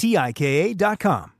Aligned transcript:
T 0.00 0.16
I 0.16 0.32
K 0.32 0.72
A.com. 0.72 1.39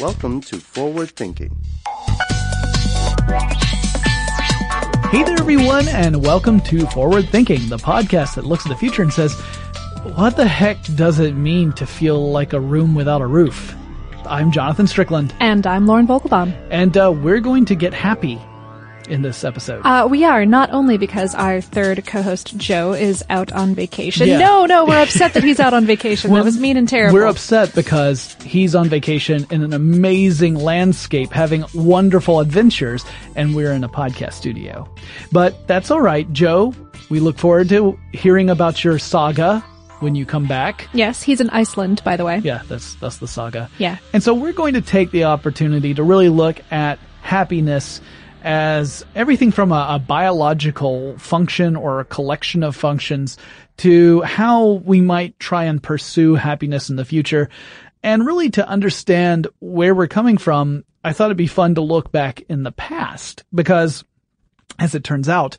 Welcome 0.00 0.40
to 0.42 0.56
Forward 0.56 1.10
Thinking. 1.10 1.56
Hey 5.10 5.22
there, 5.22 5.38
everyone, 5.38 5.86
and 5.86 6.20
welcome 6.20 6.60
to 6.62 6.84
Forward 6.88 7.28
Thinking, 7.28 7.68
the 7.68 7.76
podcast 7.76 8.34
that 8.34 8.44
looks 8.44 8.66
at 8.66 8.70
the 8.70 8.76
future 8.76 9.02
and 9.02 9.12
says, 9.12 9.32
what 10.16 10.36
the 10.36 10.48
heck 10.48 10.82
does 10.96 11.20
it 11.20 11.36
mean 11.36 11.72
to 11.74 11.86
feel 11.86 12.32
like 12.32 12.52
a 12.52 12.58
room 12.58 12.96
without 12.96 13.20
a 13.20 13.26
roof? 13.26 13.76
I'm 14.26 14.50
Jonathan 14.50 14.88
Strickland. 14.88 15.32
And 15.38 15.64
I'm 15.64 15.86
Lauren 15.86 16.08
Vogelbaum. 16.08 16.52
And 16.70 16.96
uh, 16.96 17.12
we're 17.12 17.38
going 17.38 17.64
to 17.66 17.76
get 17.76 17.94
happy 17.94 18.40
in 19.08 19.22
this 19.22 19.44
episode. 19.44 19.82
Uh, 19.84 20.06
we 20.10 20.24
are, 20.24 20.46
not 20.46 20.70
only 20.70 20.98
because 20.98 21.34
our 21.34 21.60
third 21.60 22.06
co-host, 22.06 22.56
Joe, 22.56 22.92
is 22.92 23.24
out 23.30 23.52
on 23.52 23.74
vacation. 23.74 24.28
Yeah. 24.28 24.38
No, 24.38 24.66
no, 24.66 24.84
we're 24.84 25.02
upset 25.02 25.34
that 25.34 25.44
he's 25.44 25.60
out 25.60 25.74
on 25.74 25.84
vacation. 25.84 26.30
Well, 26.30 26.42
that 26.42 26.44
was 26.44 26.58
mean 26.58 26.76
and 26.76 26.88
terrible. 26.88 27.14
We're 27.14 27.26
upset 27.26 27.74
because 27.74 28.34
he's 28.42 28.74
on 28.74 28.88
vacation 28.88 29.46
in 29.50 29.62
an 29.62 29.72
amazing 29.72 30.54
landscape, 30.54 31.32
having 31.32 31.64
wonderful 31.74 32.40
adventures, 32.40 33.04
and 33.36 33.54
we're 33.54 33.72
in 33.72 33.84
a 33.84 33.88
podcast 33.88 34.34
studio. 34.34 34.88
But 35.32 35.66
that's 35.66 35.90
all 35.90 36.00
right, 36.00 36.30
Joe. 36.32 36.74
We 37.10 37.20
look 37.20 37.38
forward 37.38 37.68
to 37.68 37.98
hearing 38.12 38.50
about 38.50 38.82
your 38.82 38.98
saga 38.98 39.60
when 40.00 40.14
you 40.14 40.26
come 40.26 40.46
back. 40.46 40.88
Yes, 40.92 41.22
he's 41.22 41.40
in 41.40 41.50
Iceland, 41.50 42.02
by 42.04 42.16
the 42.16 42.24
way. 42.24 42.38
Yeah, 42.38 42.62
that's 42.68 42.94
that's 42.96 43.18
the 43.18 43.28
saga. 43.28 43.70
Yeah. 43.78 43.98
And 44.12 44.22
so 44.22 44.34
we're 44.34 44.52
going 44.52 44.74
to 44.74 44.80
take 44.80 45.10
the 45.10 45.24
opportunity 45.24 45.94
to 45.94 46.02
really 46.02 46.28
look 46.28 46.60
at 46.70 46.98
happiness 47.22 48.00
as 48.44 49.04
everything 49.14 49.50
from 49.50 49.72
a, 49.72 49.86
a, 49.90 49.98
biological 49.98 51.18
function 51.18 51.76
or 51.76 51.98
a 51.98 52.04
collection 52.04 52.62
of 52.62 52.76
functions 52.76 53.38
to 53.78 54.20
how 54.20 54.82
we 54.84 55.00
might 55.00 55.38
try 55.40 55.64
and 55.64 55.82
pursue 55.82 56.34
happiness 56.34 56.90
in 56.90 56.96
the 56.96 57.06
future. 57.06 57.48
And 58.02 58.26
really 58.26 58.50
to 58.50 58.68
understand 58.68 59.46
where 59.60 59.94
we're 59.94 60.08
coming 60.08 60.36
from, 60.36 60.84
I 61.02 61.14
thought 61.14 61.26
it'd 61.26 61.38
be 61.38 61.46
fun 61.46 61.74
to 61.76 61.80
look 61.80 62.12
back 62.12 62.42
in 62.50 62.62
the 62.62 62.72
past 62.72 63.44
because 63.52 64.04
as 64.78 64.94
it 64.94 65.04
turns 65.04 65.28
out, 65.28 65.56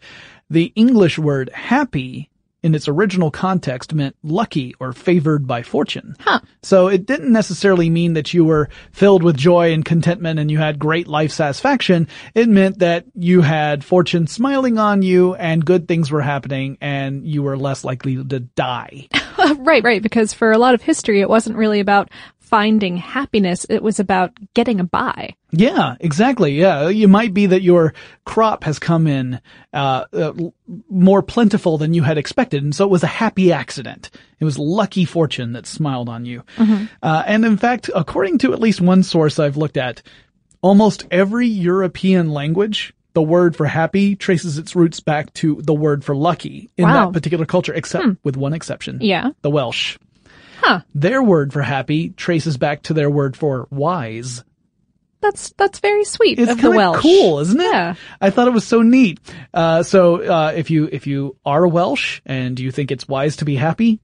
the 0.49 0.71
English 0.75 1.17
word 1.17 1.49
happy 1.53 2.29
in 2.65 2.73
its 2.73 2.87
original 2.87 3.29
context 3.29 3.93
meant 3.93 4.15
lucky 4.23 4.73
or 4.79 4.91
favored 4.91 5.45
by 5.45 5.61
fortune. 5.61 6.15
Huh. 6.19 6.39
So 6.63 6.87
it 6.87 7.05
didn't 7.05 7.31
necessarily 7.31 7.91
mean 7.91 8.13
that 8.13 8.33
you 8.33 8.43
were 8.43 8.69
filled 8.91 9.21
with 9.21 9.37
joy 9.37 9.71
and 9.71 9.85
contentment 9.85 10.39
and 10.39 10.49
you 10.49 10.57
had 10.57 10.79
great 10.79 11.07
life 11.07 11.31
satisfaction. 11.31 12.07
It 12.33 12.49
meant 12.49 12.79
that 12.79 13.05
you 13.13 13.41
had 13.41 13.85
fortune 13.85 14.25
smiling 14.25 14.79
on 14.79 15.03
you 15.03 15.35
and 15.35 15.63
good 15.63 15.87
things 15.87 16.09
were 16.09 16.23
happening 16.23 16.79
and 16.81 17.27
you 17.27 17.43
were 17.43 17.55
less 17.55 17.83
likely 17.83 18.15
to 18.15 18.39
die. 18.39 19.09
right, 19.57 19.83
right, 19.83 20.01
because 20.01 20.33
for 20.33 20.51
a 20.51 20.57
lot 20.57 20.73
of 20.73 20.81
history 20.81 21.21
it 21.21 21.29
wasn't 21.29 21.57
really 21.57 21.79
about 21.79 22.09
finding 22.45 22.97
happiness. 22.97 23.65
It 23.69 23.81
was 23.83 23.99
about 23.99 24.31
getting 24.53 24.79
a 24.79 24.83
by. 24.83 25.35
Yeah, 25.51 25.95
exactly. 25.99 26.53
Yeah, 26.59 26.89
it 26.89 27.07
might 27.07 27.33
be 27.33 27.47
that 27.47 27.61
your 27.61 27.93
crop 28.25 28.63
has 28.65 28.77
come 28.79 29.07
in 29.07 29.39
uh, 29.73 30.05
uh, 30.13 30.33
more 30.89 31.21
plentiful 31.21 31.77
than 31.77 31.93
you 31.93 32.03
had 32.03 32.17
expected, 32.17 32.63
and 32.63 32.75
so 32.75 32.85
it 32.85 32.91
was 32.91 33.03
a 33.03 33.07
happy 33.07 33.51
accident. 33.51 34.09
It 34.39 34.45
was 34.45 34.59
lucky 34.59 35.05
fortune 35.05 35.53
that 35.53 35.65
smiled 35.65 36.09
on 36.09 36.25
you. 36.25 36.43
Mm-hmm. 36.57 36.85
Uh, 37.01 37.23
and 37.25 37.45
in 37.45 37.57
fact, 37.57 37.89
according 37.95 38.39
to 38.39 38.53
at 38.53 38.59
least 38.59 38.81
one 38.81 39.03
source 39.03 39.39
I've 39.39 39.57
looked 39.57 39.77
at, 39.77 40.01
almost 40.61 41.05
every 41.11 41.47
European 41.47 42.29
language, 42.31 42.93
the 43.13 43.23
word 43.23 43.55
for 43.55 43.65
happy 43.65 44.15
traces 44.15 44.57
its 44.57 44.75
roots 44.75 44.99
back 44.99 45.33
to 45.35 45.61
the 45.61 45.73
word 45.73 46.03
for 46.03 46.15
lucky 46.15 46.69
in 46.77 46.83
Wow. 46.83 47.05
that 47.05 47.13
particular 47.13 47.45
culture, 47.45 47.73
except 47.73 48.05
with 48.23 48.35
one 48.35 48.53
exception. 48.53 48.99
Yeah. 49.01 49.29
The 49.41 49.49
Welsh. 49.49 49.97
Huh. 50.57 50.81
Their 50.93 51.21
word 51.23 51.53
for 51.53 51.61
happy 51.61 52.09
traces 52.09 52.57
back 52.57 52.83
to 52.83 52.93
their 52.93 53.09
word 53.09 53.35
for 53.37 53.67
wise. 53.71 54.43
That's 55.21 55.51
that's 55.53 55.79
very 55.79 56.05
sweet 56.05 56.37
It's 56.39 56.51
of 56.51 56.61
the 56.61 56.69
Welsh. 56.71 57.01
cool, 57.01 57.39
isn't 57.39 57.59
it? 57.59 57.63
Yeah. 57.63 57.95
I 58.21 58.29
thought 58.29 58.47
it 58.47 58.53
was 58.53 58.65
so 58.67 58.81
neat. 58.83 59.19
Uh, 59.53 59.81
so 59.81 60.21
uh, 60.21 60.53
if 60.55 60.69
you 60.69 60.87
if 60.91 61.07
you 61.07 61.35
are 61.45 61.67
Welsh 61.67 62.21
and 62.25 62.59
you 62.59 62.69
think 62.71 62.91
it's 62.91 63.07
wise 63.07 63.37
to 63.37 63.45
be 63.45 63.55
happy, 63.55 63.99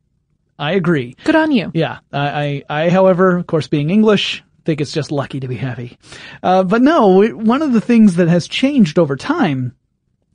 I 0.58 0.72
agree. 0.74 1.16
Good 1.24 1.36
on 1.36 1.52
you. 1.52 1.70
Yeah, 1.76 2.00
I, 2.12 2.64
I, 2.70 2.84
I, 2.86 2.90
however, 2.90 3.38
of 3.38 3.46
course, 3.46 3.68
being 3.68 3.90
English, 3.92 4.44
think 4.66 4.82
it's 4.82 4.92
just 4.94 5.12
lucky 5.12 5.40
to 5.42 5.48
be 5.48 5.56
happy. 5.58 5.98
Uh, 6.42 6.64
but 6.64 6.82
no, 6.82 7.22
it- 7.22 7.38
one 7.38 7.62
of 7.62 7.74
the 7.74 7.82
things 7.82 8.16
that 8.16 8.28
has 8.28 8.48
changed 8.48 8.98
over 8.98 9.16
time 9.16 9.76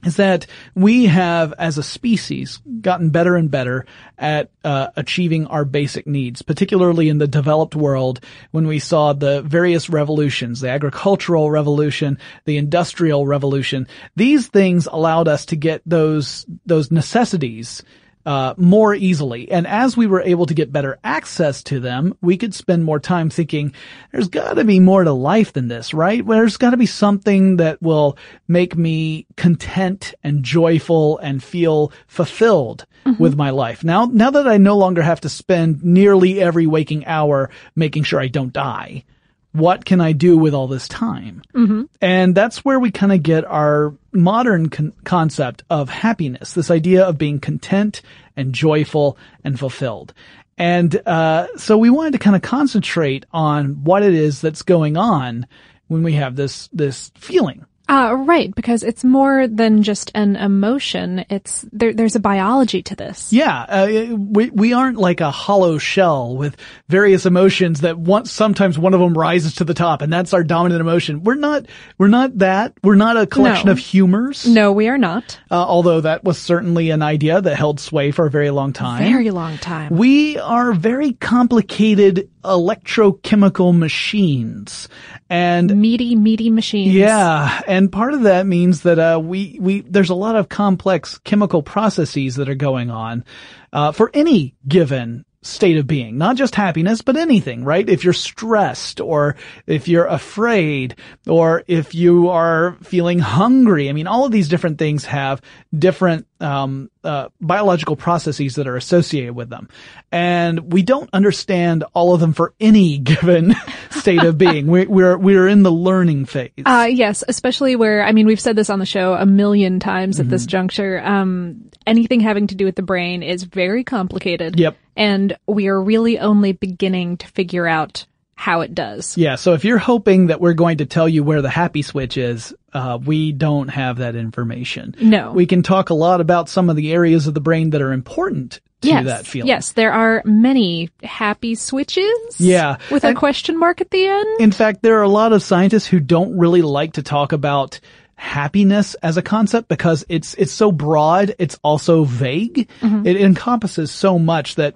is 0.04 0.16
that 0.16 0.46
we 0.74 1.06
have, 1.06 1.52
as 1.58 1.78
a 1.78 1.82
species, 1.82 2.60
gotten 2.80 3.10
better 3.10 3.36
and 3.36 3.50
better 3.50 3.86
at 4.18 4.50
uh, 4.62 4.88
achieving 4.96 5.46
our 5.46 5.64
basic 5.64 6.06
needs, 6.06 6.42
particularly 6.42 7.08
in 7.08 7.18
the 7.18 7.26
developed 7.26 7.74
world 7.74 8.20
when 8.50 8.66
we 8.66 8.78
saw 8.78 9.12
the 9.12 9.42
various 9.42 9.90
revolutions, 9.90 10.60
the 10.60 10.70
agricultural 10.70 11.50
revolution, 11.50 12.18
the 12.44 12.56
industrial 12.56 13.26
revolution. 13.26 13.86
These 14.14 14.46
things 14.48 14.86
allowed 14.86 15.28
us 15.28 15.46
to 15.46 15.56
get 15.56 15.82
those, 15.86 16.46
those 16.64 16.90
necessities 16.90 17.82
uh, 18.26 18.54
more 18.56 18.92
easily. 18.94 19.50
And 19.50 19.66
as 19.66 19.96
we 19.96 20.08
were 20.08 20.20
able 20.20 20.46
to 20.46 20.54
get 20.54 20.72
better 20.72 20.98
access 21.04 21.62
to 21.64 21.78
them, 21.78 22.18
we 22.20 22.36
could 22.36 22.52
spend 22.52 22.84
more 22.84 22.98
time 22.98 23.30
thinking, 23.30 23.72
there's 24.10 24.28
gotta 24.28 24.64
be 24.64 24.80
more 24.80 25.04
to 25.04 25.12
life 25.12 25.52
than 25.52 25.68
this, 25.68 25.94
right? 25.94 26.26
There's 26.26 26.56
gotta 26.56 26.76
be 26.76 26.86
something 26.86 27.58
that 27.58 27.80
will 27.80 28.18
make 28.48 28.76
me 28.76 29.26
content 29.36 30.14
and 30.24 30.42
joyful 30.42 31.18
and 31.18 31.42
feel 31.42 31.92
fulfilled 32.08 32.84
with 33.20 33.36
my 33.36 33.50
life. 33.50 33.84
Now, 33.84 34.06
now 34.06 34.30
that 34.32 34.48
I 34.48 34.56
no 34.56 34.76
longer 34.76 35.00
have 35.00 35.20
to 35.20 35.28
spend 35.28 35.84
nearly 35.84 36.40
every 36.40 36.66
waking 36.66 37.06
hour 37.06 37.50
making 37.76 38.02
sure 38.02 38.20
I 38.20 38.26
don't 38.26 38.52
die, 38.52 39.04
what 39.52 39.84
can 39.84 40.00
I 40.00 40.12
do 40.12 40.36
with 40.36 40.54
all 40.54 40.66
this 40.66 40.88
time? 40.88 41.42
Mm-hmm. 41.54 41.82
And 42.00 42.34
that's 42.34 42.64
where 42.64 42.78
we 42.78 42.90
kind 42.90 43.12
of 43.12 43.22
get 43.22 43.44
our 43.44 43.94
modern 44.16 44.68
con- 44.68 44.92
concept 45.04 45.62
of 45.70 45.88
happiness, 45.88 46.52
this 46.52 46.70
idea 46.70 47.04
of 47.04 47.18
being 47.18 47.38
content 47.38 48.02
and 48.36 48.52
joyful 48.52 49.16
and 49.44 49.58
fulfilled. 49.58 50.12
And 50.58 50.96
uh, 51.06 51.48
so 51.56 51.76
we 51.76 51.90
wanted 51.90 52.12
to 52.12 52.18
kind 52.18 52.36
of 52.36 52.42
concentrate 52.42 53.26
on 53.32 53.84
what 53.84 54.02
it 54.02 54.14
is 54.14 54.40
that's 54.40 54.62
going 54.62 54.96
on 54.96 55.46
when 55.88 56.02
we 56.02 56.14
have 56.14 56.36
this 56.36 56.68
this 56.72 57.12
feeling. 57.14 57.64
Uh, 57.88 58.14
right, 58.18 58.52
because 58.54 58.82
it's 58.82 59.04
more 59.04 59.46
than 59.46 59.82
just 59.84 60.10
an 60.14 60.34
emotion. 60.34 61.24
It's 61.30 61.64
there. 61.72 61.92
There's 61.94 62.16
a 62.16 62.20
biology 62.20 62.82
to 62.82 62.96
this. 62.96 63.32
Yeah, 63.32 63.60
uh, 63.60 64.16
we 64.16 64.50
we 64.50 64.72
aren't 64.72 64.98
like 64.98 65.20
a 65.20 65.30
hollow 65.30 65.78
shell 65.78 66.36
with 66.36 66.56
various 66.88 67.26
emotions 67.26 67.82
that 67.82 67.96
once 67.96 68.32
sometimes 68.32 68.76
one 68.76 68.92
of 68.92 68.98
them 69.00 69.14
rises 69.16 69.54
to 69.56 69.64
the 69.64 69.74
top, 69.74 70.02
and 70.02 70.12
that's 70.12 70.34
our 70.34 70.42
dominant 70.42 70.80
emotion. 70.80 71.22
We're 71.22 71.36
not 71.36 71.66
we're 71.96 72.08
not 72.08 72.38
that. 72.38 72.72
We're 72.82 72.96
not 72.96 73.16
a 73.16 73.26
collection 73.26 73.66
No. 73.66 73.72
of 73.72 73.78
humors. 73.78 74.46
No, 74.48 74.72
we 74.72 74.88
are 74.88 74.98
not. 74.98 75.38
Uh, 75.50 75.54
although 75.54 76.00
that 76.00 76.24
was 76.24 76.38
certainly 76.38 76.90
an 76.90 77.02
idea 77.02 77.40
that 77.40 77.56
held 77.56 77.78
sway 77.78 78.10
for 78.10 78.26
a 78.26 78.30
very 78.30 78.50
long 78.50 78.72
time. 78.72 79.04
Very 79.12 79.30
long 79.30 79.58
time. 79.58 79.94
We 79.96 80.38
are 80.38 80.72
very 80.72 81.12
complicated 81.12 82.30
electrochemical 82.42 83.76
machines. 83.76 84.88
And 85.28 85.80
meaty, 85.80 86.14
meaty 86.14 86.50
machines. 86.50 86.94
yeah, 86.94 87.60
and 87.76 87.92
part 87.92 88.14
of 88.14 88.22
that 88.22 88.46
means 88.46 88.84
that 88.84 88.98
uh, 88.98 89.20
we 89.22 89.58
we 89.60 89.82
there's 89.82 90.08
a 90.08 90.14
lot 90.14 90.34
of 90.34 90.48
complex 90.48 91.18
chemical 91.18 91.62
processes 91.62 92.36
that 92.36 92.48
are 92.48 92.54
going 92.54 92.90
on 92.90 93.22
uh, 93.70 93.92
for 93.92 94.10
any 94.14 94.54
given 94.66 95.25
state 95.46 95.76
of 95.76 95.86
being, 95.86 96.18
not 96.18 96.36
just 96.36 96.54
happiness, 96.54 97.02
but 97.02 97.16
anything, 97.16 97.64
right? 97.64 97.88
If 97.88 98.04
you're 98.04 98.12
stressed, 98.12 99.00
or 99.00 99.36
if 99.66 99.88
you're 99.88 100.06
afraid, 100.06 100.96
or 101.26 101.62
if 101.66 101.94
you 101.94 102.28
are 102.28 102.76
feeling 102.82 103.18
hungry, 103.18 103.88
I 103.88 103.92
mean, 103.92 104.06
all 104.06 104.24
of 104.26 104.32
these 104.32 104.48
different 104.48 104.78
things 104.78 105.04
have 105.06 105.40
different 105.76 106.26
um, 106.40 106.90
uh, 107.02 107.28
biological 107.40 107.96
processes 107.96 108.56
that 108.56 108.66
are 108.66 108.76
associated 108.76 109.34
with 109.34 109.48
them, 109.48 109.68
and 110.12 110.72
we 110.72 110.82
don't 110.82 111.08
understand 111.12 111.84
all 111.94 112.12
of 112.14 112.20
them 112.20 112.32
for 112.32 112.52
any 112.60 112.98
given 113.06 113.54
state 113.90 114.22
of 114.22 114.36
being. 114.38 114.66
We, 114.66 114.86
we're 114.86 115.16
we're 115.16 115.48
in 115.48 115.62
the 115.62 115.72
learning 115.72 116.26
phase. 116.26 116.50
Uh, 116.64 116.88
yes, 116.90 117.24
especially 117.26 117.76
where, 117.76 118.04
I 118.04 118.12
mean, 118.12 118.26
we've 118.26 118.40
said 118.40 118.56
this 118.56 118.68
on 118.70 118.78
the 118.78 118.86
show 118.86 119.14
a 119.14 119.26
million 119.26 119.80
times 119.80 120.20
at 120.20 120.28
this 120.28 120.42
Mm-hmm. 120.42 120.50
juncture. 120.50 121.00
Um, 121.04 121.70
anything 121.86 122.20
having 122.20 122.48
to 122.48 122.54
do 122.54 122.64
with 122.64 122.74
the 122.76 122.82
brain 122.82 123.22
is 123.22 123.42
very 123.44 123.84
complicated. 123.84 124.58
Yep. 124.58 124.76
And 124.96 125.36
we 125.46 125.68
are 125.68 125.80
really 125.80 126.18
only 126.18 126.52
beginning 126.52 127.18
to 127.18 127.26
figure 127.28 127.66
out 127.66 128.06
how 128.36 128.60
it 128.60 128.74
does. 128.74 129.16
Yeah, 129.16 129.36
so 129.36 129.54
if 129.54 129.64
you're 129.64 129.78
hoping 129.78 130.26
that 130.26 130.40
we're 130.40 130.54
going 130.54 130.78
to 130.78 130.86
tell 130.86 131.08
you 131.08 131.24
where 131.24 131.42
the 131.42 131.48
happy 131.50 131.82
switch 131.82 132.18
is, 132.18 132.54
uh, 132.72 132.98
we 133.02 133.32
don't 133.32 133.68
have 133.68 133.98
that 133.98 134.14
information. 134.14 134.94
No. 135.00 135.32
We 135.32 135.46
can 135.46 135.62
talk 135.62 135.88
a 135.88 135.94
lot 135.94 136.20
about 136.20 136.48
some 136.50 136.68
of 136.68 136.76
the 136.76 136.92
areas 136.92 137.26
of 137.26 137.34
the 137.34 137.40
brain 137.40 137.70
that 137.70 137.80
are 137.80 137.92
important 137.92 138.60
to 138.82 138.88
yes. 138.88 139.06
that 139.06 139.26
feeling. 139.26 139.48
Yes, 139.48 139.72
there 139.72 139.92
are 139.92 140.22
many 140.26 140.90
happy 141.02 141.54
switches. 141.54 142.38
Yeah. 142.38 142.76
With 142.90 143.04
a 143.04 143.14
question 143.14 143.58
mark 143.58 143.80
at 143.80 143.90
the 143.90 144.06
end. 144.06 144.40
In 144.40 144.52
fact, 144.52 144.82
there 144.82 144.98
are 144.98 145.02
a 145.02 145.08
lot 145.08 145.32
of 145.32 145.42
scientists 145.42 145.86
who 145.86 145.98
don't 145.98 146.38
really 146.38 146.62
like 146.62 146.92
to 146.94 147.02
talk 147.02 147.32
about 147.32 147.80
happiness 148.16 148.94
as 149.02 149.16
a 149.16 149.22
concept 149.22 149.68
because 149.68 150.04
it's 150.08 150.34
it's 150.34 150.52
so 150.52 150.72
broad, 150.72 151.34
it's 151.38 151.58
also 151.62 152.04
vague. 152.04 152.68
Mm-hmm. 152.80 153.06
It 153.06 153.20
encompasses 153.20 153.90
so 153.90 154.18
much 154.18 154.56
that 154.56 154.74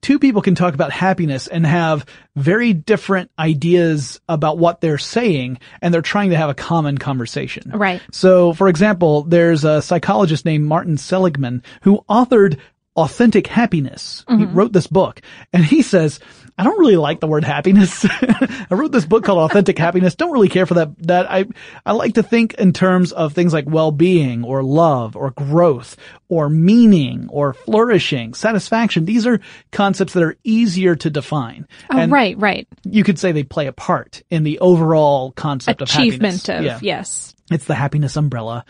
two 0.00 0.18
people 0.18 0.42
can 0.42 0.54
talk 0.54 0.74
about 0.74 0.92
happiness 0.92 1.46
and 1.46 1.64
have 1.64 2.04
very 2.36 2.72
different 2.72 3.30
ideas 3.38 4.20
about 4.28 4.58
what 4.58 4.80
they're 4.80 4.98
saying 4.98 5.58
and 5.80 5.94
they're 5.94 6.02
trying 6.02 6.30
to 6.30 6.36
have 6.36 6.50
a 6.50 6.54
common 6.54 6.98
conversation. 6.98 7.70
Right. 7.72 8.02
So, 8.12 8.52
for 8.52 8.68
example, 8.68 9.22
there's 9.22 9.64
a 9.64 9.80
psychologist 9.80 10.44
named 10.44 10.66
Martin 10.66 10.98
Seligman 10.98 11.62
who 11.82 12.04
authored 12.10 12.58
Authentic 12.96 13.46
Happiness. 13.46 14.24
He 14.28 14.34
mm-hmm. 14.34 14.54
wrote 14.54 14.72
this 14.72 14.86
book 14.86 15.22
and 15.52 15.64
he 15.64 15.82
says, 15.82 16.20
I 16.58 16.64
don't 16.64 16.78
really 16.78 16.96
like 16.96 17.20
the 17.20 17.26
word 17.26 17.44
happiness. 17.44 18.04
I 18.10 18.66
wrote 18.70 18.92
this 18.92 19.06
book 19.06 19.24
called 19.24 19.50
Authentic 19.50 19.78
Happiness. 19.78 20.14
Don't 20.14 20.32
really 20.32 20.50
care 20.50 20.66
for 20.66 20.74
that. 20.74 20.96
That 21.06 21.30
I, 21.30 21.46
I 21.84 21.92
like 21.92 22.14
to 22.14 22.22
think 22.22 22.54
in 22.54 22.72
terms 22.72 23.12
of 23.12 23.32
things 23.32 23.52
like 23.52 23.64
well-being 23.66 24.44
or 24.44 24.62
love 24.62 25.16
or 25.16 25.30
growth 25.30 25.96
or 26.28 26.48
meaning 26.50 27.28
or 27.30 27.54
flourishing, 27.54 28.34
satisfaction. 28.34 29.06
These 29.06 29.26
are 29.26 29.40
concepts 29.70 30.12
that 30.12 30.22
are 30.22 30.36
easier 30.44 30.94
to 30.96 31.10
define. 31.10 31.66
Oh, 31.90 31.98
And 31.98 32.12
right, 32.12 32.36
right. 32.38 32.68
You 32.84 33.02
could 33.02 33.18
say 33.18 33.32
they 33.32 33.44
play 33.44 33.66
a 33.66 33.72
part 33.72 34.22
in 34.30 34.42
the 34.42 34.58
overall 34.58 35.32
concept 35.32 35.80
Achievement 35.80 36.48
of 36.48 36.56
of. 36.56 36.64
Yeah. 36.64 36.78
yes. 36.82 37.34
It's 37.50 37.64
the 37.64 37.74
happiness 37.74 38.16
umbrella, 38.16 38.64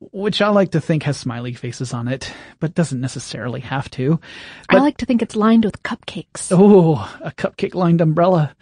which 0.00 0.42
I 0.42 0.48
like 0.48 0.72
to 0.72 0.80
think 0.80 1.04
has 1.04 1.16
smiley 1.16 1.52
faces 1.52 1.94
on 1.94 2.08
it, 2.08 2.32
but 2.60 2.74
doesn't 2.74 3.00
necessarily 3.00 3.60
have 3.60 3.90
to. 3.92 4.20
I 4.68 4.78
like 4.78 4.96
to 4.98 5.06
think 5.06 5.22
it's 5.22 5.36
lined 5.36 5.64
with 5.64 5.82
cupcakes. 5.82 6.50
Oh, 6.50 6.94
a 7.20 7.30
cupcake 7.30 7.74
lined 7.74 8.00
umbrella. 8.00 8.54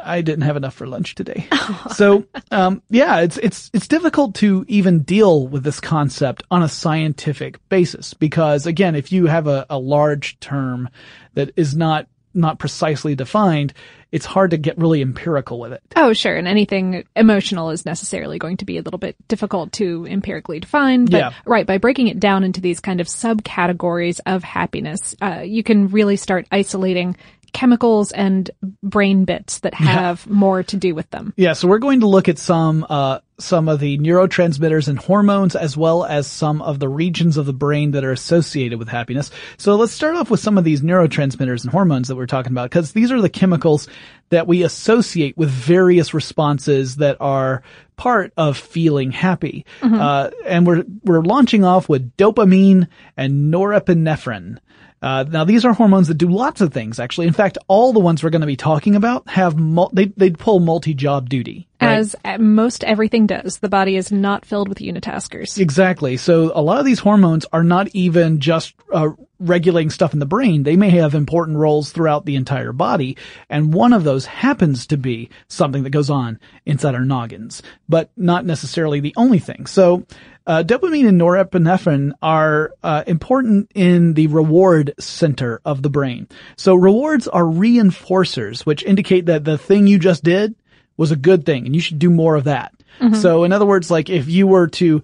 I 0.00 0.20
didn't 0.20 0.42
have 0.42 0.56
enough 0.56 0.74
for 0.74 0.86
lunch 0.86 1.14
today. 1.14 1.46
so, 1.94 2.24
um, 2.50 2.82
yeah, 2.88 3.20
it's, 3.20 3.36
it's, 3.38 3.70
it's 3.74 3.88
difficult 3.88 4.36
to 4.36 4.64
even 4.68 5.02
deal 5.02 5.46
with 5.46 5.64
this 5.64 5.80
concept 5.80 6.44
on 6.50 6.62
a 6.62 6.68
scientific 6.68 7.58
basis 7.68 8.14
because 8.14 8.66
again, 8.66 8.94
if 8.94 9.12
you 9.12 9.26
have 9.26 9.46
a, 9.46 9.66
a 9.68 9.78
large 9.78 10.38
term 10.40 10.88
that 11.34 11.50
is 11.56 11.76
not, 11.76 12.06
not 12.34 12.58
precisely 12.58 13.14
defined, 13.14 13.72
it's 14.10 14.24
hard 14.26 14.52
to 14.52 14.56
get 14.56 14.78
really 14.78 15.02
empirical 15.02 15.58
with 15.60 15.72
it. 15.72 15.82
Oh, 15.96 16.12
sure. 16.12 16.34
And 16.34 16.48
anything 16.48 17.04
emotional 17.14 17.70
is 17.70 17.84
necessarily 17.84 18.38
going 18.38 18.56
to 18.58 18.64
be 18.64 18.78
a 18.78 18.82
little 18.82 18.98
bit 18.98 19.16
difficult 19.28 19.72
to 19.72 20.06
empirically 20.08 20.60
define. 20.60 21.04
But 21.04 21.18
Yeah. 21.18 21.30
right, 21.44 21.66
by 21.66 21.78
breaking 21.78 22.08
it 22.08 22.18
down 22.18 22.44
into 22.44 22.60
these 22.60 22.80
kind 22.80 23.00
of 23.00 23.06
subcategories 23.06 24.20
of 24.26 24.42
happiness, 24.44 25.14
uh, 25.20 25.40
you 25.44 25.62
can 25.62 25.88
really 25.88 26.16
start 26.16 26.46
isolating 26.50 27.16
chemicals 27.52 28.12
and 28.12 28.50
brain 28.82 29.24
bits 29.24 29.60
that 29.60 29.74
have 29.74 30.26
more 30.26 30.62
to 30.62 30.76
do 30.76 30.94
with 30.94 31.08
them. 31.10 31.32
Yeah, 31.36 31.54
so 31.54 31.66
we're 31.66 31.78
going 31.78 32.00
to 32.00 32.06
look 32.08 32.28
at 32.28 32.38
some 32.38 32.86
uh, 32.88 33.20
some 33.40 33.68
of 33.68 33.78
the 33.78 33.98
neurotransmitters 33.98 34.88
and 34.88 34.98
hormones 34.98 35.54
as 35.54 35.76
well 35.76 36.04
as 36.04 36.26
some 36.26 36.60
of 36.60 36.80
the 36.80 36.88
regions 36.88 37.36
of 37.36 37.46
the 37.46 37.52
brain 37.52 37.92
that 37.92 38.04
are 38.04 38.12
associated 38.12 38.78
with 38.78 38.88
happiness. 38.88 39.30
So 39.56 39.76
let's 39.76 39.92
start 39.92 40.16
off 40.16 40.30
with 40.30 40.40
some 40.40 40.58
of 40.58 40.64
these 40.64 40.80
neurotransmitters 40.82 41.62
and 41.62 41.70
hormones 41.70 42.08
that 42.08 42.16
we're 42.16 42.26
talking 42.26 42.52
about 42.52 42.70
because 42.70 42.92
these 42.92 43.12
are 43.12 43.20
the 43.20 43.28
chemicals 43.28 43.88
that 44.30 44.46
we 44.46 44.64
associate 44.64 45.36
with 45.36 45.50
various 45.50 46.12
responses 46.14 46.96
that 46.96 47.16
are 47.20 47.62
part 47.96 48.32
of 48.36 48.56
feeling 48.56 49.10
happy. 49.12 49.64
Uh, 50.00 50.30
and 50.44 50.66
we're, 50.66 50.84
we're 51.04 51.22
launching 51.22 51.64
off 51.64 51.88
with 51.88 52.16
dopamine 52.16 52.88
and 53.16 53.52
norepinephrine. 53.52 54.58
Uh, 55.00 55.24
now 55.28 55.44
these 55.44 55.64
are 55.64 55.72
hormones 55.72 56.08
that 56.08 56.14
do 56.18 56.28
lots 56.28 56.60
of 56.60 56.72
things 56.72 56.98
actually. 56.98 57.28
In 57.28 57.32
fact, 57.32 57.56
all 57.68 57.92
the 57.92 58.00
ones 58.00 58.22
we're 58.22 58.30
going 58.30 58.40
to 58.40 58.48
be 58.48 58.56
talking 58.56 58.96
about 58.96 59.28
have 59.28 59.56
mul- 59.56 59.90
they 59.92 60.06
they 60.16 60.30
pull 60.30 60.58
multi-job 60.58 61.28
duty. 61.28 61.67
Right? 61.80 61.98
As 61.98 62.16
uh, 62.24 62.38
most 62.38 62.84
everything 62.84 63.26
does, 63.26 63.58
the 63.58 63.68
body 63.68 63.96
is 63.96 64.10
not 64.10 64.44
filled 64.44 64.68
with 64.68 64.78
unitaskers. 64.78 65.58
Exactly. 65.58 66.16
So 66.16 66.52
a 66.54 66.62
lot 66.62 66.78
of 66.78 66.84
these 66.84 66.98
hormones 66.98 67.46
are 67.52 67.64
not 67.64 67.88
even 67.94 68.40
just 68.40 68.74
uh, 68.92 69.10
regulating 69.38 69.90
stuff 69.90 70.12
in 70.12 70.18
the 70.18 70.26
brain. 70.26 70.62
They 70.62 70.76
may 70.76 70.90
have 70.90 71.14
important 71.14 71.58
roles 71.58 71.90
throughout 71.92 72.24
the 72.24 72.36
entire 72.36 72.72
body. 72.72 73.16
And 73.48 73.72
one 73.72 73.92
of 73.92 74.04
those 74.04 74.26
happens 74.26 74.86
to 74.88 74.96
be 74.96 75.30
something 75.48 75.84
that 75.84 75.90
goes 75.90 76.10
on 76.10 76.40
inside 76.66 76.94
our 76.94 77.04
noggins, 77.04 77.62
but 77.88 78.10
not 78.16 78.44
necessarily 78.44 79.00
the 79.00 79.14
only 79.16 79.38
thing. 79.38 79.66
So 79.66 80.06
uh, 80.46 80.62
dopamine 80.62 81.06
and 81.06 81.20
norepinephrine 81.20 82.12
are 82.22 82.72
uh, 82.82 83.04
important 83.06 83.70
in 83.74 84.14
the 84.14 84.26
reward 84.28 84.94
center 84.98 85.60
of 85.64 85.82
the 85.82 85.90
brain. 85.90 86.26
So 86.56 86.74
rewards 86.74 87.28
are 87.28 87.44
reinforcers, 87.44 88.64
which 88.64 88.82
indicate 88.82 89.26
that 89.26 89.44
the 89.44 89.58
thing 89.58 89.86
you 89.86 89.98
just 89.98 90.24
did 90.24 90.54
was 90.98 91.10
a 91.10 91.16
good 91.16 91.46
thing 91.46 91.64
and 91.64 91.74
you 91.74 91.80
should 91.80 91.98
do 91.98 92.10
more 92.10 92.34
of 92.34 92.44
that. 92.44 92.74
So 93.14 93.44
in 93.44 93.52
other 93.52 93.64
words, 93.64 93.90
like 93.90 94.10
if 94.10 94.28
you 94.28 94.46
were 94.46 94.66
to, 94.66 95.02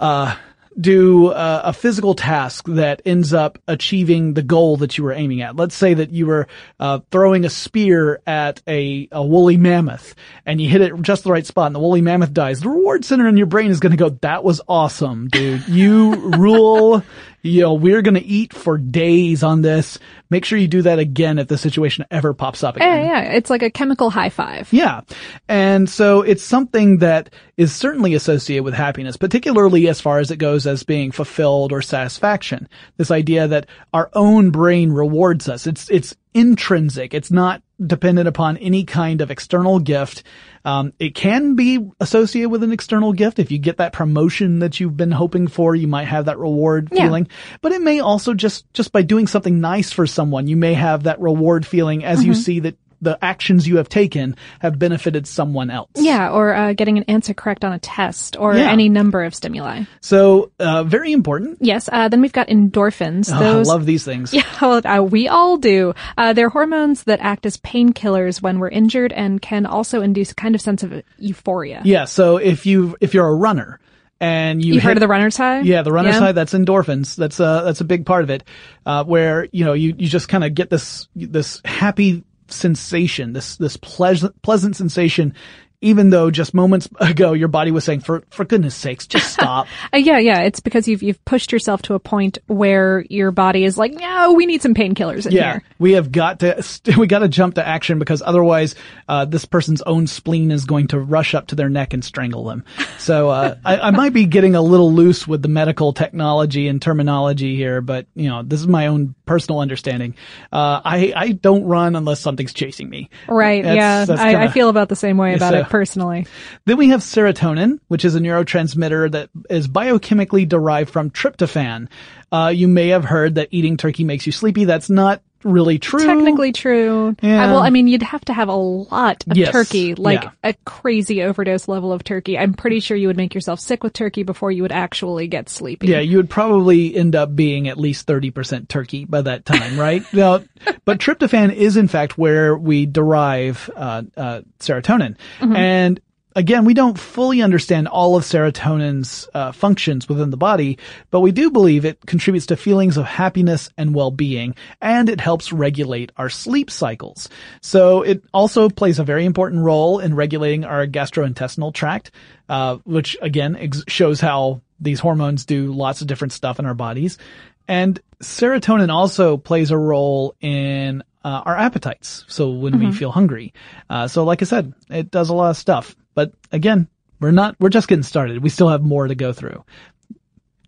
uh, 0.00 0.34
do 0.80 1.28
uh, 1.28 1.62
a 1.64 1.72
physical 1.72 2.14
task 2.14 2.64
that 2.68 3.02
ends 3.04 3.32
up 3.32 3.58
achieving 3.66 4.34
the 4.34 4.42
goal 4.42 4.76
that 4.76 4.96
you 4.96 5.04
were 5.04 5.12
aiming 5.12 5.42
at. 5.42 5.56
Let's 5.56 5.74
say 5.74 5.94
that 5.94 6.10
you 6.10 6.26
were 6.26 6.46
uh, 6.78 7.00
throwing 7.10 7.44
a 7.44 7.50
spear 7.50 8.20
at 8.26 8.62
a, 8.68 9.08
a 9.10 9.24
woolly 9.24 9.56
mammoth 9.56 10.14
and 10.46 10.60
you 10.60 10.68
hit 10.68 10.80
it 10.80 10.92
just 11.02 11.24
the 11.24 11.32
right 11.32 11.46
spot 11.46 11.66
and 11.66 11.74
the 11.74 11.80
woolly 11.80 12.00
mammoth 12.00 12.32
dies. 12.32 12.60
The 12.60 12.68
reward 12.68 13.04
center 13.04 13.26
in 13.26 13.36
your 13.36 13.46
brain 13.46 13.70
is 13.70 13.80
going 13.80 13.90
to 13.90 13.96
go, 13.96 14.10
that 14.20 14.44
was 14.44 14.60
awesome, 14.68 15.28
dude. 15.28 15.68
You 15.68 16.14
rule. 16.38 17.02
You 17.42 17.62
know, 17.62 17.74
we're 17.74 18.02
going 18.02 18.14
to 18.14 18.24
eat 18.24 18.52
for 18.52 18.78
days 18.78 19.42
on 19.42 19.62
this. 19.62 19.98
Make 20.28 20.44
sure 20.44 20.58
you 20.58 20.68
do 20.68 20.82
that 20.82 20.98
again 20.98 21.38
if 21.38 21.48
the 21.48 21.56
situation 21.56 22.04
ever 22.10 22.34
pops 22.34 22.64
up 22.64 22.76
again. 22.76 23.06
Yeah, 23.06 23.22
yeah, 23.22 23.32
it's 23.32 23.48
like 23.48 23.62
a 23.62 23.70
chemical 23.70 24.10
high 24.10 24.28
five. 24.28 24.72
Yeah. 24.72 25.02
And 25.48 25.88
so 25.88 26.22
it's 26.22 26.42
something 26.42 26.98
that 26.98 27.30
is 27.56 27.74
certainly 27.74 28.14
associated 28.14 28.64
with 28.64 28.74
happiness, 28.74 29.16
particularly 29.16 29.88
as 29.88 30.00
far 30.00 30.18
as 30.18 30.30
it 30.30 30.36
goes 30.36 30.66
as 30.66 30.82
being 30.82 31.12
fulfilled 31.12 31.72
or 31.72 31.80
satisfaction. 31.80 32.68
This 32.96 33.10
idea 33.10 33.48
that 33.48 33.66
our 33.92 34.10
own 34.14 34.50
brain 34.50 34.92
rewards 34.92 35.48
us. 35.48 35.66
It's, 35.66 35.88
it's 35.90 36.16
intrinsic. 36.34 37.14
It's 37.14 37.30
not 37.30 37.62
dependent 37.84 38.26
upon 38.28 38.56
any 38.56 38.84
kind 38.84 39.20
of 39.20 39.30
external 39.30 39.78
gift. 39.78 40.22
Um, 40.64 40.92
it 40.98 41.14
can 41.14 41.54
be 41.54 41.88
associated 42.00 42.50
with 42.50 42.62
an 42.62 42.72
external 42.72 43.12
gift. 43.12 43.38
If 43.38 43.50
you 43.52 43.58
get 43.58 43.76
that 43.76 43.92
promotion 43.92 44.58
that 44.58 44.80
you've 44.80 44.96
been 44.96 45.12
hoping 45.12 45.46
for, 45.48 45.74
you 45.74 45.86
might 45.86 46.06
have 46.06 46.24
that 46.26 46.38
reward 46.38 46.88
Yeah. 46.92 47.04
feeling. 47.04 47.28
But 47.60 47.72
it 47.72 47.80
may 47.82 48.00
also 48.00 48.34
just, 48.34 48.72
just 48.74 48.92
by 48.92 49.02
doing 49.02 49.26
something 49.26 49.60
nice 49.60 49.92
for 49.92 50.06
someone, 50.06 50.46
you 50.48 50.56
may 50.56 50.74
have 50.74 51.04
that 51.04 51.20
reward 51.20 51.64
feeling 51.66 52.04
as 52.04 52.24
you 52.24 52.34
see 52.34 52.60
that 52.60 52.76
the 53.00 53.18
actions 53.22 53.66
you 53.68 53.76
have 53.76 53.88
taken 53.88 54.36
have 54.60 54.78
benefited 54.78 55.26
someone 55.26 55.70
else. 55.70 55.90
Yeah, 55.94 56.30
or 56.30 56.54
uh, 56.54 56.72
getting 56.72 56.98
an 56.98 57.04
answer 57.04 57.34
correct 57.34 57.64
on 57.64 57.72
a 57.72 57.78
test, 57.78 58.36
or 58.38 58.56
Yeah. 58.56 58.70
any 58.70 58.88
number 58.88 59.22
of 59.24 59.34
stimuli. 59.34 59.84
So, 60.00 60.50
uh, 60.58 60.84
very 60.84 61.12
important. 61.12 61.58
Yes. 61.60 61.88
Uh, 61.92 62.08
then 62.08 62.20
we've 62.20 62.32
got 62.32 62.48
endorphins. 62.48 63.30
Oh, 63.32 63.38
Those 63.38 63.68
I 63.68 63.72
love 63.72 63.86
these 63.86 64.04
things. 64.04 64.32
Yeah, 64.38 64.42
well, 64.60 64.80
uh, 64.84 65.02
we 65.02 65.28
all 65.28 65.56
do. 65.56 65.94
Uh, 66.16 66.32
they're 66.32 66.48
hormones 66.48 67.04
that 67.04 67.20
act 67.20 67.46
as 67.46 67.56
painkillers 67.56 68.40
when 68.42 68.58
we're 68.58 68.68
injured 68.68 69.12
and 69.12 69.40
can 69.42 69.66
also 69.66 70.00
induce 70.02 70.32
a 70.32 70.34
kind 70.34 70.54
of 70.54 70.60
sense 70.60 70.82
of 70.82 71.02
euphoria. 71.18 71.82
Yeah. 71.84 72.04
So 72.04 72.36
if 72.36 72.66
you, 72.66 72.96
if 73.00 73.14
you're 73.14 73.26
a 73.28 73.34
runner 73.34 73.80
and 74.20 74.64
you 74.64 74.74
You've 74.74 74.82
heard 74.82 74.96
of 74.96 75.00
the 75.00 75.08
runner's 75.08 75.36
high? 75.36 75.60
Yeah, 75.60 75.82
the 75.82 75.92
runner's 75.92 76.14
Yeah. 76.14 76.20
high, 76.20 76.32
that's 76.32 76.52
endorphins. 76.52 77.14
That's 77.16 77.38
a, 77.38 77.62
that's 77.64 77.80
a 77.80 77.84
big 77.84 78.04
part 78.04 78.24
of 78.24 78.30
it. 78.30 78.42
Uh, 78.84 79.04
where, 79.04 79.46
you 79.52 79.64
know, 79.64 79.74
you, 79.74 79.94
you 79.96 80.08
just 80.08 80.28
kind 80.28 80.42
of 80.44 80.54
get 80.54 80.70
this, 80.70 81.06
this 81.14 81.60
happy 81.64 82.24
sensation, 82.52 83.32
this, 83.32 83.56
this 83.56 83.76
pleasant, 83.76 84.40
pleasant 84.42 84.76
sensation, 84.76 85.34
even 85.80 86.10
though 86.10 86.30
just 86.30 86.54
moments 86.54 86.88
ago 86.98 87.32
your 87.34 87.48
body 87.48 87.70
was 87.70 87.84
saying, 87.84 88.00
for, 88.00 88.24
for 88.30 88.44
goodness 88.44 88.74
sakes, 88.74 89.06
just 89.06 89.32
stop. 89.32 89.68
Uh, 89.92 89.98
yeah, 89.98 90.18
yeah. 90.18 90.40
It's 90.40 90.60
because 90.60 90.88
you've 90.88 91.02
you've 91.02 91.24
pushed 91.24 91.52
yourself 91.52 91.82
to 91.82 91.94
a 91.94 92.00
point 92.00 92.38
where 92.46 93.04
your 93.08 93.30
body 93.30 93.64
is 93.64 93.78
like, 93.78 93.92
no, 93.92 94.32
we 94.32 94.46
need 94.46 94.60
some 94.60 94.74
painkillers 94.74 95.26
in 95.26 95.32
yeah, 95.32 95.52
here. 95.52 95.62
we 95.78 95.92
have 95.92 96.10
got 96.10 96.40
to 96.40 96.62
we 96.98 97.06
got 97.06 97.20
to 97.20 97.28
jump 97.28 97.54
to 97.54 97.66
action 97.66 97.98
because 97.98 98.22
otherwise, 98.22 98.74
uh, 99.08 99.24
this 99.24 99.44
person's 99.44 99.82
own 99.82 100.06
spleen 100.06 100.50
is 100.50 100.64
going 100.64 100.88
to 100.88 100.98
rush 100.98 101.34
up 101.34 101.48
to 101.48 101.54
their 101.54 101.68
neck 101.68 101.94
and 101.94 102.04
strangle 102.04 102.44
them. 102.44 102.64
So 102.98 103.30
uh, 103.30 103.56
I, 103.64 103.78
I 103.78 103.90
might 103.90 104.12
be 104.12 104.26
getting 104.26 104.54
a 104.54 104.62
little 104.62 104.92
loose 104.92 105.28
with 105.28 105.42
the 105.42 105.48
medical 105.48 105.92
technology 105.92 106.66
and 106.66 106.82
terminology 106.82 107.54
here, 107.54 107.80
but 107.80 108.06
you 108.14 108.28
know 108.28 108.42
this 108.42 108.60
is 108.60 108.66
my 108.66 108.88
own 108.88 109.14
personal 109.26 109.60
understanding. 109.60 110.16
Uh, 110.52 110.80
I 110.84 111.12
I 111.14 111.32
don't 111.32 111.64
run 111.64 111.94
unless 111.94 112.20
something's 112.20 112.52
chasing 112.52 112.88
me. 112.88 113.10
Right. 113.28 113.62
That's- 113.62 113.76
yeah. 113.76 114.04
that's 114.04 114.20
I, 114.20 114.44
I 114.44 114.48
feel 114.48 114.68
about 114.68 114.88
the 114.88 114.96
same 114.96 115.16
way 115.18 115.34
about 115.36 115.52
So- 115.52 115.60
it 115.60 115.67
personally. 115.70 116.26
Then 116.64 116.76
we 116.76 116.88
have 116.88 117.00
serotonin, 117.00 117.80
which 117.88 118.04
is 118.04 118.14
a 118.14 118.20
neurotransmitter 118.20 119.10
that 119.12 119.30
is 119.50 119.68
biochemically 119.68 120.48
derived 120.48 120.90
from 120.90 121.10
tryptophan. 121.10 121.88
Uh, 122.30 122.52
you 122.54 122.68
may 122.68 122.88
have 122.88 123.04
heard 123.04 123.36
that 123.36 123.48
eating 123.50 123.76
turkey 123.76 124.04
makes 124.04 124.26
you 124.26 124.32
sleepy. 124.32 124.64
That's 124.64 124.90
not 124.90 125.22
really 125.44 125.78
true. 125.78 126.04
Technically 126.04 126.52
true. 126.52 127.14
Yeah. 127.22 127.44
Uh, 127.44 127.52
well, 127.52 127.60
I 127.60 127.70
mean, 127.70 127.86
you'd 127.86 128.02
have 128.02 128.24
to 128.26 128.32
have 128.32 128.48
a 128.48 128.54
lot 128.54 129.24
of 129.30 129.36
Yes. 129.36 129.52
turkey, 129.52 129.94
like 129.94 130.22
Yeah. 130.24 130.30
a 130.42 130.54
crazy 130.64 131.22
overdose 131.22 131.68
level 131.68 131.92
of 131.92 132.02
turkey. 132.04 132.36
I'm 132.38 132.54
pretty 132.54 132.80
sure 132.80 132.96
you 132.96 133.06
would 133.06 133.16
make 133.16 133.34
yourself 133.34 133.60
sick 133.60 133.82
with 133.84 133.92
turkey 133.92 134.22
before 134.24 134.50
you 134.50 134.62
would 134.62 134.72
actually 134.72 135.28
get 135.28 135.48
sleepy. 135.48 135.86
Yeah, 135.88 136.00
you 136.00 136.16
would 136.16 136.30
probably 136.30 136.94
end 136.94 137.14
up 137.14 137.34
being 137.36 137.68
at 137.68 137.78
least 137.78 138.06
30% 138.06 138.68
turkey 138.68 139.04
by 139.04 139.22
that 139.22 139.44
time, 139.44 139.78
right? 139.78 140.02
now, 140.12 140.40
but 140.84 140.98
tryptophan 140.98 141.54
is 141.54 141.76
in 141.76 141.88
fact 141.88 142.18
where 142.18 142.56
we 142.56 142.86
derive, 142.86 143.70
uh, 143.76 144.02
uh, 144.16 144.40
serotonin. 144.60 145.16
And 145.40 146.00
again, 146.38 146.64
we 146.64 146.72
don't 146.72 146.96
fully 146.96 147.42
understand 147.42 147.88
all 147.88 148.14
of 148.14 148.22
serotonin's, 148.22 149.28
uh, 149.34 149.50
functions 149.50 150.08
within 150.08 150.30
the 150.30 150.36
body, 150.36 150.78
but 151.10 151.18
we 151.18 151.32
do 151.32 151.50
believe 151.50 151.84
it 151.84 151.98
contributes 152.06 152.46
to 152.46 152.56
feelings 152.56 152.96
of 152.96 153.04
happiness 153.04 153.68
and 153.76 153.92
well-being, 153.92 154.54
and 154.80 155.08
it 155.08 155.20
helps 155.20 155.52
regulate 155.52 156.12
our 156.16 156.30
sleep 156.30 156.70
cycles. 156.70 157.28
So 157.60 158.02
it 158.02 158.22
also 158.32 158.68
plays 158.68 159.00
a 159.00 159.04
very 159.04 159.24
important 159.24 159.64
role 159.64 159.98
in 159.98 160.14
regulating 160.14 160.64
our 160.64 160.86
gastrointestinal 160.86 161.74
tract, 161.74 162.12
uh, 162.48 162.76
which 162.84 163.16
again 163.20 163.56
ex- 163.56 163.82
shows 163.88 164.20
how 164.20 164.60
these 164.78 165.00
hormones 165.00 165.44
do 165.44 165.72
lots 165.72 166.02
of 166.02 166.06
different 166.06 166.32
stuff 166.32 166.60
in 166.60 166.66
our 166.66 166.74
bodies. 166.74 167.18
And 167.66 168.00
serotonin 168.22 168.90
also 168.90 169.36
plays 169.36 169.72
a 169.72 169.76
role 169.76 170.36
in 170.40 171.02
uh, 171.24 171.42
our 171.44 171.56
appetites. 171.56 172.24
So 172.28 172.50
when 172.50 172.78
we 172.78 172.92
feel 172.92 173.10
hungry. 173.10 173.52
Uh, 173.90 174.06
so 174.06 174.24
like 174.24 174.40
I 174.40 174.44
said, 174.44 174.72
it 174.88 175.10
does 175.10 175.30
a 175.30 175.34
lot 175.34 175.50
of 175.50 175.56
stuff. 175.56 175.96
But 176.18 176.32
again, 176.50 176.88
we're 177.20 177.30
not, 177.30 177.54
we're 177.60 177.68
just 177.68 177.86
getting 177.86 178.02
started. 178.02 178.42
We 178.42 178.48
still 178.48 178.70
have 178.70 178.82
more 178.82 179.06
to 179.06 179.14
go 179.14 179.32
through. 179.32 179.64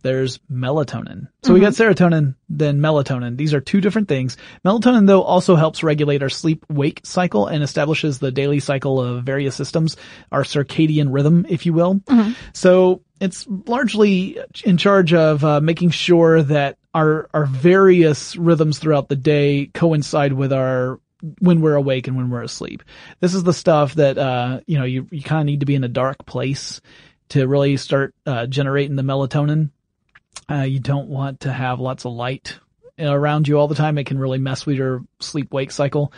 There's 0.03 0.39
melatonin. 0.49 1.27
So 1.43 1.53
we 1.53 1.59
got 1.59 1.73
serotonin, 1.73 2.37
then 2.49 2.79
melatonin. 2.79 3.37
These 3.37 3.53
are 3.53 3.61
two 3.61 3.81
different 3.81 4.07
things. 4.07 4.37
Melatonin 4.65 5.09
though 5.09 5.23
also 5.23 5.57
helps 5.57 5.83
regulate 5.83 6.23
our 6.23 6.29
sleep 6.29 6.65
wake 6.69 7.01
cycle 7.03 7.49
and 7.49 7.65
establishes 7.65 8.21
the 8.21 8.31
daily 8.31 8.61
cycle 8.61 9.01
of 9.01 9.25
various 9.25 9.57
systems, 9.57 9.97
our 10.31 10.45
circadian 10.45 11.09
rhythm, 11.13 11.45
if 11.49 11.67
you 11.67 11.73
will. 11.73 12.01
So 12.53 13.03
it's 13.21 13.45
largely 13.49 14.39
in 14.63 14.77
charge 14.77 15.13
of 15.13 15.45
uh, 15.45 15.61
making 15.61 15.91
sure 15.91 16.45
that 16.45 16.79
our 16.95 17.29
our 17.35 17.47
various 17.47 18.37
rhythms 18.37 18.79
throughout 18.79 19.09
the 19.09 19.17
day 19.17 19.69
coincide 19.75 20.33
with 20.33 20.53
our 20.53 21.01
when 21.41 21.61
we're 21.61 21.75
awake 21.75 22.09
and 22.09 22.17
when 22.17 22.31
we're 22.31 22.43
asleep. 22.43 22.83
This 23.21 23.35
is 23.35 23.43
the 23.43 23.53
stuff 23.53 23.95
that 23.95 24.19
uh, 24.19 24.61
you 24.67 24.79
know 24.79 24.85
you 24.85 25.07
you 25.11 25.23
kind 25.23 25.41
of 25.41 25.47
need 25.47 25.61
to 25.61 25.67
be 25.67 25.75
in 25.75 25.85
a 25.85 25.89
dark 25.89 26.25
place 26.27 26.81
to 27.31 27.47
really 27.47 27.77
start 27.77 28.15
uh, 28.27 28.47
generating 28.47 28.97
the 28.97 29.03
melatonin. 29.03 29.71
Uh, 30.51 30.63
you 30.63 30.81
don't 30.81 31.09
want 31.09 31.41
to 31.41 31.53
have 31.53 31.81
lots 31.81 32.05
of 32.05 32.13
light 32.13 32.59
around 33.09 33.49
you 33.49 33.59
all 33.59 33.69
the 33.69 33.75
time. 33.75 33.99
It 33.99 34.07
can 34.07 34.19
really 34.19 34.39
mess 34.39 34.67
with 34.67 34.77
your 34.77 35.05
sleep 35.21 35.53
wake 35.53 35.71
cycle. 35.71 36.13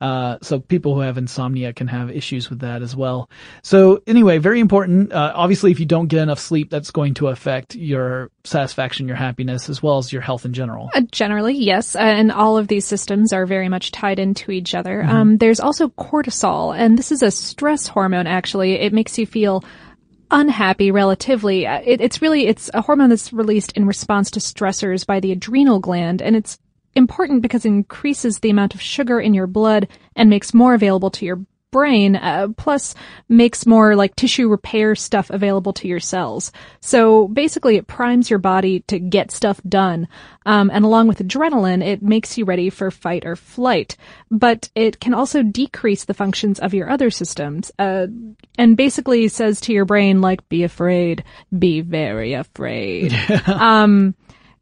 Uh, 0.00 0.38
so 0.42 0.60
people 0.60 0.94
who 0.94 1.00
have 1.00 1.18
insomnia 1.18 1.72
can 1.72 1.86
have 1.86 2.10
issues 2.10 2.50
with 2.50 2.60
that 2.60 2.82
as 2.82 2.94
well. 2.94 3.28
So 3.62 4.02
anyway, 4.06 4.38
very 4.38 4.60
important. 4.60 5.12
Uh, 5.12 5.32
obviously, 5.34 5.70
if 5.70 5.80
you 5.80 5.86
don't 5.86 6.06
get 6.06 6.22
enough 6.22 6.38
sleep, 6.38 6.70
that's 6.70 6.90
going 6.90 7.14
to 7.14 7.28
affect 7.28 7.74
your 7.74 8.30
satisfaction, 8.44 9.06
your 9.06 9.16
happiness, 9.16 9.68
as 9.68 9.82
well 9.82 9.98
as 9.98 10.12
your 10.12 10.22
health 10.22 10.44
in 10.44 10.52
general. 10.52 10.90
Uh, 10.94 11.02
generally, 11.10 11.54
yes, 11.54 11.94
uh, 11.94 12.00
and 12.00 12.32
all 12.32 12.56
of 12.56 12.68
these 12.68 12.86
systems 12.86 13.32
are 13.32 13.46
very 13.46 13.68
much 13.68 13.92
tied 13.92 14.18
into 14.18 14.50
each 14.50 14.74
other. 14.74 15.02
Um, 15.02 15.36
there's 15.38 15.60
also 15.60 15.88
cortisol, 15.88 16.76
and 16.76 16.98
this 16.98 17.12
is 17.12 17.22
a 17.22 17.30
stress 17.30 17.88
hormone. 17.88 18.26
Actually, 18.26 18.74
it 18.74 18.92
makes 18.92 19.18
you 19.18 19.26
feel 19.26 19.64
unhappy 20.30 20.90
relatively. 20.90 21.66
Uh, 21.66 21.80
It, 21.84 22.00
it's 22.00 22.22
really, 22.22 22.46
it's 22.46 22.70
a 22.74 22.82
hormone 22.82 23.10
that's 23.10 23.32
released 23.32 23.72
in 23.72 23.86
response 23.86 24.30
to 24.32 24.40
stressors 24.40 25.06
by 25.06 25.20
the 25.20 25.32
adrenal 25.32 25.78
gland, 25.78 26.22
and 26.22 26.36
it's 26.36 26.58
important 26.94 27.42
because 27.42 27.64
it 27.64 27.68
increases 27.68 28.38
the 28.38 28.50
amount 28.50 28.74
of 28.74 28.80
sugar 28.80 29.20
in 29.20 29.34
your 29.34 29.46
blood 29.46 29.88
and 30.16 30.28
makes 30.28 30.54
more 30.54 30.74
available 30.74 31.10
to 31.10 31.24
your 31.24 31.40
brain, 31.70 32.16
uh, 32.16 32.48
plus 32.56 32.94
makes 33.28 33.66
more 33.66 33.96
like 33.96 34.16
tissue 34.16 34.48
repair 34.48 34.94
stuff 34.94 35.30
available 35.30 35.72
to 35.74 35.88
your 35.88 36.00
cells. 36.00 36.52
So 36.80 37.28
basically 37.28 37.76
it 37.76 37.86
primes 37.86 38.30
your 38.30 38.38
body 38.38 38.80
to 38.88 38.98
get 38.98 39.30
stuff 39.30 39.60
done. 39.68 40.08
Um, 40.46 40.70
and 40.72 40.84
along 40.84 41.08
with 41.08 41.18
adrenaline, 41.18 41.84
it 41.84 42.02
makes 42.02 42.38
you 42.38 42.44
ready 42.44 42.70
for 42.70 42.90
fight 42.90 43.26
or 43.26 43.36
flight. 43.36 43.96
But 44.30 44.70
it 44.74 44.98
can 45.00 45.12
also 45.12 45.42
decrease 45.42 46.04
the 46.04 46.14
functions 46.14 46.58
of 46.58 46.72
your 46.72 46.88
other 46.88 47.10
systems, 47.10 47.70
uh, 47.78 48.06
and 48.56 48.76
basically 48.76 49.28
says 49.28 49.60
to 49.62 49.72
your 49.72 49.84
brain, 49.84 50.20
like, 50.20 50.48
be 50.48 50.64
afraid, 50.64 51.24
be 51.56 51.80
very 51.82 52.32
afraid. 52.32 53.14
um, 53.46 54.14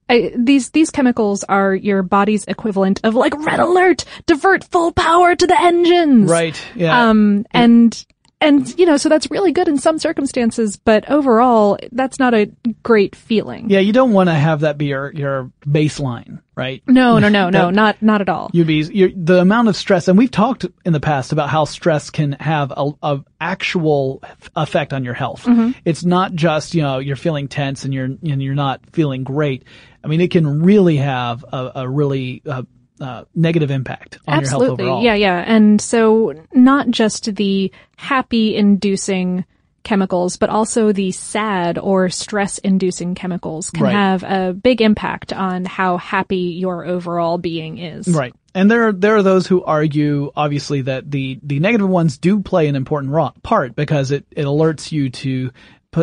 I, 0.09 0.33
these 0.37 0.71
these 0.71 0.91
chemicals 0.91 1.45
are 1.45 1.75
your 1.75 2.03
body's 2.03 2.45
equivalent 2.45 3.01
of 3.05 3.15
like 3.15 3.35
red 3.45 3.61
alert, 3.61 4.05
divert 4.27 4.65
full 4.65 4.93
power 4.93 5.35
to 5.35 5.47
the 5.47 5.61
engines. 5.61 6.31
Right. 6.31 6.61
Yeah. 6.75 7.09
Um, 7.09 7.45
and 7.51 8.07
and 8.41 8.79
you 8.79 8.85
know, 8.85 8.99
so 8.99 9.09
that's 9.09 9.31
really 9.31 9.53
good 9.53 9.67
in 9.67 9.79
some 9.79 9.99
circumstances, 9.99 10.77
but 10.77 11.09
overall, 11.11 11.79
that's 11.93 12.19
not 12.19 12.35
a 12.35 12.53
great 12.83 13.17
feeling. 13.17 13.71
yeah, 13.71 13.81
you 13.81 13.95
don't 13.95 14.13
want 14.13 14.29
to 14.29 14.35
have 14.35 14.61
that 14.61 14.77
be 14.77 14.87
your 14.87 15.11
your 15.13 15.51
baseline, 15.67 16.43
right? 16.55 16.83
No, 16.87 17.19
no, 17.19 17.31
no, 17.31 17.49
no, 17.51 17.71
not 17.71 18.03
not 18.03 18.21
at 18.21 18.29
all. 18.29 18.51
You'd 18.53 18.67
be 18.67 18.83
you're, 18.93 19.11
the 19.15 19.41
amount 19.41 19.69
of 19.69 19.77
stress, 19.77 20.07
and 20.09 20.19
we've 20.19 20.31
talked 20.31 20.67
in 20.85 20.93
the 20.93 21.01
past 21.01 21.33
about 21.33 21.49
how 21.49 21.65
stress 21.65 22.11
can 22.11 22.33
have 22.33 22.73
a, 22.77 22.91
a 23.03 23.25
actual 23.41 24.23
effect 24.55 24.93
on 24.93 25.03
your 25.03 25.15
health. 25.15 25.45
Mm-hmm. 25.45 25.71
It's 25.87 26.05
not 26.05 26.35
just 26.35 26.75
you 26.75 26.83
know 26.83 26.99
you're 26.99 27.17
feeling 27.17 27.49
tense 27.49 27.87
and 27.87 27.95
you're 27.95 28.05
and 28.05 28.43
you're 28.43 28.55
not 28.55 28.83
feeling 28.93 29.25
great. 29.25 29.65
I 30.05 30.09
mean, 30.09 30.21
it 30.21 30.31
can 30.31 30.63
really 30.63 30.99
have 30.99 31.45
a, 31.53 31.73
a 31.77 31.89
really 31.89 32.43
uh, 32.47 32.63
uh, 33.01 33.25
negative 33.35 33.71
impact 33.71 34.19
on 34.27 34.41
your 34.41 34.49
health 34.49 34.63
Absolutely. 34.63 34.85
overall. 34.85 35.03
Yeah, 35.03 35.15
yeah. 35.15 35.45
And 35.47 35.81
so 35.81 36.45
not 36.53 36.91
just 36.91 37.35
the 37.35 37.73
happy 37.97 38.57
inducing 38.57 39.45
chemicals, 39.83 40.37
but 40.37 40.51
also 40.51 40.91
the 40.93 41.13
sad 41.13 41.79
or 41.79 42.09
stress 42.09 42.59
inducing 42.59 43.15
chemicals 43.15 43.71
can 43.71 43.85
Right. 43.85 43.93
have 43.93 44.25
a 44.25 44.53
big 44.53 44.81
impact 44.81 45.33
on 45.33 45.65
how 45.65 45.97
happy 45.97 46.57
your 46.59 46.85
overall 46.85 47.39
being 47.39 47.79
is. 47.79 48.09
Right. 48.09 48.35
And 48.53 48.69
there 48.71 48.89
are, 48.89 48.93
there 48.93 49.15
are 49.17 49.23
those 49.23 49.47
who 49.47 49.63
argue, 49.63 50.33
obviously, 50.35 50.81
that 50.83 51.09
the, 51.11 51.39
the 51.43 51.61
negative 51.61 51.89
ones 51.89 52.19
do 52.19 52.41
play 52.41 52.67
an 52.67 52.75
important 52.75 53.13
part 53.43 53.77
because 53.77 54.11
it, 54.11 54.27
it 54.33 54.45
alerts 54.45 54.91
you 54.91 55.11
to 55.11 55.53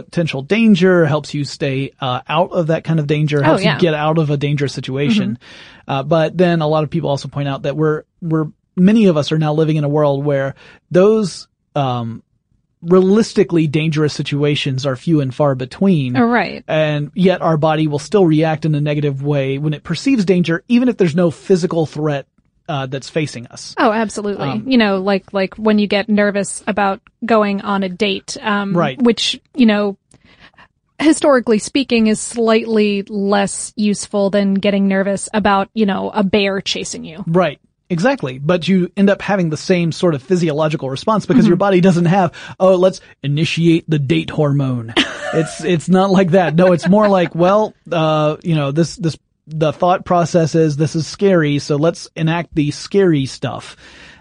potential 0.02 0.42
danger, 0.42 1.06
helps 1.06 1.34
you 1.36 1.46
stay 1.46 1.92
uh, 2.02 2.22
out 2.28 2.52
of 2.52 2.68
that 2.68 2.84
kind 2.84 3.00
of 3.00 3.06
danger, 3.06 3.44
helps 3.44 3.62
Oh, 3.62 3.64
yeah. 3.64 3.76
you 3.76 3.80
get 3.80 3.94
out 3.94 4.18
of 4.18 4.32
a 4.32 4.38
dangerous 4.38 4.74
situation. 4.74 5.38
Uh, 5.88 6.02
but 6.02 6.36
then 6.36 6.62
a 6.62 6.68
lot 6.68 6.84
of 6.84 6.90
people 6.90 7.10
also 7.10 7.28
point 7.28 7.48
out 7.48 7.62
that 7.64 7.78
we're, 7.78 8.04
we're, 8.22 8.48
many 8.76 9.06
of 9.06 9.18
us 9.18 9.32
are 9.32 9.38
now 9.38 9.54
living 9.54 9.76
in 9.76 9.84
a 9.84 9.90
world 9.90 10.26
where 10.26 10.56
those, 10.90 11.48
um, 11.76 12.24
realistically 12.82 13.68
dangerous 13.68 14.14
situations 14.14 14.86
are 14.86 14.96
few 14.96 15.22
and 15.22 15.34
far 15.34 15.56
between. 15.56 16.18
Oh, 16.18 16.26
right. 16.26 16.64
And 16.68 17.12
yet 17.14 17.42
our 17.42 17.56
body 17.58 17.88
will 17.88 18.00
still 18.00 18.26
react 18.26 18.66
in 18.66 18.76
a 18.76 18.82
negative 18.82 19.24
way 19.24 19.58
when 19.58 19.74
it 19.74 19.84
perceives 19.84 20.26
danger, 20.26 20.64
even 20.68 20.90
if 20.90 20.98
there's 20.98 21.16
no 21.16 21.32
physical 21.32 21.86
threat 21.86 22.28
uh, 22.68 22.86
that's 22.88 23.10
facing 23.10 23.48
us. 23.48 23.76
Oh, 23.78 23.92
absolutely. 23.92 24.48
Um, 24.48 24.70
you 24.70 24.78
know, 24.78 24.98
like 25.02 25.34
like 25.34 25.56
when 25.56 25.80
you 25.80 25.88
get 25.88 26.10
nervous 26.10 26.64
about 26.68 27.02
going 27.26 27.62
on 27.62 27.84
a 27.84 27.90
date, 27.90 28.38
um, 28.42 28.76
Right. 28.76 29.02
Which 29.02 29.40
you 29.56 29.66
know, 29.66 29.98
historically 31.00 31.60
speaking, 31.60 32.08
is 32.08 32.20
slightly 32.20 33.04
less 33.04 33.74
useful 33.76 34.30
than 34.30 34.54
getting 34.56 34.88
nervous 34.88 35.30
about 35.34 35.70
you 35.74 35.86
know 35.86 36.10
a 36.12 36.24
bear 36.24 36.62
chasing 36.62 37.04
you. 37.04 37.24
Right. 37.28 37.60
Exactly. 37.90 38.40
But 38.40 38.68
you 38.68 38.92
end 38.98 39.10
up 39.12 39.22
having 39.22 39.50
the 39.52 39.58
same 39.58 39.92
sort 39.92 40.16
of 40.16 40.24
physiological 40.24 40.90
response 40.90 41.28
because 41.28 41.44
Mm-hmm. 41.44 41.50
your 41.50 41.58
body 41.58 41.80
doesn't 41.82 42.06
have, 42.06 42.34
oh, 42.60 42.76
let's 42.76 43.02
initiate 43.22 43.88
the 43.88 44.00
date 44.00 44.32
hormone. 44.32 44.94
it's, 44.98 45.64
it's 45.64 45.90
not 45.90 46.10
like 46.10 46.32
that. 46.32 46.56
No, 46.56 46.72
it's 46.72 46.88
more 46.88 47.08
like, 47.08 47.36
well, 47.36 47.76
uh, 47.92 48.38
you 48.42 48.56
know, 48.56 48.72
this, 48.72 48.96
this, 48.96 49.16
the 49.48 49.74
thought 49.74 50.06
process 50.06 50.56
is 50.56 50.78
this 50.78 50.96
is 50.96 51.06
scary, 51.08 51.60
so 51.60 51.76
let's 51.76 52.08
enact 52.16 52.56
the 52.56 52.72
scary 52.72 53.26
stuff. 53.26 53.76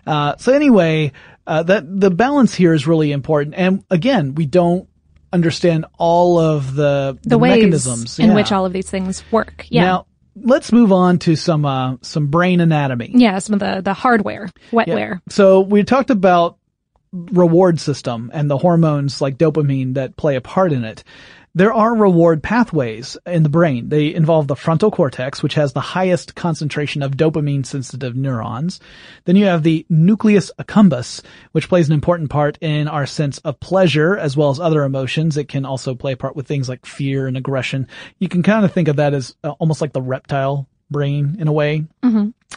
Uh, 0.07 0.37
so 0.37 0.53
anyway, 0.53 1.13
uh, 1.47 1.63
that, 1.63 1.85
the 2.01 2.11
balance 2.11 2.55
here 2.55 2.75
is 2.75 2.87
really 2.87 3.13
important. 3.13 3.55
And 3.57 3.85
again, 3.91 4.35
we 4.35 4.47
don't 4.47 4.89
understand 5.33 5.87
all 5.99 6.39
of 6.39 6.75
the, 6.75 7.19
The, 7.23 7.39
ways 7.39 7.57
mechanisms 7.57 8.19
in 8.19 8.31
Yeah. 8.31 8.35
which 8.35 8.53
all 8.53 8.67
of 8.67 8.73
these 8.73 8.91
things 8.91 9.23
work. 9.31 9.67
Yeah. 9.71 9.83
Now, 9.85 10.07
let's 10.35 10.73
move 10.73 10.93
on 10.93 11.19
to 11.21 11.37
some, 11.37 11.65
uh, 11.65 11.97
some 12.03 12.27
brain 12.27 12.61
anatomy. 12.61 13.13
yeah, 13.15 13.39
some 13.39 13.55
of 13.55 13.61
the, 13.61 13.81
the 13.83 13.95
hardware, 13.95 14.49
wetware. 14.73 15.21
So 15.29 15.61
we 15.61 15.85
talked 15.85 16.11
about 16.11 16.59
reward 17.13 17.79
system 17.79 18.31
and 18.33 18.51
the 18.51 18.59
hormones 18.59 19.21
like 19.21 19.37
dopamine 19.39 19.95
that 19.95 20.17
play 20.17 20.37
a 20.37 20.41
part 20.41 20.73
in 20.73 20.85
it. 20.85 21.05
There 21.55 21.75
are 21.75 21.95
reward 21.95 22.43
pathways 22.43 23.19
in 23.27 23.43
the 23.43 23.51
brain. 23.51 23.91
They 23.91 24.15
involve 24.15 24.49
the 24.49 24.57
frontal 24.57 24.91
cortex, 24.91 25.43
which 25.43 25.53
has 25.55 25.75
the 25.75 25.83
highest 25.83 26.35
concentration 26.35 27.03
of 27.03 27.19
dopamine 27.19 27.67
sensitive 27.67 28.17
neurons. 28.17 28.81
Then 29.27 29.37
you 29.37 29.45
have 29.45 29.63
the 29.63 29.85
nucleus 29.91 30.51
accumbens, 30.59 31.21
which 31.53 31.69
plays 31.69 31.89
an 31.89 31.95
important 31.95 32.31
part 32.31 32.57
in 32.63 32.89
our 32.89 33.05
sense 33.05 33.37
of 33.39 33.61
pleasure 33.61 34.17
as 34.17 34.35
well 34.35 34.49
as 34.49 34.61
other 34.61 34.83
emotions. 34.83 35.37
It 35.37 35.49
can 35.49 35.67
also 35.67 35.95
play 35.95 36.13
a 36.13 36.17
part 36.17 36.37
with 36.37 36.47
things 36.47 36.71
like 36.71 36.87
fear 36.87 37.27
and 37.27 37.37
aggression. 37.37 37.87
You 38.19 38.31
can 38.31 38.43
kind 38.43 38.65
of 38.65 38.73
think 38.73 38.89
of 38.89 38.97
that 38.97 39.13
as 39.13 39.35
uh, 39.45 39.51
almost 39.51 39.83
like 39.83 39.93
the 39.93 40.01
reptile 40.01 40.67
brain 40.91 41.37
in 41.39 41.49
a 41.49 41.53
way. 41.53 41.85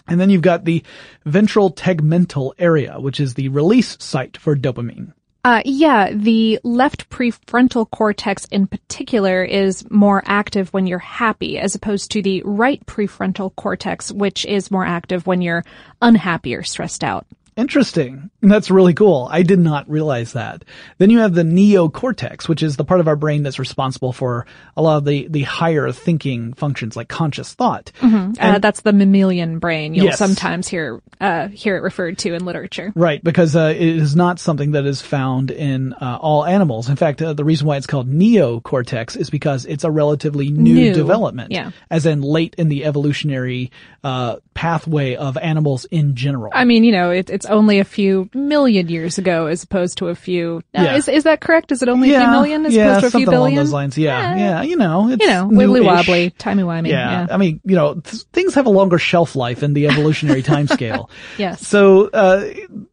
And 0.08 0.21
then 0.21 0.29
you've 0.29 0.41
got 0.41 0.63
the 0.63 0.84
ventral 1.25 1.73
tegmental 1.73 2.53
area, 2.58 2.97
which 2.99 3.19
is 3.19 3.34
the 3.34 3.49
release 3.49 3.97
site 3.99 4.38
for 4.38 4.55
dopamine. 4.55 5.12
Uh, 5.45 5.62
yeah, 5.63 6.12
the 6.12 6.60
left 6.63 7.08
prefrontal 7.12 7.88
cortex 7.91 8.45
in 8.45 8.65
particular 8.65 9.43
is 9.43 9.88
more 9.91 10.23
active 10.25 10.73
when 10.73 10.88
you're 10.88 10.97
happy 10.97 11.60
as 11.60 11.75
opposed 11.75 12.10
to 12.10 12.23
the 12.23 12.41
right 12.43 12.84
prefrontal 12.88 13.55
cortex, 13.55 14.12
which 14.12 14.43
is 14.47 14.71
more 14.71 14.84
active 14.84 15.27
when 15.27 15.43
you're 15.43 15.63
unhappy 16.01 16.55
or 16.55 16.63
stressed 16.63 17.03
out. 17.03 17.27
Interesting. 17.58 18.30
That's 18.41 18.70
really 18.70 18.94
cool. 18.94 19.30
I 19.32 19.41
did 19.44 19.60
not 19.60 19.89
realize 19.89 20.34
that. 20.34 20.65
Then 20.98 21.10
you 21.10 21.20
have 21.20 21.34
the 21.34 21.44
neocortex, 21.44 22.50
which 22.50 22.62
is 22.62 22.76
the 22.76 22.84
part 22.84 23.00
of 23.00 23.08
our 23.08 23.15
brain 23.15 23.44
that's 23.44 23.60
responsible 23.60 24.12
for 24.12 24.46
a 24.76 24.82
lot 24.82 24.98
of 24.98 25.06
the, 25.06 25.28
the 25.30 25.44
higher 25.44 25.89
thinking 25.94 26.54
functions 26.54 26.98
like 26.98 27.08
conscious 27.08 27.54
thought. 27.54 27.94
uh, 28.04 28.60
that's 28.60 28.82
the 28.82 28.91
mammalian 28.91 29.60
brain. 29.60 29.94
You'll 29.94 30.06
Yes. 30.08 30.18
sometimes 30.20 30.68
hear 30.68 31.02
uh, 31.22 31.48
hear 31.48 31.78
it 31.78 31.82
referred 31.82 32.18
to 32.20 32.34
in 32.34 32.44
literature. 32.44 32.91
Right, 32.94 33.24
because 33.24 33.56
uh, 33.56 33.74
it 33.76 33.82
is 33.82 34.15
not 34.18 34.38
something 34.39 34.72
that 34.72 34.86
is 34.86 35.02
found 35.02 35.50
in 35.50 35.94
uh, 35.94 36.18
all 36.22 36.46
animals. 36.46 36.89
In 36.89 36.98
fact, 36.98 37.22
uh, 37.22 37.32
the 37.34 37.46
reason 37.46 37.68
why 37.68 37.78
it's 37.78 37.88
called 37.88 38.12
neocortex 38.12 39.15
is 39.18 39.30
because 39.30 39.65
it's 39.65 39.86
a 39.86 39.91
relatively 39.91 40.50
new, 40.50 40.74
New, 40.76 40.94
development, 40.94 41.52
yeah. 41.52 41.72
as 41.89 42.06
in 42.06 42.22
late 42.22 42.54
in 42.58 42.68
the 42.68 42.84
evolutionary 42.86 43.72
uh, 44.04 44.38
pathway 44.56 45.15
of 45.15 45.38
animals 45.38 45.86
in 45.86 46.15
general. 46.15 46.50
I 46.56 46.65
mean, 46.65 46.84
you 46.84 46.91
know, 46.94 47.12
it, 47.12 47.30
it's 47.30 47.46
only 47.46 47.78
a 47.80 47.84
few 47.84 48.30
million 48.34 48.88
years 48.89 49.18
ago 49.20 49.46
as 49.46 49.62
opposed 49.63 50.00
to 50.00 50.08
a 50.08 50.15
few. 50.15 50.63
Uh, 50.74 50.82
Yeah. 50.82 50.96
Is 50.96 51.08
is 51.08 51.24
that 51.26 51.41
correct? 51.41 51.72
Is 51.72 51.82
it 51.84 51.89
only 51.89 52.12
a 52.13 52.20
few 52.20 52.30
million 52.32 52.65
as 52.65 52.74
yeah, 52.74 52.98
opposed 52.98 53.02
to 53.02 53.18
a 53.18 53.20
few 53.20 53.26
billion? 53.30 53.39
along 53.41 53.56
those 53.56 53.74
lines. 53.74 53.98
Yeah, 53.98 54.32
Eh, 54.32 54.38
yeah, 54.39 54.62
you 54.63 54.78
know, 54.78 55.10
it's 55.10 55.22
You 55.22 55.30
know, 55.30 55.48
wibbly 55.50 55.84
wobbly, 55.86 56.32
timey 56.32 56.63
wimey. 56.63 56.88
Yeah. 56.88 57.28
Yeah. 57.28 57.28
I 57.30 57.38
mean, 57.38 57.60
you 57.65 57.76
know, 57.76 57.96
th- 57.96 58.24
things 58.34 58.56
have 58.56 58.65
a 58.65 58.70
longer 58.72 58.98
shelf 58.98 59.36
life 59.36 59.62
in 59.62 59.74
the 59.74 59.88
evolutionary 59.88 60.41
timescale. 60.52 61.10
Yes. 61.38 61.68
So, 61.68 62.08
uh, 62.10 62.46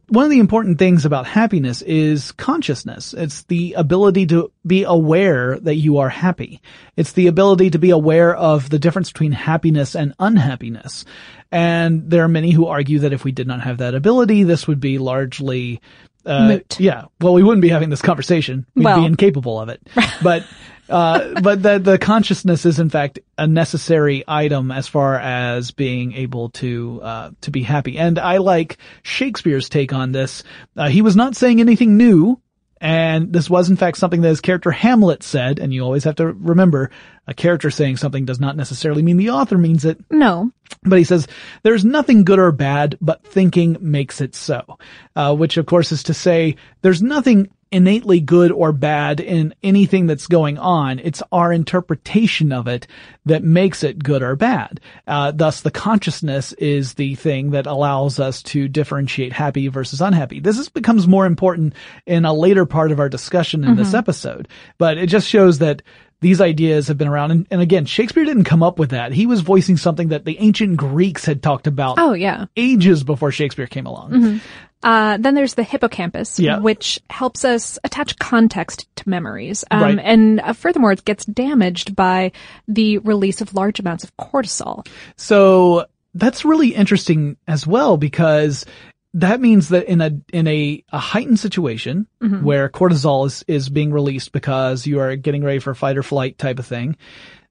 one 0.09 0.25
of 0.25 0.29
the 0.31 0.39
important 0.39 0.77
things 0.77 1.05
about 1.05 1.25
happiness 1.25 1.81
is 1.81 2.33
consciousness. 2.33 3.13
It's 3.17 3.43
the 3.43 3.73
ability 3.73 4.27
to 4.27 4.51
be 4.67 4.83
aware 4.83 5.57
that 5.59 5.75
you 5.75 5.97
are 5.99 6.09
happy. 6.09 6.61
It's 6.95 7.13
the 7.13 7.25
ability 7.27 7.71
to 7.71 7.79
be 7.79 7.89
aware 7.89 8.35
of 8.35 8.69
the 8.69 8.77
difference 8.77 9.11
between 9.11 9.31
happiness 9.31 9.95
and 9.95 10.13
unhappiness. 10.19 11.05
And 11.53 12.09
there 12.09 12.23
are 12.23 12.27
many 12.27 12.49
who 12.49 12.65
argue 12.65 12.99
that 12.99 13.13
if 13.13 13.23
we 13.23 13.31
did 13.31 13.45
not 13.45 13.61
have 13.61 13.77
that 13.77 13.93
ability, 13.93 14.41
this 14.43 14.67
would 14.67 14.79
be 14.79 14.97
largely 14.97 15.81
uh, 16.25 16.47
Moot. 16.47 16.79
Yeah. 16.79 17.05
Well, 17.21 17.33
we 17.33 17.43
wouldn't 17.43 17.61
be 17.61 17.69
having 17.69 17.89
this 17.89 18.01
conversation. 18.01 18.65
We'd 18.75 18.85
Well. 18.85 19.01
be 19.01 19.05
incapable 19.05 19.59
of 19.59 19.69
it. 19.69 19.81
But, 20.23 20.45
uh, 20.89 21.41
but 21.41 21.61
the, 21.61 21.79
the 21.79 21.97
consciousness 21.97 22.65
is 22.65 22.79
in 22.79 22.89
fact 22.89 23.19
a 23.37 23.45
necessary 23.45 24.23
item 24.27 24.71
as 24.71 24.87
far 24.87 25.15
as 25.19 25.71
being 25.71 26.13
able 26.13 26.49
to, 26.51 27.01
uh, 27.03 27.31
to 27.41 27.51
be 27.51 27.61
happy. 27.61 27.97
And 27.97 28.17
I 28.17 28.37
like 28.37 28.77
Shakespeare's 29.03 29.69
take 29.69 29.93
on 29.93 30.11
this. 30.11 30.43
Uh, 30.75 30.89
he 30.89 31.01
was 31.01 31.15
not 31.15 31.35
saying 31.35 31.59
anything 31.59 31.97
new. 31.97 32.39
And 32.83 33.31
this 33.31 33.49
was 33.49 33.69
in 33.69 33.77
fact 33.77 33.97
something 33.97 34.19
that 34.21 34.27
his 34.27 34.41
character 34.41 34.69
Hamlet 34.69 35.23
said, 35.23 35.57
and 35.57 35.73
you 35.73 35.83
always 35.83 36.03
have 36.03 36.17
to 36.17 36.27
remember, 36.27 36.91
a 37.25 37.33
character 37.33 37.71
saying 37.71 37.95
something 37.95 38.25
does 38.25 38.41
not 38.41 38.57
necessarily 38.57 39.01
mean 39.01 39.15
the 39.15 39.29
author 39.29 39.57
means 39.57 39.85
it. 39.85 40.03
No. 40.11 40.51
But 40.83 40.97
he 40.97 41.05
says, 41.05 41.25
there's 41.63 41.85
nothing 41.85 42.25
good 42.25 42.39
or 42.39 42.51
bad, 42.51 42.97
but 42.99 43.25
thinking 43.25 43.77
makes 43.79 44.19
it 44.19 44.35
so. 44.35 44.77
Uh, 45.15 45.33
which 45.33 45.55
of 45.55 45.65
course 45.65 45.93
is 45.93 46.03
to 46.03 46.13
say, 46.13 46.57
there's 46.81 47.01
nothing 47.01 47.49
innately 47.73 48.19
good 48.19 48.51
or 48.51 48.71
bad 48.71 49.19
in 49.19 49.53
anything 49.63 50.05
that's 50.05 50.27
going 50.27 50.59
on. 50.59 50.99
It's 50.99 51.23
our 51.31 51.51
interpretation 51.51 52.51
of 52.51 52.67
it 52.67 52.85
that 53.25 53.43
makes 53.43 53.83
it 53.83 54.03
good 54.03 54.21
or 54.21 54.35
bad. 54.35 54.79
Uh, 55.07 55.31
thus 55.31 55.61
the 55.61 55.71
consciousness 55.71 56.53
is 56.53 56.93
the 56.93 57.15
thing 57.15 57.51
that 57.51 57.65
allows 57.65 58.19
us 58.19 58.43
to 58.43 58.67
differentiate 58.67 59.33
happy 59.33 59.69
versus 59.69 60.01
unhappy. 60.01 60.39
This 60.39 60.59
is, 60.59 60.69
becomes 60.69 61.07
more 61.07 61.25
important 61.25 61.73
in 62.05 62.25
a 62.25 62.33
later 62.33 62.65
part 62.65 62.91
of 62.91 62.99
our 62.99 63.09
discussion 63.09 63.63
in 63.63 63.71
mm-hmm. 63.71 63.79
this 63.79 63.95
episode, 63.95 64.47
but 64.77 64.97
it 64.99 65.07
just 65.07 65.27
shows 65.27 65.57
that 65.59 65.81
these 66.23 66.39
ideas 66.39 66.87
have 66.87 66.97
been 66.97 67.07
around. 67.09 67.31
And, 67.31 67.47
and, 67.51 67.61
again, 67.61 67.85
Shakespeare 67.85 68.23
didn't 68.23 68.45
come 68.45 68.63
up 68.63 68.79
with 68.79 68.91
that. 68.91 69.11
He 69.11 69.25
was 69.25 69.41
voicing 69.41 69.75
something 69.75 70.07
that 70.07 70.23
the 70.23 70.39
ancient 70.39 70.77
Greeks 70.77 71.25
had 71.25 71.43
talked 71.43 71.67
about. 71.67 71.99
Oh, 71.99 72.13
yeah. 72.13 72.45
Ages 72.55 73.03
before 73.03 73.31
Shakespeare 73.31 73.67
came 73.67 73.85
along. 73.85 74.11
Mm-hmm. 74.11 74.37
Uh, 74.83 75.17
then 75.17 75.33
there's 75.33 75.53
the 75.53 75.63
hippocampus, 75.63 76.39
yeah. 76.39 76.59
which 76.59 76.99
helps 77.09 77.45
us 77.45 77.79
attach 77.83 78.17
context 78.19 78.87
to 78.97 79.09
memories. 79.09 79.63
Um, 79.71 79.81
right. 79.81 79.99
And 79.99 80.41
uh, 80.41 80.53
furthermore, 80.53 80.91
it 80.91 81.05
gets 81.05 81.25
damaged 81.25 81.95
by 81.95 82.31
the 82.67 82.97
release 82.99 83.41
of 83.41 83.53
large 83.53 83.79
amounts 83.79 84.03
of 84.03 84.15
cortisol. 84.17 84.85
So 85.15 85.85
that's 86.13 86.45
really 86.45 86.75
interesting 86.75 87.37
as 87.47 87.65
well 87.65 87.97
because 87.97 88.65
that 89.13 89.39
means 89.39 89.69
that 89.69 89.85
in 89.85 90.01
a 90.01 90.11
in 90.31 90.47
a, 90.47 90.83
a 90.91 90.97
heightened 90.97 91.39
situation 91.39 92.07
mm-hmm. 92.21 92.43
where 92.43 92.69
cortisol 92.69 93.27
is 93.27 93.43
is 93.47 93.69
being 93.69 93.91
released 93.91 94.31
because 94.31 94.87
you 94.87 94.99
are 94.99 95.15
getting 95.15 95.43
ready 95.43 95.59
for 95.59 95.73
fight 95.75 95.97
or 95.97 96.03
flight 96.03 96.37
type 96.37 96.59
of 96.59 96.65
thing, 96.65 96.97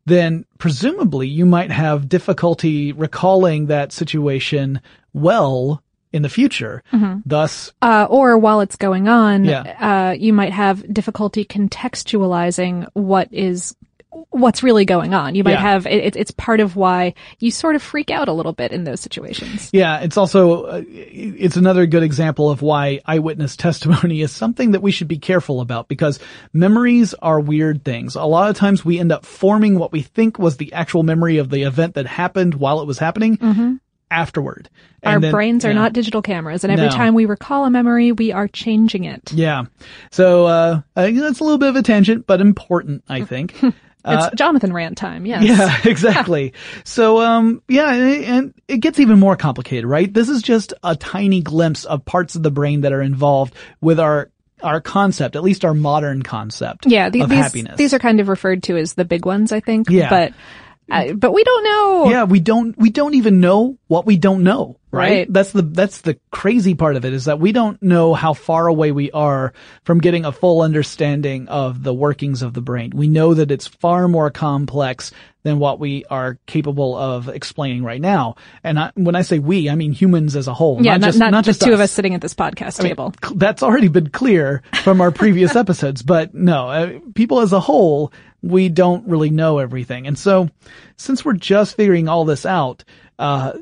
then 0.04 0.44
presumably 0.58 1.28
you 1.28 1.46
might 1.46 1.70
have 1.70 2.08
difficulty 2.08 2.92
recalling 2.92 3.66
that 3.66 3.92
situation 3.92 4.80
well 5.12 5.82
in 6.12 6.22
the 6.22 6.28
future. 6.28 6.82
Mm-hmm. 6.92 7.20
Thus, 7.24 7.72
uh, 7.82 8.06
or 8.08 8.38
while 8.38 8.60
it's 8.60 8.76
going 8.76 9.08
on, 9.08 9.44
yeah. 9.44 10.10
uh, 10.10 10.12
you 10.12 10.32
might 10.32 10.52
have 10.52 10.92
difficulty 10.92 11.44
contextualizing 11.44 12.88
what 12.94 13.28
is 13.32 13.74
what's 14.30 14.62
really 14.62 14.84
going 14.84 15.14
on. 15.14 15.34
You 15.34 15.44
might 15.44 15.52
yeah. 15.52 15.60
have 15.60 15.86
it, 15.86 16.16
it's 16.16 16.30
part 16.30 16.60
of 16.60 16.76
why 16.76 17.14
you 17.38 17.50
sort 17.50 17.76
of 17.76 17.82
freak 17.82 18.10
out 18.10 18.28
a 18.28 18.32
little 18.32 18.52
bit 18.52 18.72
in 18.72 18.84
those 18.84 19.00
situations. 19.00 19.70
Yeah, 19.72 20.00
it's 20.00 20.16
also 20.16 20.64
uh, 20.64 20.82
it's 20.86 21.56
another 21.56 21.86
good 21.86 22.02
example 22.02 22.50
of 22.50 22.62
why 22.62 23.00
eyewitness 23.04 23.56
testimony 23.56 24.20
is 24.20 24.32
something 24.32 24.72
that 24.72 24.82
we 24.82 24.90
should 24.90 25.08
be 25.08 25.18
careful 25.18 25.60
about 25.60 25.88
because 25.88 26.18
memories 26.52 27.14
are 27.14 27.40
weird 27.40 27.84
things. 27.84 28.14
A 28.14 28.24
lot 28.24 28.50
of 28.50 28.56
times 28.56 28.84
we 28.84 28.98
end 28.98 29.12
up 29.12 29.24
forming 29.24 29.78
what 29.78 29.92
we 29.92 30.02
think 30.02 30.38
was 30.38 30.56
the 30.56 30.72
actual 30.72 31.02
memory 31.02 31.38
of 31.38 31.50
the 31.50 31.62
event 31.62 31.94
that 31.94 32.06
happened 32.06 32.54
while 32.54 32.80
it 32.80 32.86
was 32.86 32.98
happening. 32.98 33.38
Mm-hmm. 33.38 33.74
Afterward. 34.12 34.68
And 35.02 35.14
Our 35.14 35.20
then, 35.20 35.32
brains 35.32 35.64
are 35.64 35.68
yeah. 35.68 35.74
not 35.74 35.92
digital 35.92 36.22
cameras, 36.22 36.64
and 36.64 36.72
every 36.72 36.86
no. 36.86 36.92
time 36.92 37.14
we 37.14 37.26
recall 37.26 37.64
a 37.64 37.70
memory, 37.70 38.12
we 38.12 38.30
are 38.30 38.46
changing 38.46 39.04
it. 39.04 39.32
Yeah. 39.32 39.64
So, 40.10 40.46
uh, 40.46 40.80
that's 40.94 41.40
a 41.40 41.44
little 41.44 41.58
bit 41.58 41.70
of 41.70 41.76
a 41.76 41.82
tangent, 41.82 42.26
but 42.26 42.40
important, 42.40 43.02
I 43.08 43.24
think. 43.24 43.60
It's 44.04 44.24
uh, 44.24 44.30
Jonathan 44.34 44.72
Rant 44.72 44.98
time, 44.98 45.26
yes. 45.26 45.44
Yeah, 45.44 45.78
exactly. 45.88 46.54
so, 46.82 47.20
um, 47.20 47.62
yeah, 47.68 47.92
and 47.92 48.52
it 48.66 48.78
gets 48.78 48.98
even 48.98 49.20
more 49.20 49.36
complicated, 49.36 49.84
right? 49.84 50.12
This 50.12 50.28
is 50.28 50.42
just 50.42 50.74
a 50.82 50.96
tiny 50.96 51.40
glimpse 51.40 51.84
of 51.84 52.04
parts 52.04 52.34
of 52.34 52.42
the 52.42 52.50
brain 52.50 52.80
that 52.80 52.92
are 52.92 53.00
involved 53.00 53.54
with 53.80 54.00
our 54.00 54.30
our 54.62 54.80
concept, 54.80 55.34
at 55.36 55.42
least 55.42 55.64
our 55.64 55.74
modern 55.74 56.22
concept. 56.22 56.86
Yeah, 56.86 57.10
the, 57.10 57.22
of 57.22 57.28
these, 57.28 57.38
happiness. 57.38 57.76
These 57.76 57.94
are 57.94 57.98
kind 57.98 58.20
of 58.20 58.28
referred 58.28 58.62
to 58.64 58.76
as 58.76 58.94
the 58.94 59.04
big 59.04 59.24
ones, 59.24 59.52
I 59.52 59.60
think. 59.60 59.88
Yeah. 59.90 60.08
But 60.08 60.32
uh, 60.90 61.12
but 61.12 61.32
we 61.32 61.44
don't 61.44 61.64
know. 61.64 62.10
Yeah, 62.10 62.24
we 62.24 62.40
don't, 62.40 62.76
we 62.78 62.90
don't 62.90 63.14
even 63.14 63.40
know 63.40 63.78
what 63.86 64.06
we 64.06 64.16
don't 64.16 64.42
know, 64.42 64.78
right? 64.90 65.10
right? 65.10 65.32
That's 65.32 65.52
the, 65.52 65.62
that's 65.62 66.00
the 66.02 66.18
crazy 66.30 66.74
part 66.74 66.96
of 66.96 67.04
it 67.04 67.12
is 67.12 67.26
that 67.26 67.38
we 67.38 67.52
don't 67.52 67.82
know 67.82 68.14
how 68.14 68.34
far 68.34 68.66
away 68.66 68.92
we 68.92 69.10
are 69.12 69.52
from 69.84 70.00
getting 70.00 70.24
a 70.24 70.32
full 70.32 70.62
understanding 70.62 71.48
of 71.48 71.82
the 71.82 71.94
workings 71.94 72.42
of 72.42 72.52
the 72.54 72.60
brain. 72.60 72.90
We 72.94 73.08
know 73.08 73.34
that 73.34 73.50
it's 73.50 73.66
far 73.66 74.08
more 74.08 74.30
complex 74.30 75.12
than 75.42 75.58
what 75.58 75.78
we 75.78 76.04
are 76.06 76.38
capable 76.46 76.96
of 76.96 77.28
explaining 77.28 77.82
right 77.82 78.00
now. 78.00 78.36
And 78.62 78.78
I, 78.78 78.92
when 78.94 79.16
I 79.16 79.22
say 79.22 79.38
we, 79.38 79.68
I 79.68 79.74
mean 79.74 79.92
humans 79.92 80.36
as 80.36 80.46
a 80.46 80.54
whole. 80.54 80.82
Yeah, 80.82 80.92
not, 80.92 81.00
not 81.00 81.06
just, 81.06 81.18
not, 81.18 81.30
not 81.30 81.44
just 81.44 81.60
two 81.62 81.70
us. 81.70 81.74
of 81.74 81.80
us 81.80 81.92
sitting 81.92 82.14
at 82.14 82.20
this 82.20 82.34
podcast 82.34 82.80
I 82.80 82.88
table. 82.88 83.14
Mean, 83.22 83.38
that's 83.38 83.62
already 83.62 83.88
been 83.88 84.10
clear 84.10 84.62
from 84.82 85.00
our 85.00 85.10
previous 85.10 85.56
episodes, 85.56 86.02
but 86.02 86.34
no, 86.34 86.68
uh, 86.68 86.98
people 87.14 87.40
as 87.40 87.52
a 87.52 87.60
whole, 87.60 88.12
we 88.42 88.68
don't 88.68 89.08
really 89.08 89.30
know 89.30 89.58
everything. 89.58 90.06
And 90.06 90.18
so, 90.18 90.50
since 90.96 91.24
we're 91.24 91.34
just 91.34 91.76
figuring 91.76 92.08
all 92.08 92.24
this 92.24 92.44
out, 92.44 92.84
uh, 93.18 93.52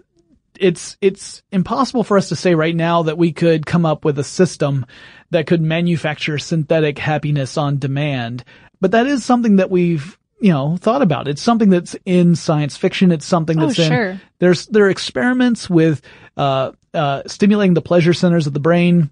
it's, 0.59 0.97
it's 1.01 1.43
impossible 1.53 2.05
for 2.05 2.19
us 2.19 2.29
to 2.31 2.37
say 2.37 2.55
right 2.55 2.75
now 2.75 3.05
that 3.05 3.19
we 3.19 3.33
could 3.33 3.67
come 3.67 3.87
up 3.87 4.05
with 4.05 4.19
a 4.19 4.25
system 4.25 4.87
that 5.31 5.47
could 5.47 5.63
manufacture 5.63 6.39
synthetic 6.39 6.99
happiness 6.99 7.57
on 7.57 7.79
demand. 7.79 8.45
But 8.81 8.93
that 8.93 9.07
is 9.07 9.25
something 9.25 9.57
that 9.57 9.71
we've 9.71 10.19
you 10.41 10.53
know, 10.53 10.79
thought 10.79 11.03
about. 11.03 11.29
It's 11.29 11.43
something 11.43 11.69
that's 11.69 11.95
in 12.07 12.35
science 12.35 12.77
fiction. 12.77 13.13
It's 13.13 13.27
something 13.27 13.61
oh, 13.61 13.67
that's 13.67 13.79
oh, 13.79 13.83
in, 13.83 14.21
there's, 14.39 14.67
there 14.67 14.87
are 14.87 14.91
experiments 14.91 15.69
with, 15.69 16.01
uh, 16.37 16.73
uh, 16.95 17.23
stimulating 17.27 17.75
the 17.75 17.83
pleasure 17.83 18.15
centers 18.15 18.47
of 18.47 18.55
the 18.55 18.61
brain. 18.61 19.11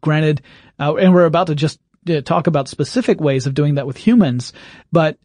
Granted, 0.00 0.42
uh, 0.78 0.94
and 0.94 1.12
we're 1.12 1.26
about 1.26 1.48
to 1.48 1.54
just 1.54 1.78
uh, 2.08 2.20
talk 2.20 2.46
about 2.46 2.68
specific 2.68 3.20
ways 3.20 3.46
of 3.46 3.54
doing 3.54 3.76
that 3.76 3.86
with 3.86 3.96
humans, 3.96 4.52
but 4.92 5.18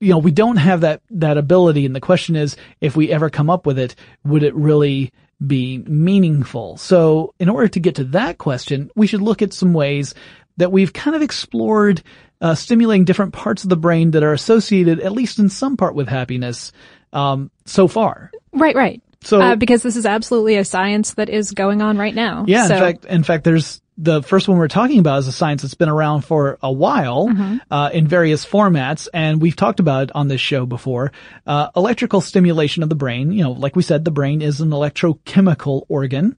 you 0.00 0.10
know, 0.10 0.18
we 0.18 0.30
don't 0.30 0.56
have 0.56 0.82
that, 0.82 1.00
that 1.10 1.38
ability. 1.38 1.86
And 1.86 1.96
the 1.96 2.00
question 2.00 2.36
is, 2.36 2.56
if 2.80 2.96
we 2.96 3.10
ever 3.10 3.30
come 3.30 3.48
up 3.48 3.64
with 3.66 3.78
it, 3.78 3.94
would 4.24 4.42
it 4.42 4.54
really 4.54 5.12
be 5.44 5.78
meaningful? 5.78 6.76
So 6.76 7.34
in 7.38 7.48
order 7.48 7.68
to 7.68 7.80
get 7.80 7.94
to 7.96 8.04
that 8.04 8.38
question, 8.38 8.90
we 8.94 9.06
should 9.06 9.22
look 9.22 9.40
at 9.40 9.54
some 9.54 9.72
ways 9.72 10.14
that 10.58 10.72
we've 10.72 10.92
kind 10.92 11.16
of 11.16 11.22
explored 11.22 12.02
uh, 12.40 12.54
stimulating 12.54 13.04
different 13.04 13.32
parts 13.32 13.62
of 13.62 13.70
the 13.70 13.76
brain 13.76 14.10
that 14.12 14.22
are 14.22 14.32
associated, 14.32 15.00
at 15.00 15.12
least 15.12 15.38
in 15.38 15.48
some 15.48 15.76
part, 15.76 15.94
with 15.94 16.08
happiness 16.08 16.72
um, 17.12 17.50
so 17.64 17.88
far. 17.88 18.30
Right, 18.52 18.74
right. 18.74 19.02
So 19.22 19.40
uh, 19.40 19.56
because 19.56 19.82
this 19.82 19.96
is 19.96 20.06
absolutely 20.06 20.56
a 20.56 20.64
science 20.64 21.14
that 21.14 21.28
is 21.28 21.52
going 21.52 21.82
on 21.82 21.96
right 21.96 22.14
now. 22.14 22.44
Yeah, 22.46 22.66
so. 22.66 22.74
in 22.74 22.80
fact, 22.80 23.04
in 23.06 23.22
fact, 23.24 23.44
there's 23.44 23.80
the 23.98 24.22
first 24.22 24.46
one 24.46 24.58
we're 24.58 24.68
talking 24.68 24.98
about 24.98 25.20
is 25.20 25.28
a 25.28 25.32
science 25.32 25.62
that's 25.62 25.74
been 25.74 25.88
around 25.88 26.22
for 26.22 26.58
a 26.62 26.70
while 26.70 27.28
mm-hmm. 27.28 27.56
uh, 27.70 27.90
in 27.92 28.06
various 28.06 28.44
formats, 28.44 29.08
and 29.12 29.40
we've 29.40 29.56
talked 29.56 29.80
about 29.80 30.04
it 30.04 30.10
on 30.14 30.28
this 30.28 30.40
show 30.40 30.66
before. 30.66 31.12
Uh, 31.46 31.70
electrical 31.74 32.20
stimulation 32.20 32.82
of 32.82 32.88
the 32.88 32.94
brain. 32.94 33.32
You 33.32 33.44
know, 33.44 33.52
like 33.52 33.74
we 33.74 33.82
said, 33.82 34.04
the 34.04 34.10
brain 34.10 34.42
is 34.42 34.60
an 34.60 34.70
electrochemical 34.70 35.86
organ, 35.88 36.36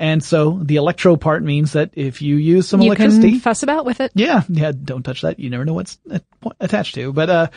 and 0.00 0.24
so 0.24 0.58
the 0.62 0.76
electro 0.76 1.16
part 1.16 1.42
means 1.42 1.74
that 1.74 1.90
if 1.92 2.22
you 2.22 2.36
use 2.36 2.66
some 2.66 2.80
you 2.80 2.86
electricity, 2.86 3.32
can 3.32 3.40
fuss 3.40 3.62
about 3.62 3.84
with 3.84 4.00
it. 4.00 4.10
Yeah, 4.14 4.44
yeah. 4.48 4.72
Don't 4.72 5.02
touch 5.02 5.20
that. 5.20 5.38
You 5.38 5.50
never 5.50 5.66
know 5.66 5.74
what's 5.74 5.98
attached 6.58 6.94
to. 6.94 7.12
But 7.12 7.28
uh, 7.28 7.48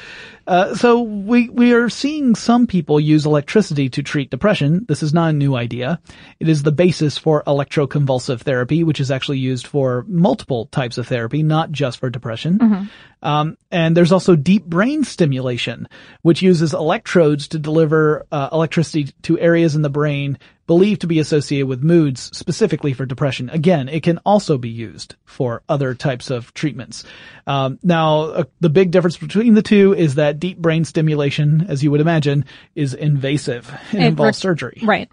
uh, 0.45 0.75
so 0.75 1.03
we 1.03 1.47
we 1.47 1.71
are 1.71 1.87
seeing 1.87 2.35
some 2.35 2.67
people 2.67 2.99
use 2.99 3.25
electricity 3.25 3.87
to 3.91 4.03
treat 4.03 4.29
depression. 4.29 4.85
This 4.89 5.03
is 5.03 5.13
not 5.13 5.29
a 5.29 5.33
new 5.33 5.55
idea. 5.55 6.01
It 6.41 6.49
is 6.49 6.63
the 6.63 6.73
basis 6.73 7.17
for 7.17 7.43
electroconvulsive 7.43 8.41
therapy, 8.41 8.83
which 8.83 8.99
is 8.99 9.09
actually 9.09 9.39
used 9.39 9.65
for 9.65 10.03
multiple 10.09 10.65
types 10.65 10.97
of 10.97 11.07
therapy, 11.07 11.43
not 11.43 11.71
just 11.71 11.99
for 11.99 12.09
depression. 12.09 12.59
Mm-hmm. 12.59 12.83
Um, 13.25 13.57
and 13.71 13.95
there's 13.95 14.11
also 14.11 14.35
deep 14.35 14.65
brain 14.65 15.05
stimulation, 15.05 15.87
which 16.23 16.41
uses 16.41 16.73
electrodes 16.73 17.47
to 17.49 17.59
deliver 17.59 18.25
uh, 18.33 18.49
electricity 18.51 19.13
to 19.21 19.39
areas 19.39 19.77
in 19.77 19.81
the 19.81 19.89
brain 19.89 20.37
believed 20.65 21.01
to 21.01 21.07
be 21.07 21.19
associated 21.19 21.67
with 21.67 21.83
moods, 21.83 22.35
specifically 22.35 22.93
for 22.93 23.05
depression. 23.05 23.49
Again, 23.49 23.89
it 23.89 24.03
can 24.03 24.19
also 24.19 24.57
be 24.57 24.69
used 24.69 25.15
for 25.25 25.61
other 25.67 25.93
types 25.93 26.29
of 26.29 26.53
treatments. 26.53 27.03
Um, 27.45 27.79
now, 27.83 28.21
uh, 28.21 28.43
the 28.59 28.69
big 28.69 28.91
difference 28.91 29.17
between 29.17 29.55
the 29.55 29.61
two 29.61 29.93
is 29.93 30.15
that 30.15 30.39
deep 30.39 30.57
brain 30.57 30.85
stimulation, 30.85 31.65
as 31.67 31.83
you 31.83 31.91
would 31.91 32.01
imagine, 32.01 32.45
is 32.75 32.93
invasive. 32.93 33.73
It, 33.91 33.99
it 33.99 34.05
involves 34.05 34.37
surgery. 34.37 34.79
Right. 34.83 35.09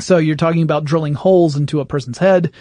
So 0.00 0.16
you're 0.18 0.36
talking 0.36 0.62
about 0.62 0.84
drilling 0.84 1.14
holes 1.14 1.56
into 1.56 1.80
a 1.80 1.84
person's 1.84 2.18
head, 2.18 2.52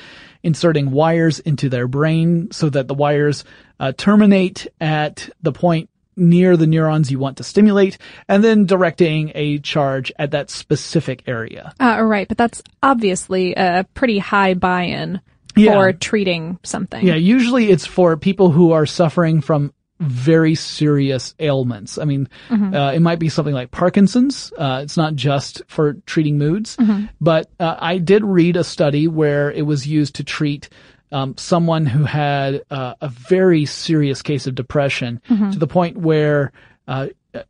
inserting 0.43 0.91
wires 0.91 1.39
into 1.39 1.69
their 1.69 1.87
brain 1.87 2.51
so 2.51 2.69
that 2.69 2.87
the 2.87 2.93
wires 2.93 3.43
uh, 3.79 3.93
terminate 3.95 4.67
at 4.81 5.29
the 5.41 5.51
point 5.51 5.89
near 6.21 6.55
the 6.55 6.67
neurons 6.67 7.11
you 7.11 7.19
want 7.19 7.37
to 7.37 7.43
stimulate, 7.43 7.97
and 8.27 8.43
then 8.43 8.65
directing 8.65 9.31
a 9.35 9.59
charge 9.59 10.11
at 10.17 10.31
that 10.31 10.49
specific 10.49 11.23
area. 11.27 11.73
Uh, 11.79 12.01
right, 12.01 12.27
but 12.27 12.37
that's 12.37 12.61
obviously 12.81 13.53
a 13.55 13.85
pretty 13.93 14.19
high 14.19 14.53
buy-in 14.53 15.19
yeah. 15.55 15.73
for 15.73 15.91
treating 15.93 16.59
something. 16.63 17.05
Yeah, 17.05 17.15
usually 17.15 17.69
it's 17.69 17.85
for 17.85 18.15
people 18.15 18.51
who 18.51 18.71
are 18.71 18.85
suffering 18.85 19.41
from 19.41 19.73
very 19.99 20.55
serious 20.55 21.35
ailments. 21.39 21.99
I 21.99 22.05
mean, 22.05 22.27
mm-hmm. 22.49 22.73
uh, 22.73 22.91
it 22.91 23.01
might 23.01 23.19
be 23.19 23.29
something 23.29 23.53
like 23.53 23.69
Parkinson's. 23.69 24.51
Uh, 24.57 24.81
it's 24.83 24.97
not 24.97 25.13
just 25.15 25.61
for 25.67 25.93
treating 26.07 26.39
moods, 26.39 26.75
mm-hmm. 26.77 27.05
but 27.21 27.51
uh, 27.59 27.75
I 27.79 27.99
did 27.99 28.23
read 28.23 28.57
a 28.57 28.63
study 28.63 29.07
where 29.07 29.51
it 29.51 29.61
was 29.61 29.87
used 29.87 30.15
to 30.15 30.23
treat 30.23 30.69
um, 31.11 31.35
someone 31.37 31.85
who 31.85 32.03
had 32.03 32.63
uh, 32.69 32.95
a 33.01 33.09
very 33.09 33.65
serious 33.65 34.21
case 34.21 34.47
of 34.47 34.55
depression 34.55 35.21
mm-hmm. 35.29 35.51
to 35.51 35.59
the 35.59 35.67
point 35.67 35.97
where, 35.97 36.51
uh, 36.87 37.07
uh, 37.33 37.43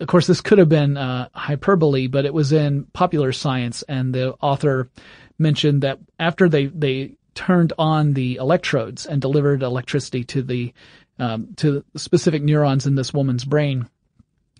of 0.00 0.06
course, 0.06 0.26
this 0.26 0.40
could 0.40 0.58
have 0.58 0.68
been 0.68 0.96
uh, 0.96 1.28
hyperbole, 1.32 2.06
but 2.06 2.26
it 2.26 2.34
was 2.34 2.52
in 2.52 2.84
Popular 2.92 3.32
Science, 3.32 3.82
and 3.82 4.14
the 4.14 4.34
author 4.42 4.90
mentioned 5.38 5.82
that 5.82 5.98
after 6.18 6.48
they 6.48 6.66
they 6.66 7.14
turned 7.34 7.72
on 7.78 8.14
the 8.14 8.36
electrodes 8.36 9.06
and 9.06 9.20
delivered 9.20 9.62
electricity 9.62 10.24
to 10.24 10.42
the 10.42 10.72
um, 11.18 11.54
to 11.56 11.84
specific 11.96 12.42
neurons 12.42 12.86
in 12.86 12.94
this 12.94 13.14
woman's 13.14 13.44
brain, 13.44 13.88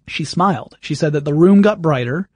she 0.07 0.25
smiled. 0.25 0.77
She 0.81 0.95
said 0.95 1.13
that 1.13 1.25
the 1.25 1.35
room 1.35 1.61
got 1.61 1.83
brighter 1.83 2.29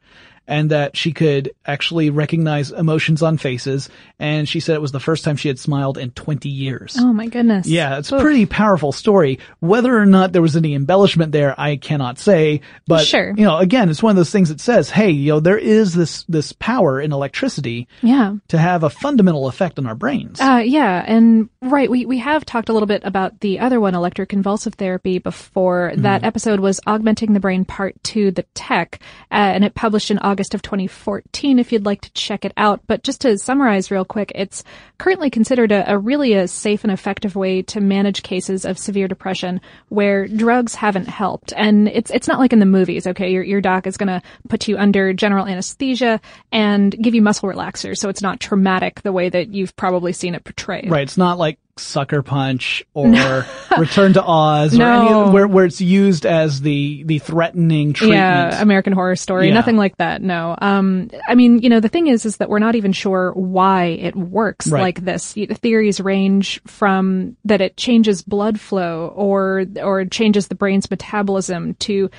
and 0.51 0.73
that 0.73 0.97
she 0.97 1.13
could 1.13 1.53
actually 1.65 2.11
recognize 2.11 2.73
emotions 2.73 3.23
on 3.23 3.39
faces. 3.39 3.89
And 4.19 4.49
she 4.49 4.59
said 4.59 4.75
it 4.75 4.83
was 4.83 4.91
the 4.91 4.99
first 5.01 5.25
time 5.25 5.37
she 5.37 5.47
had 5.47 5.61
smiled 5.61 5.97
in 5.97 6.11
20 6.11 6.49
years. 6.49 6.97
Oh 6.99 7.13
my 7.13 7.29
goodness. 7.29 7.69
Yeah, 7.69 7.99
it's 7.99 8.11
a 8.11 8.19
pretty 8.19 8.47
powerful 8.47 8.91
story. 8.91 9.39
Whether 9.61 9.97
or 9.97 10.07
not 10.07 10.33
there 10.33 10.43
was 10.43 10.57
any 10.57 10.75
embellishment 10.75 11.31
there, 11.31 11.55
I 11.59 11.77
cannot 11.77 12.19
say. 12.19 12.63
But, 12.89 13.07
Sure. 13.07 13.33
you 13.37 13.45
know, 13.45 13.59
again, 13.59 13.89
it's 13.91 14.03
one 14.03 14.11
of 14.11 14.17
those 14.17 14.33
things 14.33 14.49
that 14.49 14.61
says, 14.61 14.91
hey, 14.91 15.11
you 15.11 15.33
know, 15.35 15.41
there 15.41 15.57
is 15.57 15.95
this, 15.95 16.25
this 16.25 16.53
power 16.53 17.01
in 17.01 17.13
electricity 17.13 17.87
Yeah. 18.03 18.35
to 18.49 18.59
have 18.59 18.83
a 18.83 18.91
fundamental 18.91 19.47
effect 19.47 19.79
on 19.79 19.87
our 19.87 19.95
brains. 19.95 20.41
Uh, 20.41 20.63
yeah, 20.67 21.05
and 21.07 21.49
right, 21.63 21.89
we, 21.89 22.07
we 22.07 22.19
have 22.19 22.45
talked 22.45 22.69
a 22.69 22.73
little 22.73 22.89
bit 22.89 23.03
about 23.05 23.39
the 23.39 23.61
other 23.61 23.81
one, 23.81 23.95
electroconvulsive 23.95 24.75
therapy, 24.75 25.19
before. 25.19 25.91
Mm-hmm. 25.93 26.03
That 26.03 26.25
episode 26.25 26.59
was 26.59 26.81
Augmenting 26.89 27.35
the 27.35 27.41
Brain 27.41 27.65
Part 27.65 28.03
2, 28.03 28.33
The 28.33 28.43
Tech, 28.55 28.99
uh, 29.31 29.35
and 29.35 29.65
it 29.65 29.77
published 29.77 30.11
in 30.11 30.19
August 30.19 30.40
of 30.55 30.63
2014 30.63 31.59
if 31.59 31.73
you'd 31.73 31.85
like 31.85 32.01
to 32.03 32.13
check 32.13 32.45
it 32.45 32.53
out. 32.57 32.81
But 32.87 33.03
just 33.03 33.21
to 33.23 33.39
summarize 33.39 33.91
real 33.91 34.05
quick, 34.05 34.33
it's 34.35 34.65
currently 34.99 35.31
considered 35.31 35.73
a, 35.73 35.93
a 35.93 35.99
really 35.99 36.35
a 36.35 36.49
safe 36.49 36.85
and 36.85 36.93
effective 36.93 37.37
way 37.37 37.63
to 37.63 37.81
manage 37.81 38.23
cases 38.23 38.65
of 38.65 38.79
severe 38.79 39.09
depression 39.09 39.61
where 39.89 40.27
drugs 40.27 40.75
haven't 40.75 41.09
helped. 41.09 41.53
And 41.57 41.89
it's, 41.89 42.11
it's 42.11 42.29
not 42.29 42.39
like 42.39 42.53
in 42.53 42.59
the 42.59 42.67
movies, 42.67 43.07
okay? 43.07 43.31
Your, 43.31 43.43
your 43.43 43.61
doc 43.61 43.87
is 43.87 43.97
gonna 43.97 44.23
put 44.49 44.69
you 44.69 44.77
under 44.77 45.13
general 45.13 45.47
anesthesia 45.47 46.21
and 46.53 46.93
give 47.01 47.15
you 47.15 47.23
muscle 47.23 47.49
relaxers, 47.49 47.99
so 47.99 48.09
it's 48.09 48.23
not 48.23 48.41
traumatic 48.41 49.03
the 49.03 49.13
way 49.13 49.29
that 49.29 49.49
you've 49.49 49.77
probably 49.77 50.13
seen 50.13 50.35
it 50.35 50.45
portrayed. 50.45 50.91
Right. 50.91 51.03
It's 51.03 51.17
not 51.17 51.39
like 51.39 51.59
Sucker 51.81 52.23
Punch 52.23 52.85
or 52.95 53.47
Return 53.79 54.13
to 54.15 54.23
Oz 54.23 54.79
or 54.79 54.83
any 54.83 55.11
No. 55.11 55.31
where, 55.31 55.47
where 55.49 55.65
it's 55.65 55.81
used 55.81 56.27
as 56.27 56.61
the, 56.61 57.03
the 57.05 57.19
threatening 57.19 57.93
treatment. 57.93 58.19
Yeah, 58.19 58.61
American 58.63 58.93
Horror 58.93 59.17
Story, 59.17 59.49
Yeah. 59.49 59.55
nothing 59.55 59.77
like 59.77 59.97
that. 59.97 60.23
No. 60.23 60.57
Um, 60.61 61.11
I 61.29 61.35
mean, 61.35 61.59
you 61.61 61.69
know, 61.69 61.81
the 61.81 61.89
thing 61.89 62.07
is, 62.07 62.25
is 62.27 62.37
that 62.39 62.49
we're 62.49 62.59
not 62.59 62.75
even 62.75 62.93
sure 62.93 63.33
why 63.35 63.87
it 63.87 64.15
works 64.15 64.69
Right. 64.69 64.81
like 64.81 65.05
this. 65.05 65.33
The 65.33 65.47
theories 65.47 66.01
range 66.01 66.61
from 66.67 67.37
that 67.45 67.61
it 67.61 67.77
changes 67.77 68.23
blood 68.23 68.61
flow 68.61 69.13
or, 69.15 69.65
or 69.83 70.05
changes 70.05 70.49
the 70.49 70.55
brain's 70.55 70.91
metabolism 70.91 71.75
to 71.75 72.11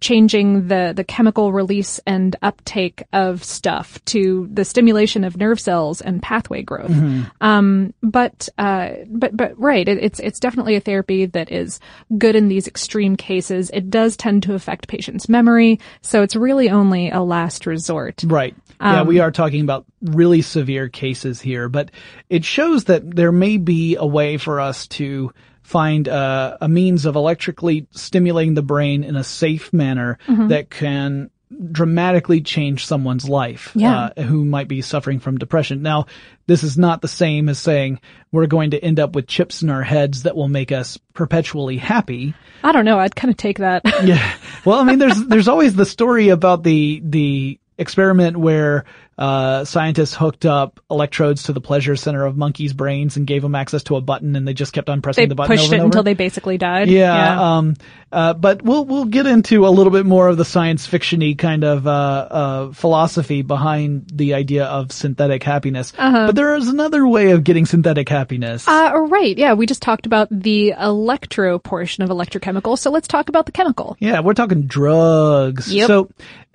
changing 0.00 0.68
the, 0.68 0.92
the 0.96 1.04
chemical 1.04 1.52
release 1.52 2.00
and 2.06 2.34
uptake 2.42 3.02
of 3.12 3.44
stuff 3.44 4.02
to 4.06 4.48
the 4.52 4.64
stimulation 4.64 5.24
of 5.24 5.36
nerve 5.36 5.60
cells 5.60 6.00
and 6.00 6.22
pathway 6.22 6.62
growth. 6.62 6.90
Um, 7.40 7.92
but, 8.02 8.48
uh, 8.58 8.90
but, 9.08 9.36
but 9.36 9.58
right, 9.60 9.86
it, 9.86 9.98
it's, 9.98 10.18
it's 10.20 10.40
definitely 10.40 10.76
a 10.76 10.80
therapy 10.80 11.26
that 11.26 11.52
is 11.52 11.80
good 12.16 12.34
in 12.34 12.48
these 12.48 12.66
extreme 12.66 13.16
cases. 13.16 13.70
It 13.74 13.90
does 13.90 14.16
tend 14.16 14.42
to 14.44 14.54
affect 14.54 14.88
patients' 14.88 15.28
memory, 15.28 15.80
so 16.00 16.22
it's 16.22 16.34
really 16.34 16.70
only 16.70 17.10
a 17.10 17.20
last 17.20 17.66
resort. 17.66 18.22
Right. 18.26 18.54
yeah, 18.80 19.02
we 19.02 19.20
are 19.20 19.30
talking 19.30 19.60
about 19.60 19.84
really 20.00 20.40
severe 20.40 20.88
cases 20.88 21.40
here, 21.40 21.68
but 21.68 21.90
it 22.30 22.44
shows 22.44 22.84
that 22.84 23.14
there 23.14 23.32
may 23.32 23.58
be 23.58 23.96
a 23.96 24.06
way 24.06 24.38
for 24.38 24.60
us 24.60 24.86
to 24.88 25.32
find 25.70 26.08
uh, 26.08 26.56
a 26.60 26.68
means 26.68 27.06
of 27.06 27.14
electrically 27.14 27.86
stimulating 27.92 28.54
the 28.54 28.62
brain 28.62 29.04
in 29.04 29.14
a 29.14 29.22
safe 29.22 29.72
manner 29.72 30.18
that 30.26 30.68
can 30.68 31.30
dramatically 31.72 32.40
change 32.40 32.86
someone's 32.86 33.28
life 33.28 33.72
Yeah. 33.74 34.10
uh, 34.16 34.22
who 34.22 34.44
might 34.44 34.66
be 34.68 34.82
suffering 34.82 35.18
from 35.20 35.38
depression. 35.38 35.82
Now, 35.82 36.06
this 36.46 36.62
is 36.64 36.76
not 36.78 37.02
the 37.02 37.08
same 37.08 37.48
as 37.48 37.58
saying 37.58 38.00
we're 38.32 38.46
going 38.46 38.70
to 38.72 38.82
end 38.84 38.98
up 38.98 39.14
with 39.14 39.26
chips 39.28 39.62
in 39.62 39.70
our 39.70 39.82
heads 39.82 40.24
that 40.24 40.34
will 40.36 40.48
make 40.48 40.72
us 40.72 40.98
perpetually 41.14 41.76
happy. 41.76 42.34
I 42.64 42.72
don't 42.72 42.84
know, 42.84 42.98
I'd 42.98 43.14
kind 43.16 43.30
of 43.30 43.36
take 43.36 43.58
that. 43.58 43.82
Yeah. 44.04 44.34
Well, 44.64 44.78
I 44.80 44.84
mean, 44.84 44.98
there's 44.98 45.24
there's 45.26 45.48
always 45.48 45.74
the 45.76 45.86
story 45.86 46.30
about 46.30 46.62
the 46.64 47.00
the 47.04 47.59
experiment 47.80 48.36
where 48.36 48.84
uh, 49.20 49.64
scientists 49.66 50.14
hooked 50.14 50.46
up 50.46 50.80
electrodes 50.90 51.42
to 51.42 51.52
the 51.52 51.60
pleasure 51.60 51.94
center 51.94 52.24
of 52.24 52.38
monkeys' 52.38 52.72
brains 52.72 53.18
and 53.18 53.26
gave 53.26 53.42
them 53.42 53.54
access 53.54 53.82
to 53.82 53.96
a 53.96 54.00
button, 54.00 54.34
and 54.34 54.48
they 54.48 54.54
just 54.54 54.72
kept 54.72 54.88
on 54.88 55.02
pressing 55.02 55.24
they 55.24 55.28
the 55.28 55.34
button 55.34 55.54
pushed 55.54 55.66
over 55.66 55.74
it 55.74 55.76
and 55.76 55.82
over. 55.82 55.88
until 55.88 56.02
they 56.02 56.14
basically 56.14 56.56
died. 56.56 56.88
Yeah, 56.88 57.56
um, 57.56 57.74
uh, 58.10 58.32
but 58.32 58.62
we'll 58.62 58.86
we'll 58.86 59.04
get 59.04 59.26
into 59.26 59.66
a 59.66 59.68
little 59.68 59.92
bit 59.92 60.06
more 60.06 60.28
of 60.28 60.38
the 60.38 60.44
science 60.44 60.86
fictiony 60.86 61.36
kind 61.36 61.64
of 61.64 61.86
uh, 61.86 61.90
uh, 61.90 62.72
philosophy 62.72 63.42
behind 63.42 64.10
the 64.10 64.34
idea 64.34 64.64
of 64.64 64.90
synthetic 64.90 65.42
happiness. 65.42 65.92
But 65.92 66.34
there 66.34 66.54
is 66.54 66.68
another 66.68 67.06
way 67.06 67.32
of 67.32 67.44
getting 67.44 67.66
synthetic 67.66 68.08
happiness. 68.08 68.66
Uh, 68.66 68.92
right, 69.08 69.36
yeah, 69.36 69.52
we 69.52 69.66
just 69.66 69.82
talked 69.82 70.06
about 70.06 70.28
the 70.30 70.70
electro 70.80 71.58
portion 71.58 72.02
of 72.02 72.08
electrochemical, 72.08 72.78
so 72.78 72.90
let's 72.90 73.08
talk 73.08 73.28
about 73.28 73.44
the 73.44 73.52
chemical. 73.52 73.98
Yeah, 74.00 74.20
we're 74.20 74.34
talking 74.34 74.62
drugs. 74.62 75.72
Yep. 75.72 75.86
So 75.86 76.10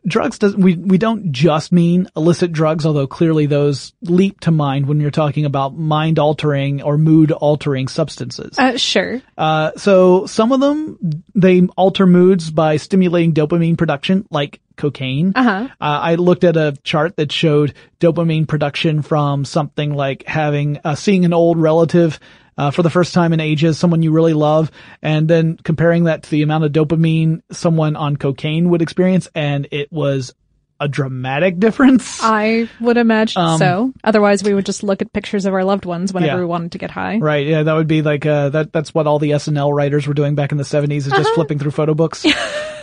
drugs 0.08 0.40
does 0.40 0.56
we 0.56 0.76
we 0.76 0.98
don't 0.98 1.32
just 1.32 1.72
mean 1.72 2.08
illicit 2.16 2.52
drugs, 2.52 2.86
although 2.86 3.08
clearly 3.08 3.46
those 3.46 3.94
leap 4.02 4.40
to 4.42 4.52
mind 4.52 4.88
when 4.88 5.00
you're 5.00 5.12
talking 5.12 5.46
about 5.46 5.78
mind 5.78 6.20
altering 6.20 6.82
or 6.82 6.98
mood 6.98 7.32
altering 7.32 7.88
substances. 7.88 8.58
Uh, 8.58 8.78
sure. 8.78 9.22
Uh, 9.38 9.72
so 9.78 10.26
some 10.26 10.52
of 10.52 10.60
them 10.60 11.24
they 11.34 11.62
alter 11.78 12.06
moods 12.06 12.52
by 12.52 12.78
stimulating 12.78 13.34
dopamine 13.34 13.78
production, 13.78 14.28
like 14.30 14.60
cocaine. 14.76 15.34
Uh-huh. 15.36 15.68
Uh, 15.70 15.70
I 15.80 16.16
looked 16.16 16.44
at 16.44 16.58
a 16.58 16.78
chart 16.84 17.16
that 17.18 17.32
showed 17.32 17.74
dopamine 18.00 18.48
production 18.48 19.02
from 19.02 19.46
something 19.46 19.94
like 19.94 20.24
having 20.28 20.80
uh, 20.84 20.96
seeing 20.96 21.26
an 21.26 21.34
old 21.34 21.58
relative. 21.58 22.20
Uh, 22.58 22.72
for 22.72 22.84
the 22.84 22.90
first 22.90 23.14
time 23.14 23.34
in 23.34 23.40
ages, 23.42 23.78
someone 23.78 24.02
you 24.02 24.12
really 24.12 24.34
love, 24.34 24.72
and 25.02 25.28
then 25.28 25.58
comparing 25.64 26.06
that 26.06 26.24
to 26.24 26.30
the 26.32 26.42
amount 26.42 26.64
of 26.64 26.72
dopamine 26.72 27.42
someone 27.52 27.96
on 27.98 28.16
cocaine 28.16 28.70
would 28.70 28.82
experience, 28.82 29.28
and 29.36 29.68
it 29.72 29.92
was 29.92 30.34
a 30.80 30.88
dramatic 30.88 31.60
difference. 31.60 32.20
I 32.22 32.70
would 32.80 32.96
imagine 32.98 33.58
so. 33.58 33.94
Otherwise, 34.06 34.44
we 34.44 34.54
would 34.54 34.66
just 34.66 34.84
look 34.84 35.02
at 35.02 35.12
pictures 35.12 35.46
of 35.46 35.54
our 35.54 35.64
loved 35.66 35.86
ones 35.86 36.14
whenever 36.14 36.34
Um, 36.34 36.38
Yeah. 36.38 36.42
we 36.44 36.48
wanted 36.48 36.72
to 36.74 36.78
get 36.78 36.92
high. 36.92 37.18
Right, 37.18 37.46
yeah, 37.46 37.64
that 37.64 37.74
would 37.74 37.88
be 37.88 38.02
like, 38.02 38.26
uh, 38.26 38.50
that, 38.50 38.72
that's 38.74 38.94
what 38.94 39.06
all 39.08 39.20
the 39.20 39.32
SNL 39.32 39.74
writers 39.74 40.08
were 40.08 40.14
doing 40.14 40.36
back 40.36 40.52
in 40.54 40.58
the 40.58 40.64
70s, 40.66 41.00
is 41.00 41.08
Uh-huh. 41.10 41.18
just 41.24 41.34
flipping 41.34 41.60
through 41.60 41.72
photo 41.72 41.94
books. 41.94 42.26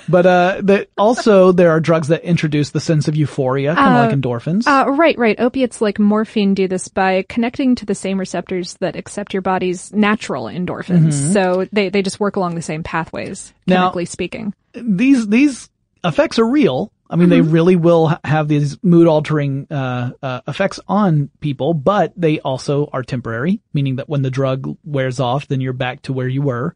but, 0.09 0.27
uh, 0.27 0.61
that 0.65 0.89
also 0.99 1.53
there 1.53 1.71
are 1.71 1.81
drugs 1.81 2.09
that 2.09 2.23
introduce 2.25 2.71
the 2.71 2.81
sense 2.81 3.09
of 3.09 3.17
euphoria, 3.17 3.75
kind 3.75 3.95
of 3.97 4.11
like 4.11 4.19
endorphins. 4.21 4.67
Uh, 4.67 4.91
right, 4.91 5.17
right. 5.19 5.39
Opiates 5.41 5.81
like 5.81 5.99
morphine 5.99 6.55
do 6.55 6.69
this 6.69 6.89
by 6.89 7.25
connecting 7.29 7.75
to 7.77 7.87
the 7.87 7.95
same 7.95 8.19
receptors 8.19 8.75
that 8.81 8.97
accept 8.97 9.33
your 9.33 9.43
body's 9.43 9.93
natural 9.93 10.45
endorphins. 10.45 11.33
So 11.33 11.67
they, 11.73 11.89
they 11.89 12.03
just 12.03 12.21
work 12.21 12.37
along 12.37 12.55
the 12.55 12.63
same 12.63 12.83
pathways, 12.83 13.53
Mm-hmm. 13.53 13.71
Now- 13.71 13.77
chemically 13.85 14.05
speaking. 14.07 14.55
these, 14.75 15.27
these 15.29 15.69
effects 16.05 16.39
are 16.39 16.47
real. 16.47 16.93
I 17.11 17.17
mean, 17.17 17.29
they 17.29 17.43
really 17.43 17.77
will 17.77 18.17
have 18.25 18.49
these 18.49 18.83
mood 18.83 19.07
altering, 19.07 19.67
uh, 19.71 20.13
uh, 20.23 20.41
effects 20.49 20.81
on 20.89 21.29
people, 21.41 21.75
but 21.75 22.15
they 22.17 22.41
also 22.41 22.89
are 22.91 23.03
temporary, 23.03 23.61
meaning 23.75 23.97
that 23.97 24.09
when 24.09 24.23
the 24.23 24.31
drug 24.31 24.79
wears 24.83 25.21
off, 25.21 25.47
then 25.47 25.61
you're 25.61 25.75
back 25.75 26.01
to 26.03 26.15
where 26.15 26.27
you 26.27 26.41
were. 26.41 26.75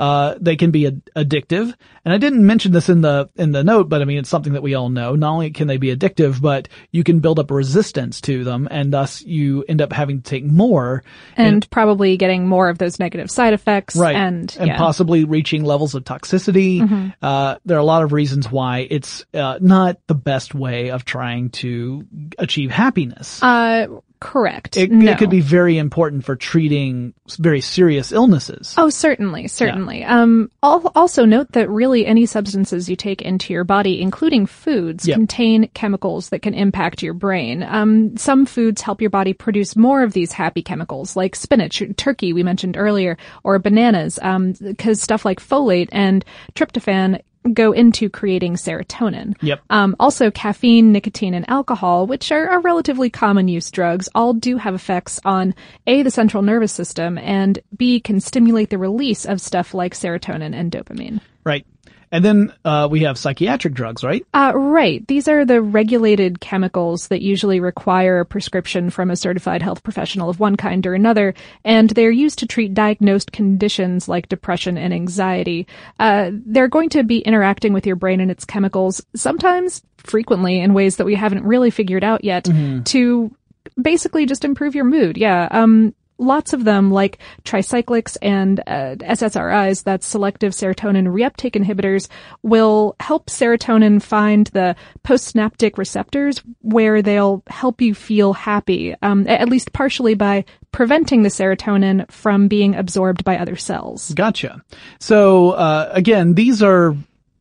Uh, 0.00 0.34
they 0.40 0.56
can 0.56 0.70
be 0.70 0.86
ad- 0.86 1.02
addictive. 1.14 1.74
And 2.06 2.14
I 2.14 2.16
didn't 2.16 2.46
mention 2.46 2.72
this 2.72 2.88
in 2.88 3.02
the, 3.02 3.28
in 3.36 3.52
the 3.52 3.62
note, 3.62 3.90
but 3.90 4.00
I 4.00 4.06
mean, 4.06 4.16
it's 4.16 4.30
something 4.30 4.54
that 4.54 4.62
we 4.62 4.74
all 4.74 4.88
know. 4.88 5.14
Not 5.14 5.30
only 5.30 5.50
can 5.50 5.68
they 5.68 5.76
be 5.76 5.94
addictive, 5.94 6.40
but 6.40 6.68
you 6.90 7.04
can 7.04 7.20
build 7.20 7.38
up 7.38 7.50
resistance 7.50 8.22
to 8.22 8.42
them 8.42 8.66
and 8.70 8.90
thus 8.90 9.20
you 9.20 9.62
end 9.68 9.82
up 9.82 9.92
having 9.92 10.22
to 10.22 10.30
take 10.30 10.44
more. 10.44 11.04
And, 11.36 11.68
probably 11.70 12.16
getting 12.16 12.48
more 12.48 12.70
of 12.70 12.78
those 12.78 12.98
negative 12.98 13.30
side 13.30 13.52
effects. 13.52 13.94
Right. 13.94 14.16
And, 14.16 14.56
and 14.58 14.68
yeah. 14.68 14.78
possibly 14.78 15.24
reaching 15.24 15.64
levels 15.64 15.94
of 15.94 16.04
toxicity. 16.04 17.12
Uh, 17.20 17.58
there 17.66 17.76
are 17.76 17.80
a 17.80 17.84
lot 17.84 18.02
of 18.02 18.14
reasons 18.14 18.50
why 18.50 18.86
it's, 18.90 19.26
uh, 19.34 19.58
not 19.60 19.98
the 20.06 20.14
best 20.14 20.54
way 20.54 20.90
of 20.90 21.04
trying 21.04 21.50
to 21.50 22.06
achieve 22.38 22.70
happiness. 22.70 23.42
uh, 23.42 23.86
correct. 24.20 24.76
it, 24.76 24.90
no. 24.90 25.10
it 25.12 25.18
could 25.18 25.30
be 25.30 25.40
very 25.40 25.78
important 25.78 26.24
for 26.24 26.36
treating 26.36 27.14
very 27.38 27.60
serious 27.60 28.12
illnesses. 28.12 28.74
Oh, 28.76 28.90
certainly, 28.90 29.48
certainly. 29.48 30.04
Um, 30.04 30.50
al- 30.62 30.92
also 30.94 31.24
note 31.24 31.52
that 31.52 31.68
really 31.70 32.06
any 32.06 32.26
substances 32.26 32.88
you 32.88 32.96
take 32.96 33.22
into 33.22 33.52
your 33.52 33.64
body, 33.64 34.00
including 34.00 34.46
foods, 34.46 35.06
Yep. 35.08 35.16
contain 35.16 35.68
chemicals 35.74 36.28
that 36.28 36.42
can 36.42 36.54
impact 36.54 37.02
your 37.02 37.14
brain. 37.14 37.62
Um, 37.62 38.16
some 38.16 38.46
foods 38.46 38.82
help 38.82 39.00
your 39.00 39.10
body 39.10 39.32
produce 39.32 39.74
more 39.76 40.02
of 40.02 40.12
these 40.12 40.32
happy 40.32 40.62
chemicals, 40.62 41.16
like 41.16 41.34
spinach, 41.34 41.82
turkey 41.96 42.32
we 42.32 42.42
mentioned 42.42 42.76
earlier, 42.76 43.16
or 43.42 43.58
bananas, 43.58 44.18
um, 44.22 44.52
because 44.60 45.00
stuff 45.00 45.24
like 45.24 45.40
folate 45.40 45.88
and 45.92 46.24
tryptophan 46.54 47.20
go 47.52 47.72
into 47.72 48.08
creating 48.08 48.54
serotonin. 48.54 49.34
Yep. 49.42 49.60
Um, 49.70 49.96
also, 49.98 50.30
caffeine, 50.30 50.92
nicotine, 50.92 51.34
and 51.34 51.48
alcohol, 51.48 52.06
which 52.06 52.30
are, 52.32 52.48
are 52.48 52.60
relatively 52.60 53.10
common 53.10 53.48
use 53.48 53.70
drugs, 53.70 54.08
all 54.14 54.34
do 54.34 54.56
have 54.56 54.74
effects 54.74 55.20
on 55.24 55.54
A, 55.86 56.02
the 56.02 56.10
central 56.10 56.42
nervous 56.42 56.72
system, 56.72 57.18
and 57.18 57.58
B, 57.76 58.00
can 58.00 58.20
stimulate 58.20 58.70
the 58.70 58.78
release 58.78 59.24
of 59.24 59.40
stuff 59.40 59.74
like 59.74 59.94
serotonin 59.94 60.54
and 60.54 60.70
dopamine. 60.70 61.20
Right. 61.44 61.66
And 62.12 62.24
then 62.24 62.52
uh, 62.64 62.88
we 62.90 63.00
have 63.00 63.16
psychiatric 63.16 63.72
drugs, 63.72 64.02
right? 64.02 64.26
Uh, 64.34 64.52
right. 64.54 65.06
These 65.06 65.28
are 65.28 65.44
the 65.44 65.62
regulated 65.62 66.40
chemicals 66.40 67.08
that 67.08 67.22
usually 67.22 67.60
require 67.60 68.20
a 68.20 68.26
prescription 68.26 68.90
from 68.90 69.10
a 69.10 69.16
certified 69.16 69.62
health 69.62 69.82
professional 69.82 70.28
of 70.28 70.40
one 70.40 70.56
kind 70.56 70.84
or 70.86 70.94
another, 70.94 71.34
and 71.64 71.90
they're 71.90 72.10
used 72.10 72.40
to 72.40 72.46
treat 72.46 72.74
diagnosed 72.74 73.30
conditions 73.30 74.08
like 74.08 74.28
depression 74.28 74.76
and 74.76 74.92
anxiety. 74.92 75.66
Uh, 76.00 76.30
they're 76.32 76.68
going 76.68 76.88
to 76.88 77.04
be 77.04 77.20
interacting 77.20 77.72
with 77.72 77.86
your 77.86 77.96
brain 77.96 78.20
and 78.20 78.30
its 78.30 78.44
chemicals, 78.44 79.00
sometimes 79.14 79.82
frequently 79.98 80.58
in 80.60 80.74
ways 80.74 80.96
that 80.96 81.04
we 81.04 81.14
haven't 81.14 81.44
really 81.44 81.70
figured 81.70 82.02
out 82.02 82.24
yet, 82.24 82.48
to 82.86 83.34
basically 83.80 84.26
just 84.26 84.44
improve 84.44 84.74
your 84.74 84.84
mood. 84.84 85.16
Yeah. 85.16 85.46
Um, 85.50 85.94
lots 86.20 86.52
of 86.52 86.64
them, 86.64 86.90
like 86.90 87.18
tricyclics 87.44 88.16
and 88.22 88.60
uh, 88.60 88.94
SSRIs, 89.00 89.82
that's 89.82 90.06
selective 90.06 90.52
serotonin 90.52 91.08
reuptake 91.08 91.60
inhibitors, 91.60 92.08
will 92.42 92.94
help 93.00 93.26
serotonin 93.26 94.00
find 94.00 94.46
the 94.48 94.76
postsynaptic 95.04 95.78
receptors 95.78 96.42
where 96.60 97.02
they'll 97.02 97.42
help 97.48 97.80
you 97.80 97.94
feel 97.94 98.32
happy, 98.32 98.94
um, 99.02 99.26
at 99.26 99.48
least 99.48 99.72
partially 99.72 100.14
by 100.14 100.44
preventing 100.72 101.22
the 101.22 101.28
serotonin 101.28 102.08
from 102.10 102.46
being 102.46 102.76
absorbed 102.76 103.24
by 103.24 103.38
other 103.38 103.56
cells. 103.56 104.12
Gotcha. 104.14 104.62
So 105.00 105.50
uh, 105.52 105.88
again, 105.92 106.34
these 106.34 106.62
are 106.62 106.94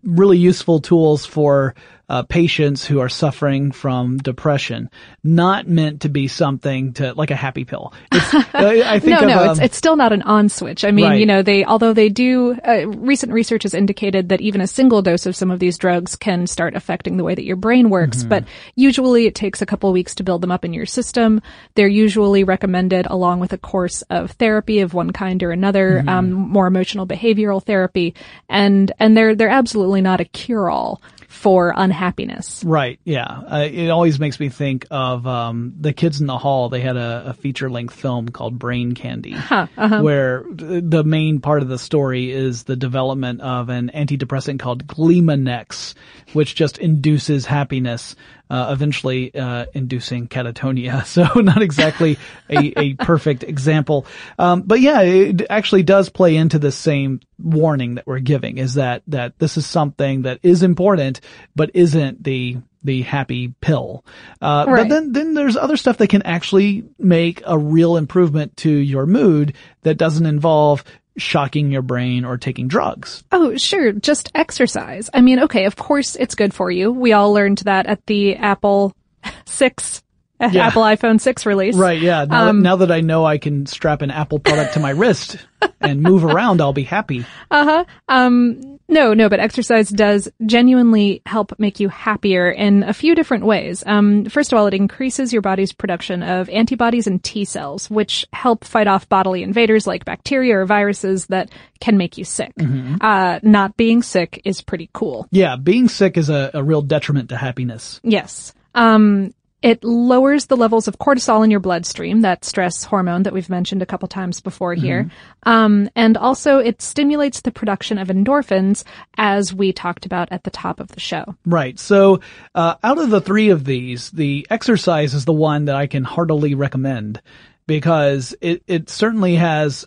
really 0.03 0.37
useful 0.37 0.79
tools 0.79 1.25
for 1.25 1.75
uh, 2.09 2.23
patients 2.23 2.83
who 2.85 2.99
are 2.99 3.07
suffering 3.09 3.71
from 3.71 4.17
depression, 4.17 4.89
not 5.23 5.67
meant 5.67 6.01
to 6.01 6.09
be 6.09 6.27
something 6.27 6.93
to 6.93 7.13
like 7.13 7.29
a 7.31 7.35
happy 7.35 7.65
pill. 7.65 7.93
It's, 8.11 8.33
I, 8.53 8.95
I 8.95 9.01
no, 9.05 9.17
of, 9.19 9.27
no, 9.27 9.43
um, 9.43 9.49
it's 9.51 9.59
it's 9.59 9.77
still 9.77 9.95
not 9.95 10.11
an 10.11 10.23
on 10.23 10.49
switch. 10.49 10.83
I 10.83 10.91
mean, 10.91 11.05
Right. 11.05 11.19
you 11.19 11.25
know, 11.25 11.43
they 11.43 11.63
although 11.63 11.93
they 11.93 12.09
do. 12.09 12.53
Uh, 12.67 12.87
recent 12.89 13.31
research 13.31 13.63
has 13.63 13.73
indicated 13.73 14.29
that 14.29 14.41
even 14.41 14.59
a 14.61 14.67
single 14.67 15.01
dose 15.01 15.25
of 15.25 15.35
some 15.35 15.51
of 15.51 15.59
these 15.59 15.77
drugs 15.77 16.15
can 16.15 16.47
start 16.47 16.75
affecting 16.75 17.17
the 17.17 17.23
way 17.23 17.35
that 17.35 17.45
your 17.45 17.55
brain 17.55 17.89
works. 17.89 18.19
Mm-hmm. 18.19 18.29
But 18.29 18.45
usually, 18.75 19.27
it 19.27 19.35
takes 19.35 19.61
a 19.61 19.65
couple 19.65 19.91
weeks 19.91 20.15
to 20.15 20.23
build 20.23 20.41
them 20.41 20.51
up 20.51 20.65
in 20.65 20.73
your 20.73 20.85
system. 20.87 21.41
They're 21.75 21.87
usually 21.87 22.43
recommended 22.43 23.05
along 23.07 23.39
with 23.39 23.53
a 23.53 23.57
course 23.57 24.01
of 24.09 24.31
therapy 24.31 24.79
of 24.79 24.93
one 24.93 25.11
kind 25.11 25.41
or 25.43 25.51
another, 25.51 25.97
Mm-hmm. 25.99 26.09
um, 26.09 26.31
more 26.31 26.67
emotional 26.67 27.05
behavioral 27.05 27.63
therapy, 27.63 28.15
and 28.49 28.91
and 28.99 29.15
they're 29.15 29.35
they're 29.35 29.49
absolutely 29.49 30.01
not 30.01 30.19
a 30.21 30.25
cure 30.25 30.69
all 30.69 31.01
for 31.29 31.71
unhappiness. 31.77 32.63
Right. 32.65 32.99
Yeah. 33.03 33.23
Uh, 33.23 33.67
it 33.71 33.89
always 33.89 34.19
makes 34.19 34.39
me 34.39 34.49
think 34.49 34.87
of 34.89 35.27
um, 35.27 35.75
the 35.79 35.93
kids 35.93 36.19
in 36.19 36.27
the 36.27 36.39
hall. 36.39 36.69
They 36.69 36.81
had 36.81 36.97
a, 36.97 37.25
a 37.27 37.33
feature 37.33 37.69
length 37.69 37.93
film 37.93 38.29
called 38.29 38.57
Brain 38.57 38.95
Candy, 38.95 39.35
uh-huh. 39.35 40.01
where 40.01 40.43
the 40.49 41.03
main 41.03 41.39
part 41.39 41.61
of 41.61 41.67
the 41.67 41.77
story 41.77 42.31
is 42.31 42.63
the 42.63 42.75
development 42.75 43.41
of 43.41 43.69
an 43.69 43.91
antidepressant 43.93 44.59
called 44.59 44.87
Gleemonex, 44.87 45.93
which 46.33 46.55
just 46.55 46.79
induces 46.79 47.45
happiness. 47.45 48.15
Uh, 48.49 48.71
eventually 48.71 49.33
uh, 49.35 49.67
inducing 49.75 50.27
catatonia. 50.27 51.05
So 51.09 51.39
not 51.39 51.61
exactly 51.61 52.17
a, 52.49 52.79
a 52.79 52.93
perfect 52.95 53.43
example. 53.43 54.07
Um, 54.39 54.63
but 54.63 54.79
yeah, 54.79 55.01
it 55.01 55.43
actually 55.49 55.83
does 55.83 56.09
play 56.09 56.35
into 56.35 56.57
the 56.57 56.71
same 56.71 57.19
warning 57.37 57.95
that 57.95 58.07
we're 58.07 58.19
giving 58.19 58.57
is 58.57 58.73
that, 58.73 59.03
that 59.07 59.37
this 59.37 59.57
is 59.57 59.67
something 59.67 60.23
that 60.23 60.39
is 60.41 60.63
important, 60.63 61.21
but 61.55 61.71
isn't 61.75 62.23
the, 62.23 62.57
the 62.83 63.01
happy 63.03 63.53
pill. 63.61 64.03
Uh, 64.41 64.65
but 64.65 64.89
then, 64.89 65.11
then 65.11 65.33
there's 65.33 65.57
other 65.57 65.77
stuff 65.77 65.97
that 65.97 66.07
can 66.07 66.23
actually 66.23 66.85
make 66.97 67.41
a 67.45 67.57
real 67.57 67.97
improvement 67.97 68.57
to 68.57 68.71
your 68.71 69.05
mood 69.05 69.53
that 69.83 69.95
doesn't 69.95 70.25
involve 70.25 70.83
shocking 71.17 71.71
your 71.71 71.81
brain 71.81 72.23
or 72.25 72.37
taking 72.37 72.67
drugs. 72.67 73.23
Oh, 73.31 73.57
sure. 73.57 73.91
Just 73.91 74.31
exercise. 74.35 75.09
I 75.13 75.21
mean, 75.21 75.39
okay, 75.43 75.65
of 75.65 75.75
course 75.75 76.15
it's 76.15 76.35
good 76.35 76.53
for 76.53 76.71
you. 76.71 76.91
We 76.91 77.13
all 77.13 77.33
learned 77.33 77.59
that 77.59 77.87
at 77.87 78.05
the 78.05 78.35
Apple 78.37 78.95
6, 79.45 80.03
uh, 80.39 80.49
Yeah. 80.51 80.67
Apple 80.67 80.83
iPhone 80.83 81.19
6 81.19 81.45
release. 81.45 81.75
Right. 81.75 81.99
Yeah. 82.01 82.25
Now, 82.25 82.47
Um, 82.49 82.57
that, 82.59 82.63
now 82.63 82.75
that 82.77 82.91
I 82.91 83.01
know 83.01 83.25
I 83.25 83.37
can 83.37 83.65
strap 83.65 84.01
an 84.01 84.11
Apple 84.11 84.39
product 84.39 84.75
to 84.75 84.79
my 84.79 84.91
wrist 84.91 85.37
and 85.81 86.01
move 86.01 86.23
around, 86.23 86.61
I'll 86.61 86.71
be 86.73 86.83
happy. 86.83 87.25
Uh-huh. 87.51 87.83
Um, 88.07 88.78
no, 88.89 89.13
no, 89.13 89.29
but 89.29 89.39
exercise 89.39 89.89
does 89.89 90.27
genuinely 90.45 91.21
help 91.25 91.57
make 91.59 91.79
you 91.79 91.87
happier 91.89 92.49
in 92.49 92.83
a 92.83 92.93
few 92.93 93.15
different 93.15 93.45
ways. 93.45 93.83
Um, 93.85 94.25
first 94.25 94.51
of 94.51 94.59
all, 94.59 94.67
it 94.67 94.73
increases 94.73 95.31
your 95.31 95.41
body's 95.41 95.71
production 95.71 96.23
of 96.23 96.49
antibodies 96.49 97.07
and 97.07 97.23
T 97.23 97.45
cells, 97.45 97.89
which 97.89 98.25
help 98.33 98.65
fight 98.65 98.87
off 98.87 99.07
bodily 99.07 99.43
invaders 99.43 99.87
like 99.87 100.05
bacteria 100.05 100.57
or 100.57 100.65
viruses 100.65 101.27
that 101.27 101.49
can 101.79 101.97
make 101.97 102.17
you 102.17 102.25
sick. 102.25 102.51
Uh, 102.99 103.39
not 103.43 103.77
being 103.77 104.01
sick 104.01 104.41
is 104.43 104.61
pretty 104.61 104.89
cool. 104.93 105.27
Yeah. 105.31 105.55
Being 105.55 105.87
sick 105.87 106.17
is 106.17 106.29
a, 106.29 106.51
a 106.53 106.63
real 106.63 106.81
detriment 106.81 107.29
to 107.29 107.37
happiness. 107.37 108.01
Yes. 108.03 108.53
Um, 108.75 109.33
it 109.61 109.83
lowers 109.83 110.45
the 110.45 110.55
levels 110.55 110.87
of 110.87 110.97
cortisol 110.97 111.43
in 111.43 111.51
your 111.51 111.59
bloodstream, 111.59 112.21
that 112.21 112.45
stress 112.45 112.83
hormone 112.83 113.23
that 113.23 113.33
we've 113.33 113.49
mentioned 113.49 113.81
a 113.81 113.85
couple 113.85 114.07
times 114.07 114.39
before 114.39 114.73
here. 114.73 115.09
Um, 115.43 115.89
and 115.95 116.15
also 116.17 116.59
it 116.59 116.81
stimulates 116.81 117.41
the 117.41 117.51
production 117.51 117.97
of 117.97 118.07
endorphins, 118.07 118.83
as 119.17 119.53
we 119.53 119.73
talked 119.73 120.05
about 120.05 120.29
at 120.31 120.43
the 120.43 120.49
top 120.49 120.79
of 120.79 120.89
the 120.89 120.99
show. 120.99 121.35
Right. 121.45 121.77
So, 121.79 122.21
uh, 122.55 122.75
out 122.83 122.97
of 122.97 123.09
the 123.09 123.21
three 123.21 123.49
of 123.49 123.65
these, 123.65 124.11
the 124.11 124.47
exercise 124.49 125.13
is 125.13 125.25
the 125.25 125.33
one 125.33 125.65
that 125.65 125.75
I 125.75 125.87
can 125.87 126.03
heartily 126.03 126.55
recommend 126.55 127.21
because 127.67 128.35
it, 128.41 128.63
it 128.67 128.89
certainly 128.89 129.35
has 129.35 129.85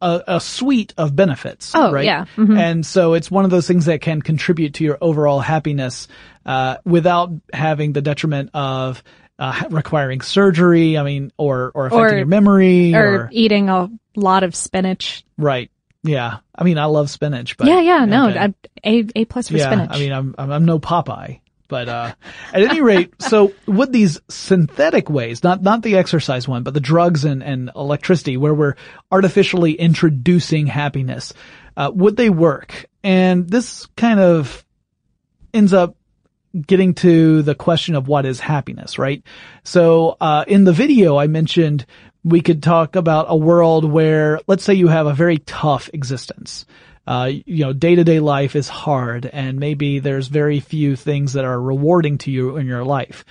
a, 0.00 0.22
a 0.26 0.40
suite 0.40 0.94
of 0.96 1.14
benefits. 1.16 1.72
Oh, 1.74 1.92
right? 1.92 2.04
yeah. 2.04 2.24
Mhm. 2.36 2.58
And 2.58 2.86
so 2.86 3.14
it's 3.14 3.30
one 3.30 3.44
of 3.44 3.50
those 3.50 3.66
things 3.66 3.86
that 3.86 4.00
can 4.00 4.22
contribute 4.22 4.74
to 4.74 4.84
your 4.84 4.98
overall 5.00 5.40
happiness, 5.40 6.08
uh, 6.46 6.76
without 6.84 7.30
having 7.52 7.92
the 7.92 8.00
detriment 8.02 8.50
of, 8.54 9.02
uh, 9.38 9.64
requiring 9.70 10.20
surgery. 10.20 10.96
I 10.98 11.02
mean, 11.02 11.32
or, 11.36 11.70
or 11.74 11.86
affecting 11.86 12.14
Or- 12.14 12.16
your 12.18 12.26
memory 12.26 12.94
Or, 12.94 13.14
or, 13.14 13.28
eating 13.32 13.68
a 13.68 13.88
lot 14.16 14.42
of 14.44 14.54
spinach. 14.54 15.24
right. 15.36 15.70
Yeah. 16.04 16.38
I 16.54 16.62
mean, 16.64 16.78
I 16.78 16.84
love 16.86 17.10
spinach, 17.10 17.56
but 17.56 17.66
yeah, 17.66 17.80
yeah, 17.80 18.04
no, 18.04 18.28
okay. 18.30 18.38
I- 18.38 18.54
A, 18.84 19.06
A 19.16 19.24
plus 19.24 19.48
for 19.48 19.56
yeah, 19.56 19.66
spinach. 19.66 19.90
I 19.92 19.98
mean, 19.98 20.12
I'm, 20.12 20.34
I'm, 20.38 20.50
I'm 20.52 20.64
no 20.64 20.78
Popeye, 20.78 21.40
but, 21.68 21.88
uh, 21.88 22.14
at 22.52 22.62
any 22.62 22.80
rate, 22.80 23.12
so 23.20 23.52
with 23.66 23.92
these 23.92 24.20
synthetic 24.28 25.08
ways, 25.08 25.44
not, 25.44 25.62
not 25.62 25.82
the 25.82 25.96
exercise 25.96 26.48
one, 26.48 26.62
but 26.62 26.74
the 26.74 26.80
drugs 26.80 27.24
and, 27.24 27.42
and 27.42 27.70
electricity 27.76 28.36
where 28.36 28.54
we're 28.54 28.74
artificially 29.12 29.72
introducing 29.72 30.66
happiness, 30.66 31.32
uh, 31.76 31.90
would 31.94 32.16
they 32.16 32.30
work? 32.30 32.86
And 33.04 33.48
this 33.48 33.86
kind 33.96 34.18
of 34.18 34.64
ends 35.54 35.72
up 35.72 35.96
getting 36.66 36.94
to 36.94 37.42
the 37.42 37.54
question 37.54 37.94
of 37.94 38.08
what 38.08 38.24
is 38.24 38.40
happiness, 38.40 38.98
right? 38.98 39.22
So, 39.64 40.16
uh, 40.20 40.44
in 40.48 40.64
the 40.64 40.72
video 40.72 41.16
I 41.16 41.26
mentioned 41.26 41.86
we 42.24 42.40
could 42.40 42.62
talk 42.62 42.96
about 42.96 43.26
a 43.28 43.36
world 43.36 43.84
where, 43.84 44.40
let's 44.46 44.64
say 44.64 44.74
you 44.74 44.88
have 44.88 45.06
a 45.06 45.14
very 45.14 45.38
tough 45.38 45.88
existence. 45.92 46.66
Uh, 47.08 47.32
you 47.46 47.64
know, 47.64 47.72
day 47.72 47.94
to 47.94 48.04
day 48.04 48.20
life 48.20 48.54
is 48.54 48.68
hard 48.68 49.24
and 49.32 49.58
maybe 49.58 49.98
there's 49.98 50.28
very 50.28 50.60
few 50.60 50.94
things 50.94 51.32
that 51.32 51.46
are 51.46 51.58
rewarding 51.58 52.18
to 52.18 52.30
you 52.30 52.58
in 52.58 52.66
your 52.66 52.84
life, 52.84 53.24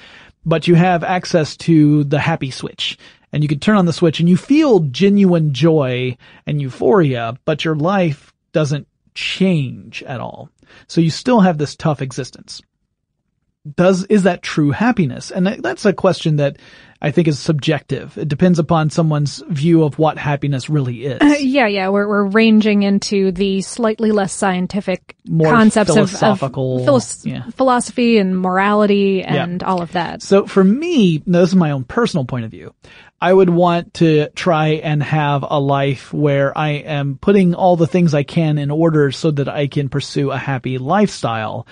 but 0.44 0.68
you 0.68 0.74
have 0.74 1.04
access 1.04 1.56
to 1.56 2.04
the 2.06 2.18
happy 2.18 2.50
switch 2.50 2.98
and 3.32 3.44
you 3.44 3.48
can 3.48 3.60
turn 3.60 3.78
on 3.78 3.86
the 3.86 3.94
switch 3.94 4.20
and 4.20 4.28
you 4.28 4.36
feel 4.36 4.80
genuine 4.80 5.54
joy 5.54 6.18
and 6.48 6.60
euphoria, 6.60 7.38
but 7.46 7.64
your 7.64 7.76
life 7.76 8.34
doesn't 8.52 8.88
change 9.14 10.02
at 10.02 10.20
all. 10.20 10.50
So 10.88 11.00
you 11.00 11.12
still 11.12 11.42
have 11.42 11.60
this 11.60 11.76
tough 11.76 12.02
existence 12.02 12.64
does 13.76 14.04
is 14.06 14.24
that 14.24 14.42
true 14.42 14.72
happiness? 14.72 15.32
And 15.32 15.48
that's 15.48 15.86
a 15.86 15.94
question 15.94 16.38
that 16.38 16.58
i 17.00 17.12
think 17.12 17.28
is 17.28 17.38
subjective. 17.38 18.18
It 18.18 18.28
depends 18.28 18.58
upon 18.60 18.90
someone's 18.90 19.44
view 19.50 19.84
of 19.84 20.00
what 20.00 20.18
happiness 20.18 20.70
really 20.70 21.06
is. 21.06 21.22
Uh, 21.22 21.36
yeah, 21.40 21.68
yeah, 21.68 21.90
we're 21.90 22.08
we're 22.08 22.26
ranging 22.26 22.84
into 22.84 23.32
the 23.32 23.62
slightly 23.62 24.12
less 24.12 24.34
scientific 24.34 25.16
More 25.28 25.52
concepts 25.52 25.92
of- 25.92 26.10
philosophical, 26.10 26.80
of, 26.80 26.86
philos- 26.86 27.26
yeah. 27.26 27.50
philosophy 27.52 28.18
and 28.18 28.40
morality 28.40 29.24
and 29.24 29.62
all 29.64 29.82
of 29.82 29.92
that. 29.92 30.22
so 30.24 30.46
for 30.48 30.64
me 30.64 31.22
this 31.28 31.50
is 31.50 31.56
my 31.56 31.72
own 31.72 31.84
personal 31.84 32.26
point 32.26 32.46
of 32.46 32.52
view 32.52 32.74
i 33.22 33.32
would 33.32 33.50
want 33.50 33.94
to 33.96 34.30
try 34.30 34.68
and 34.84 35.02
have 35.04 35.44
a 35.48 35.60
life 35.60 36.14
where 36.14 36.58
i 36.58 36.70
am 36.70 37.18
putting 37.20 37.54
all 37.56 37.76
the 37.76 37.88
things 37.88 38.14
i 38.14 38.24
can 38.24 38.58
in 38.58 38.72
order 38.72 39.12
so 39.12 39.32
that 39.32 39.48
i 39.50 39.68
can 39.68 39.90
pursue 39.90 40.32
a 40.32 40.38
happy 40.38 40.78
lifestyle 40.78 41.68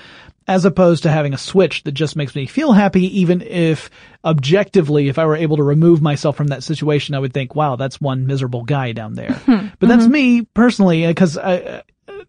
as 0.48 0.66
opposed 0.66 1.04
to 1.04 1.12
having 1.12 1.34
a 1.34 1.38
switch 1.38 1.84
that 1.84 1.94
just 1.94 2.16
makes 2.16 2.36
me 2.36 2.46
feel 2.46 2.72
happy, 2.72 3.22
even 3.22 3.42
if 3.42 3.90
objectively, 4.24 5.08
if 5.08 5.18
I 5.18 5.26
were 5.26 5.36
able 5.36 5.58
to 5.58 5.64
remove 5.64 6.02
myself 6.02 6.36
from 6.36 6.48
that 6.48 6.64
situation, 6.64 7.16
I 7.16 7.20
would 7.20 7.34
think, 7.34 7.56
wow, 7.56 7.76
that's 7.76 8.00
one 8.00 8.28
miserable 8.28 8.64
guy 8.64 8.92
down 8.92 9.14
there. 9.14 9.34
Hmm. 9.46 9.68
but 9.80 9.90
that's 9.90 10.04
mm-hmm. 10.04 10.12
me 10.12 10.42
personally, 10.42 11.06
uh, 11.06 11.10
because 11.10 11.38
I, 11.38 11.58
uh, 11.58 11.82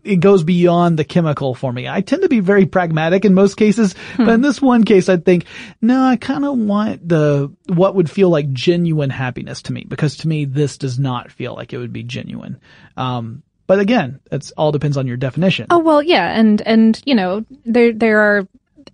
it 0.05 0.17
goes 0.17 0.45
beyond 0.45 0.99
the 0.99 1.05
chemical 1.05 1.55
for 1.55 1.73
me. 1.73 1.89
I 1.89 2.03
tend 2.03 2.23
to 2.23 2.29
be 2.29 2.41
very 2.41 2.67
pragmatic 2.67 3.25
in 3.25 3.33
most 3.33 3.57
cases, 3.57 3.95
hmm. 4.17 4.27
but 4.27 4.35
in 4.35 4.41
this 4.43 4.61
one 4.61 4.85
case, 4.85 5.09
I 5.09 5.17
think, 5.17 5.47
no, 5.81 6.05
I 6.05 6.17
kind 6.17 6.45
of 6.45 6.59
want 6.59 7.09
the, 7.09 7.55
what 7.69 7.95
would 7.95 8.11
feel 8.11 8.29
like 8.29 8.53
genuine 8.53 9.11
happiness 9.11 9.63
to 9.63 9.73
me, 9.73 9.85
because 9.89 10.19
to 10.19 10.29
me, 10.29 10.45
this 10.45 10.77
does 10.77 10.99
not 10.99 11.33
feel 11.33 11.55
like 11.55 11.73
it 11.73 11.79
would 11.79 11.93
be 11.93 12.03
genuine. 12.03 12.61
Um, 12.97 13.43
But 13.67 13.81
again, 13.81 14.21
it's 14.31 14.51
all 14.53 14.73
depends 14.73 14.97
on 14.97 15.07
your 15.07 15.17
definition. 15.17 15.67
Oh 15.71 15.79
well, 15.79 16.03
yeah, 16.03 16.39
and 16.39 16.61
and 16.63 17.01
you 17.05 17.15
know 17.15 17.45
there 17.65 17.93
there 17.93 18.21
are 18.21 18.49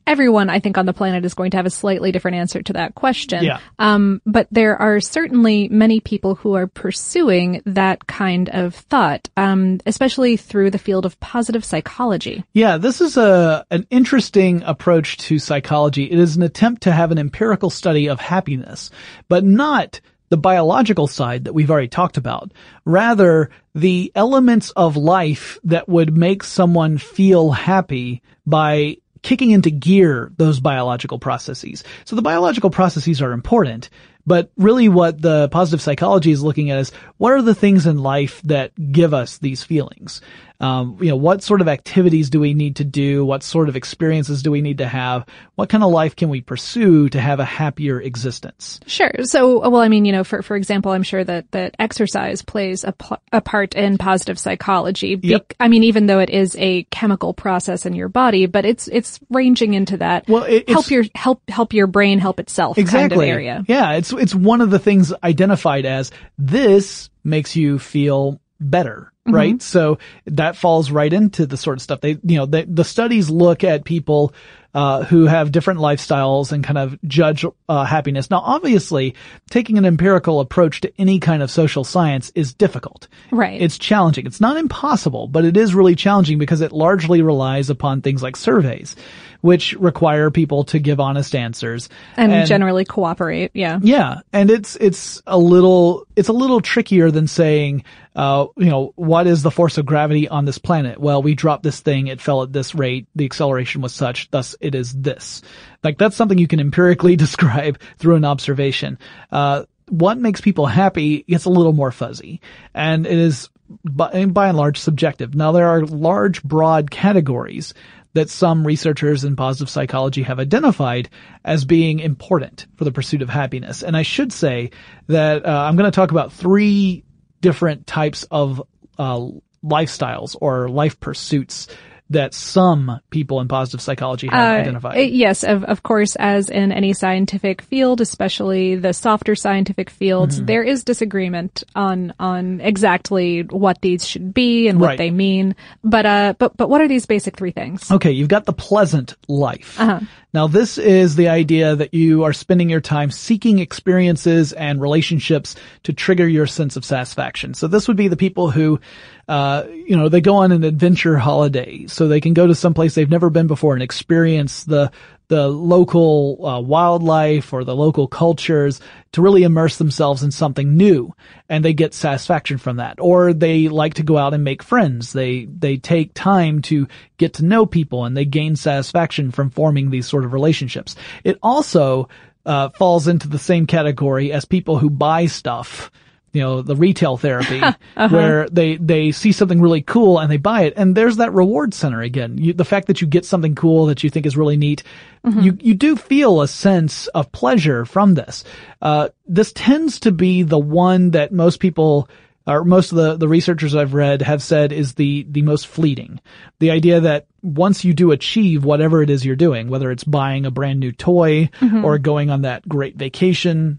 everyone 0.07 0.51
I 0.51 0.59
think 0.59 0.79
on 0.79 0.87
the 0.87 0.93
planet 0.93 1.25
is 1.25 1.35
going 1.35 1.53
to 1.53 1.57
have 1.57 1.67
a 1.67 1.71
slightly 1.71 2.13
different 2.13 2.37
answer 2.37 2.63
to 2.63 2.73
that 2.75 2.95
question. 2.95 3.45
Yeah. 3.45 3.61
Um, 3.79 4.21
but 4.27 4.49
there 4.51 4.77
are 4.77 5.01
certainly 5.01 5.69
many 5.69 6.01
people 6.01 6.35
who 6.35 6.55
are 6.55 6.67
pursuing 6.67 7.63
that 7.67 8.07
kind 8.07 8.49
of 8.49 8.75
thought, 8.75 9.29
um, 9.37 9.81
especially 9.87 10.37
through 10.37 10.71
the 10.71 10.79
field 10.79 11.07
of 11.07 11.19
positive 11.21 11.65
psychology. 11.65 12.45
Yeah, 12.53 12.79
this 12.79 13.01
is 13.01 13.17
a 13.17 13.65
an 13.71 13.87
interesting 13.91 14.63
approach 14.63 15.19
to 15.19 15.39
psychology. 15.39 16.05
It 16.05 16.19
is 16.19 16.37
an 16.37 16.43
attempt 16.43 16.83
to 16.83 16.93
have 16.93 17.11
an 17.11 17.19
empirical 17.19 17.71
study 17.71 18.09
of 18.09 18.21
happiness, 18.21 18.91
but 19.29 19.45
not 19.45 20.01
the 20.33 20.39
biological 20.39 21.07
side 21.07 21.45
that 21.45 21.53
we've 21.53 21.71
already 21.71 21.89
talked 21.89 22.17
about. 22.17 22.55
Rather, 22.87 23.51
the 23.75 24.11
elements 24.15 24.71
of 24.71 24.97
life 24.97 25.59
that 25.65 25.91
would 25.91 26.17
make 26.17 26.43
someone 26.43 26.97
feel 26.97 27.51
happy 27.51 28.23
by 28.47 28.97
kicking 29.21 29.51
into 29.51 29.71
gear 29.71 30.33
those 30.39 30.59
biological 30.59 31.19
processes. 31.19 31.85
So 32.07 32.17
the 32.17 32.23
biological 32.23 32.71
processes 32.71 33.21
are 33.21 33.33
important, 33.33 33.91
but 34.25 34.51
really 34.57 34.89
what 34.89 35.21
the 35.21 35.51
positive 35.51 35.83
psychology 35.83 36.31
is 36.31 36.43
looking 36.43 36.71
at 36.71 36.79
is 36.79 36.93
what 37.19 37.35
are 37.35 37.43
the 37.43 37.55
things 37.55 37.87
in 37.87 37.99
life 37.99 38.41
that 38.45 38.73
give 38.91 39.13
us 39.13 39.37
these 39.37 39.63
feelings? 39.63 40.23
Um, 40.63 40.97
you 41.01 41.09
know, 41.09 41.17
what 41.17 41.43
sort 41.43 41.61
of 41.61 41.67
activities 41.67 42.31
do 42.31 42.39
we 42.39 42.55
need 42.55 42.77
to 42.77 42.85
do? 42.85 43.25
What 43.25 43.43
sort 43.43 43.69
of 43.69 43.75
experiences 43.75 44.43
do 44.43 44.51
we 44.53 44.61
need 44.63 44.79
to 44.79 44.87
have? 44.87 45.27
What 45.57 45.69
kind 45.69 45.83
of 45.83 45.91
life 45.91 46.15
can 46.15 46.29
we 46.29 46.41
pursue 46.41 47.09
to 47.09 47.21
have 47.21 47.41
a 47.41 47.45
happier 47.45 48.01
existence? 48.01 48.79
Sure. 48.87 49.11
So, 49.25 49.69
well, 49.69 49.81
I 49.83 49.89
mean, 49.89 50.05
you 50.05 50.13
know, 50.13 50.23
for 50.25 50.41
for 50.43 50.55
example, 50.57 50.93
I'm 50.93 51.03
sure 51.03 51.25
that 51.25 51.51
that 51.51 51.75
exercise 51.79 52.43
plays 52.43 52.85
a, 52.85 52.93
pl- 52.93 53.19
a 53.33 53.41
part 53.41 53.75
in 53.75 53.99
positive 53.99 54.39
psychology. 54.39 55.17
Be- 55.17 55.29
Yep. 55.33 55.55
I 55.59 55.69
mean, 55.69 55.83
even 55.85 56.07
though 56.07 56.21
it 56.21 56.31
is 56.31 56.55
a 56.59 56.85
chemical 56.85 57.35
process 57.35 57.85
in 57.87 57.95
your 57.95 58.09
body, 58.09 58.47
but 58.47 58.65
it's 58.65 58.87
it's 58.89 59.19
ranging 59.31 59.75
into 59.75 59.97
that. 59.97 60.29
Well, 60.29 60.45
it- 60.45 60.69
help 60.69 60.91
your 60.91 61.05
help 61.15 61.43
help 61.49 61.73
your 61.73 61.87
brain 61.89 62.19
help 62.21 62.39
itself 62.39 62.79
exactly. 62.79 63.09
kind 63.09 63.13
of 63.23 63.29
area. 63.29 63.65
Yeah, 63.67 63.93
it's 63.95 64.13
it's 64.13 64.35
one 64.35 64.61
of 64.61 64.71
the 64.71 64.79
things 64.79 65.13
identified 65.25 65.87
as 65.87 66.13
this 66.39 67.11
makes 67.25 67.57
you 67.57 67.79
feel 67.79 68.41
better, 68.61 69.12
Mm-hmm. 69.27 69.37
right? 69.37 69.63
So 69.63 69.99
that 70.27 70.57
falls 70.57 70.91
right 70.91 71.13
into 71.13 71.47
the 71.47 71.57
sort 71.57 71.79
of 71.79 71.83
stuff 71.83 72.01
they, 72.01 72.19
you 72.25 72.39
know, 72.39 72.47
they, 72.47 72.65
the 72.65 72.85
studies 72.85 73.31
look 73.31 73.63
at 73.63 73.85
people 73.85 74.35
uh, 74.75 75.05
who 75.05 75.27
have 75.27 75.53
different 75.53 75.81
lifestyles 75.81 76.51
and 76.51 76.65
kind 76.65 76.79
of 76.79 76.99
judge 77.05 77.45
uh, 77.69 77.85
happiness. 77.85 78.31
Now, 78.31 78.41
obviously, 78.41 79.15
taking 79.51 79.79
an 79.79 79.85
empirical 79.85 80.41
approach 80.41 80.81
to 80.81 80.93
any 80.99 81.21
kind 81.21 81.43
of 81.43 81.51
social 81.51 81.85
science 81.85 82.33
is 82.35 82.55
difficult. 82.55 83.07
Right. 83.31 83.61
It's 83.61 83.79
challenging. 83.79 84.27
It's 84.27 84.41
not 84.41 84.57
impossible, 84.57 85.29
but 85.29 85.45
it 85.45 85.57
is 85.57 85.75
really 85.75 85.95
challenging 85.95 86.39
because 86.39 86.61
it 86.61 86.73
largely 86.73 87.23
relies 87.23 87.71
upon 87.71 88.01
things 88.01 88.23
like 88.23 88.35
surveys, 88.35 88.97
which 89.43 89.75
require 89.75 90.31
people 90.31 90.65
to 90.65 90.79
give 90.79 91.01
honest 91.01 91.35
answers 91.35 91.89
and, 92.17 92.47
generally 92.47 92.85
cooperate. 92.85 93.51
Yeah. 93.53 93.79
yeah, 93.83 94.21
and 94.33 94.51
it's 94.51 94.77
it's 94.77 95.21
a 95.27 95.37
little 95.37 96.07
it's 96.17 96.29
a 96.29 96.33
little 96.33 96.61
trickier 96.61 97.11
than 97.11 97.27
saying, 97.27 97.85
uh, 98.17 98.47
you 98.57 98.71
know, 98.71 98.93
what 98.97 99.27
is 99.27 99.43
the 99.43 99.51
force 99.51 99.79
of 99.79 99.85
gravity 99.85 100.29
on 100.29 100.45
this 100.45 100.59
planet? 100.59 100.99
Well, 100.99 101.23
we 101.23 101.35
dropped 101.35 101.65
this 101.65 101.81
thing, 101.81 102.07
it 102.07 102.21
fell 102.21 102.43
at 102.43 102.53
this 102.53 102.75
rate, 102.75 103.07
the 103.15 103.25
acceleration 103.25 103.83
was 103.83 103.93
such, 103.93 104.31
thus 104.31 104.55
it 104.61 104.75
is 104.75 104.93
this. 104.93 105.43
Like 105.83 105.99
that's 105.99 106.17
something 106.17 106.39
you 106.39 106.49
can 106.49 106.61
empirically 106.61 107.17
describe 107.17 107.81
through 107.99 108.15
an 108.15 108.25
observation. 108.25 108.99
Uh, 109.31 109.65
what 109.89 110.19
makes 110.19 110.41
people 110.41 110.67
happy 110.67 111.25
gets 111.25 111.45
a 111.45 111.51
little 111.51 111.73
more 111.73 111.91
fuzzy, 111.91 112.41
and 112.75 113.07
it 113.07 113.19
is 113.19 113.51
by, 113.85 114.25
by 114.27 114.49
and 114.49 114.57
large 114.57 114.79
subjective. 114.79 115.35
Now 115.35 115.53
there 115.53 115.69
are 115.69 115.85
large, 115.85 116.43
broad 116.43 116.91
categories 116.91 117.75
that 118.15 118.29
some 118.29 118.67
researchers 118.67 119.25
in 119.25 119.37
positive 119.37 119.71
psychology 119.71 120.23
have 120.23 120.39
identified 120.39 121.09
as 121.45 121.65
being 121.65 121.99
important 121.99 122.67
for 122.77 122.85
the 122.85 122.93
pursuit 122.93 123.23
of 123.23 123.29
happiness. 123.29 123.83
And 123.83 123.97
I 123.97 124.03
should 124.03 124.33
say 124.33 124.71
that 125.07 125.47
uh, 125.47 125.49
I'm 125.49 125.77
going 125.77 125.91
to 125.91 125.95
talk 125.95 126.11
about 126.11 126.33
three 126.33 127.05
different 127.41 127.87
types 127.87 128.25
of 128.31 128.63
uh, 128.99 129.29
lifestyles 129.65 130.37
or 130.41 130.69
life 130.69 131.01
pursuits 131.01 131.69
that 132.13 132.33
some 132.35 133.01
people 133.11 133.41
in 133.41 133.49
positive 133.49 133.81
psychology 133.81 134.29
have 134.29 134.41
Uh, 134.57 134.61
identified. 134.61 135.11
yes, 135.11 135.45
of, 135.45 135.65
of 135.65 135.83
course, 135.83 136.17
as 136.17 136.49
in 136.49 136.73
any 136.73 136.93
scientific 136.93 137.61
field, 137.63 138.01
especially 138.01 138.77
the 138.77 138.93
softer 138.93 139.35
scientific 139.35 139.91
fields, 139.91 140.37
Mm-hmm. 140.37 140.47
there 140.47 140.63
is 140.63 140.85
disagreement 140.85 141.65
on 141.75 142.15
on 142.19 142.61
exactly 142.61 143.43
what 143.43 143.81
these 143.83 144.07
should 144.07 144.33
be 144.33 144.69
and 144.69 144.81
what 144.81 144.89
Right. 144.89 144.99
they 144.99 145.11
mean. 145.11 145.55
But 145.85 146.07
uh, 146.07 146.35
but 146.39 146.57
but 146.57 146.69
what 146.71 146.81
are 146.81 146.89
these 146.89 147.07
basic 147.07 147.37
three 147.37 147.53
things? 147.53 147.91
Okay, 147.91 148.13
you've 148.13 148.29
got 148.29 148.45
the 148.47 148.53
pleasant 148.53 149.15
life. 149.29 149.79
Uh-huh. 149.81 150.01
Now 150.35 150.47
this 150.47 150.79
is 150.79 151.17
the 151.17 151.29
idea 151.29 151.77
that 151.77 151.93
you 151.93 152.25
are 152.25 152.33
spending 152.33 152.71
your 152.71 152.81
time 152.81 153.11
seeking 153.11 153.59
experiences 153.59 154.55
and 154.55 154.81
relationships 154.81 155.57
to 155.83 155.93
trigger 155.93 156.27
your 156.27 156.47
sense 156.47 156.77
of 156.77 156.85
satisfaction. 156.85 157.53
So 157.53 157.69
this 157.69 157.87
would 157.87 157.99
be 157.99 158.09
the 158.09 158.17
people 158.17 158.51
who, 158.51 158.81
uh, 159.29 159.65
you 159.69 159.97
know, 159.97 160.09
they 160.09 160.23
go 160.23 160.37
on 160.37 160.51
an 160.51 160.65
adventure 160.65 161.19
holiday 161.19 161.87
so 161.87 162.09
they 162.09 162.21
can 162.21 162.33
go 162.33 162.47
to 162.47 162.55
some 162.55 162.73
place 162.73 162.95
they've 162.95 163.11
never 163.11 163.29
been 163.29 163.47
before 163.47 163.75
and 163.75 163.83
experience 163.83 164.65
the, 164.65 164.91
the 165.29 165.49
local 165.49 166.45
uh, 166.45 166.61
wildlife 166.61 167.53
or 167.53 167.65
the 167.65 167.75
local 167.75 168.07
cultures 168.07 168.81
to 169.13 169.23
really 169.23 169.43
immerse 169.45 169.77
themselves 169.77 170.23
in 170.23 170.31
something 170.31 170.77
new. 170.77 171.15
And 171.49 171.65
they 171.65 171.73
get 171.73 171.95
satisfaction 171.95 172.59
from 172.59 172.77
that. 172.77 173.01
Or 173.01 173.33
they 173.33 173.69
like 173.69 173.95
to 173.95 174.03
go 174.03 174.19
out 174.19 174.35
and 174.35 174.45
make 174.45 174.63
friends. 174.63 175.13
They 175.13 175.47
they 175.47 175.77
take 175.77 176.15
time 176.15 176.63
to 176.63 176.87
get 177.17 177.35
to 177.35 177.45
know 177.45 177.67
people 177.67 178.05
and 178.05 178.17
they 178.17 178.25
gain 178.25 178.57
satisfaction 178.57 179.31
from 179.31 179.51
forming 179.51 179.91
these 179.91 180.07
sort 180.07 180.25
of 180.25 180.33
relationships. 180.33 180.97
It 181.25 181.39
also 181.43 182.09
uh, 182.45 182.71
falls 182.71 183.09
into 183.09 183.29
the 183.29 183.39
same 183.39 183.67
category 183.67 184.33
as 184.33 184.45
people 184.45 184.79
who 184.79 184.91
buy 184.91 185.27
stuff 185.27 185.91
you 186.33 186.41
know, 186.41 186.63
the 186.63 186.77
retail 186.77 187.17
therapy 187.17 187.61
where 187.95 188.43
uh-huh. 188.43 188.49
they, 188.51 188.77
they 188.77 189.13
see 189.13 189.33
something 189.33 189.61
really 189.61 189.83
cool 189.83 190.19
and 190.19 190.31
they 190.31 190.39
buy 190.39 190.63
it. 190.63 190.75
And 190.77 190.97
there's 190.97 191.19
that 191.19 191.33
reward 191.33 191.75
center 191.75 192.01
again. 192.01 192.39
You, 192.39 192.53
the 192.55 192.65
fact 192.65 192.87
that 192.87 193.01
you 193.01 193.07
get 193.07 193.27
something 193.27 193.55
cool 193.55 193.87
that 193.87 194.03
you 194.03 194.11
think 194.11 194.25
is 194.25 194.37
really 194.37 194.57
neat, 194.57 194.83
mm-hmm. 195.25 195.41
you, 195.41 195.59
you 195.61 195.75
do 195.75 195.97
feel 195.97 196.41
a 196.41 196.49
sense 196.49 197.07
of 197.09 197.33
pleasure 197.33 197.85
from 197.85 198.15
this. 198.15 198.45
Uh, 198.81 199.11
this 199.27 199.53
tends 199.53 200.01
to 200.01 200.13
be 200.13 200.43
the 200.43 200.59
one 200.59 201.11
that 201.11 201.33
most 201.33 201.61
people 201.61 202.09
or 202.47 202.65
most 202.65 202.91
of 202.91 202.97
the, 202.97 203.17
the 203.17 203.29
researchers 203.29 203.75
I've 203.75 203.95
read 203.95 204.23
have 204.23 204.43
said 204.43 204.73
is 204.73 204.95
the, 204.95 205.25
the 205.31 205.43
most 205.43 205.69
fleeting. 205.69 206.21
The 206.59 206.73
idea 206.73 207.01
that 207.01 207.27
once 207.41 207.85
you 207.85 207.95
do 207.95 208.11
achieve 208.11 208.65
whatever 208.65 209.03
it 209.03 209.11
is 209.11 209.25
you're 209.25 209.37
doing, 209.37 209.69
whether 209.69 209.91
it's 209.93 210.05
buying 210.05 210.45
a 210.45 210.51
brand 210.51 210.81
new 210.81 210.91
toy 210.91 211.51
mm-hmm. 211.61 211.85
or 211.85 211.99
going 211.99 212.31
on 212.31 212.43
that 212.43 212.69
great 212.69 212.97
vacation, 212.97 213.79